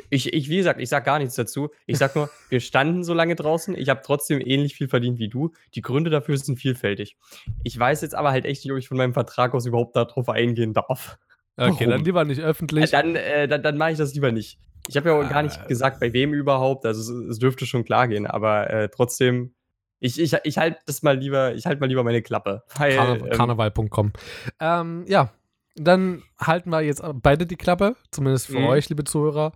ich, 0.10 0.34
ich, 0.34 0.50
wie 0.50 0.58
gesagt, 0.58 0.82
ich 0.82 0.90
sag 0.90 1.06
gar 1.06 1.20
nichts 1.20 1.36
dazu. 1.36 1.70
Ich 1.86 1.98
sag 1.98 2.16
nur, 2.16 2.30
wir 2.50 2.60
standen 2.60 3.04
so 3.04 3.14
lange 3.14 3.36
draußen. 3.36 3.76
Ich 3.76 3.90
habe 3.90 4.02
trotzdem 4.04 4.42
ähnlich 4.42 4.76
viel 4.76 4.88
verdient 4.88 5.20
wie 5.20 5.30
du. 5.30 5.54
Die 5.76 5.82
Gründe 5.82 6.10
dafür 6.10 6.38
sind 6.38 6.60
vielfältig. 6.60 7.18
Ich 7.64 7.78
weiß 7.78 8.02
jetzt 8.02 8.16
aber 8.16 8.32
halt 8.32 8.46
echt 8.46 8.64
nicht, 8.64 8.72
ob 8.72 8.78
ich 8.78 8.88
von 8.88 8.98
meinem 8.98 9.14
Vertrag 9.14 9.54
aus 9.54 9.66
überhaupt 9.66 9.96
darauf 9.96 10.30
eingehen 10.30 10.74
darf. 10.74 11.18
Okay, 11.56 11.72
Warum? 11.72 11.90
dann 11.90 12.04
lieber 12.04 12.24
nicht 12.26 12.42
öffentlich. 12.42 12.92
Dann, 12.92 13.16
äh, 13.16 13.48
dann, 13.48 13.64
dann 13.64 13.78
mache 13.78 13.92
ich 13.92 13.98
das 13.98 14.14
lieber 14.14 14.32
nicht. 14.32 14.60
Ich 14.88 14.96
habe 14.96 15.10
ja 15.10 15.16
auch 15.16 15.30
gar 15.30 15.44
nicht 15.44 15.68
gesagt, 15.68 16.00
bei 16.00 16.14
wem 16.14 16.34
überhaupt. 16.34 16.86
Also 16.86 17.02
es, 17.02 17.30
es 17.30 17.40
dürfte 17.40 17.66
schon 17.66 17.84
klar 17.84 18.08
gehen, 18.08 18.28
aber 18.28 18.70
äh, 18.70 18.90
trotzdem, 18.90 19.54
ich, 20.00 20.20
ich, 20.20 20.36
ich 20.44 20.58
halte 20.58 20.80
das 20.86 21.02
mal 21.02 21.18
lieber, 21.18 21.56
ich 21.56 21.66
halte 21.66 21.80
mal 21.80 21.88
lieber 21.88 22.04
meine 22.04 22.22
Klappe. 22.22 22.64
Karne 22.70 23.20
ähm, 23.20 23.30
Karneval.com. 23.32 24.14
Ähm, 24.60 25.06
ja, 25.08 25.34
dann 25.78 26.24
halten 26.40 26.70
wir 26.70 26.82
jetzt 26.82 27.02
beide 27.22 27.46
die 27.46 27.56
Klappe, 27.56 27.96
zumindest 28.12 28.48
für 28.48 28.60
mhm. 28.60 28.68
euch, 28.68 28.90
liebe 28.90 29.04
Zuhörer. 29.04 29.54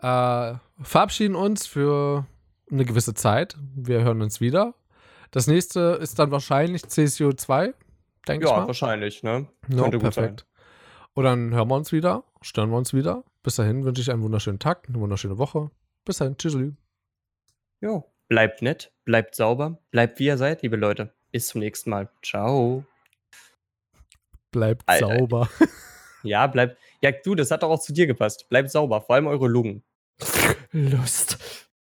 Äh, 0.00 0.54
verabschieden 0.82 1.34
uns 1.34 1.66
für 1.66 2.26
eine 2.70 2.84
gewisse 2.84 3.14
Zeit. 3.14 3.56
Wir 3.74 4.02
hören 4.02 4.22
uns 4.22 4.40
wieder. 4.40 4.74
Das 5.30 5.46
nächste 5.46 5.98
ist 6.00 6.18
dann 6.18 6.30
wahrscheinlich 6.30 6.86
CSU 6.86 7.32
2, 7.32 7.74
denke 8.26 8.46
ja, 8.46 8.50
ich 8.50 8.56
mal. 8.56 8.60
Ja, 8.62 8.66
wahrscheinlich, 8.66 9.22
ne? 9.22 9.46
No, 9.68 9.90
perfekt. 9.90 10.46
Und 11.14 11.24
dann 11.24 11.52
hören 11.52 11.68
wir 11.68 11.74
uns 11.74 11.92
wieder, 11.92 12.24
stören 12.40 12.70
wir 12.70 12.76
uns 12.76 12.94
wieder. 12.94 13.24
Bis 13.42 13.56
dahin 13.56 13.84
wünsche 13.84 14.00
ich 14.00 14.10
einen 14.10 14.22
wunderschönen 14.22 14.58
Tag, 14.58 14.88
eine 14.88 15.00
wunderschöne 15.00 15.38
Woche. 15.38 15.70
Bis 16.04 16.18
dahin, 16.18 16.36
tschüss. 16.36 16.56
Jo, 17.80 18.04
bleibt 18.28 18.62
nett, 18.62 18.92
bleibt 19.04 19.34
sauber, 19.34 19.78
bleibt 19.90 20.18
wie 20.18 20.26
ihr 20.26 20.38
seid, 20.38 20.62
liebe 20.62 20.76
Leute. 20.76 21.12
Bis 21.30 21.48
zum 21.48 21.60
nächsten 21.60 21.90
Mal. 21.90 22.08
Ciao. 22.22 22.84
Bleibt 24.50 24.82
Alter. 24.86 25.06
sauber. 25.18 25.48
Ja, 26.24 26.48
bleibt. 26.48 26.76
Ja, 27.00 27.12
du, 27.12 27.36
das 27.36 27.52
hat 27.52 27.62
doch 27.62 27.70
auch 27.70 27.78
zu 27.78 27.92
dir 27.92 28.08
gepasst. 28.08 28.48
Bleibt 28.48 28.72
sauber, 28.72 29.00
vor 29.00 29.14
allem 29.14 29.28
eure 29.28 29.46
Lungen. 29.46 29.84
Lust. 30.72 31.38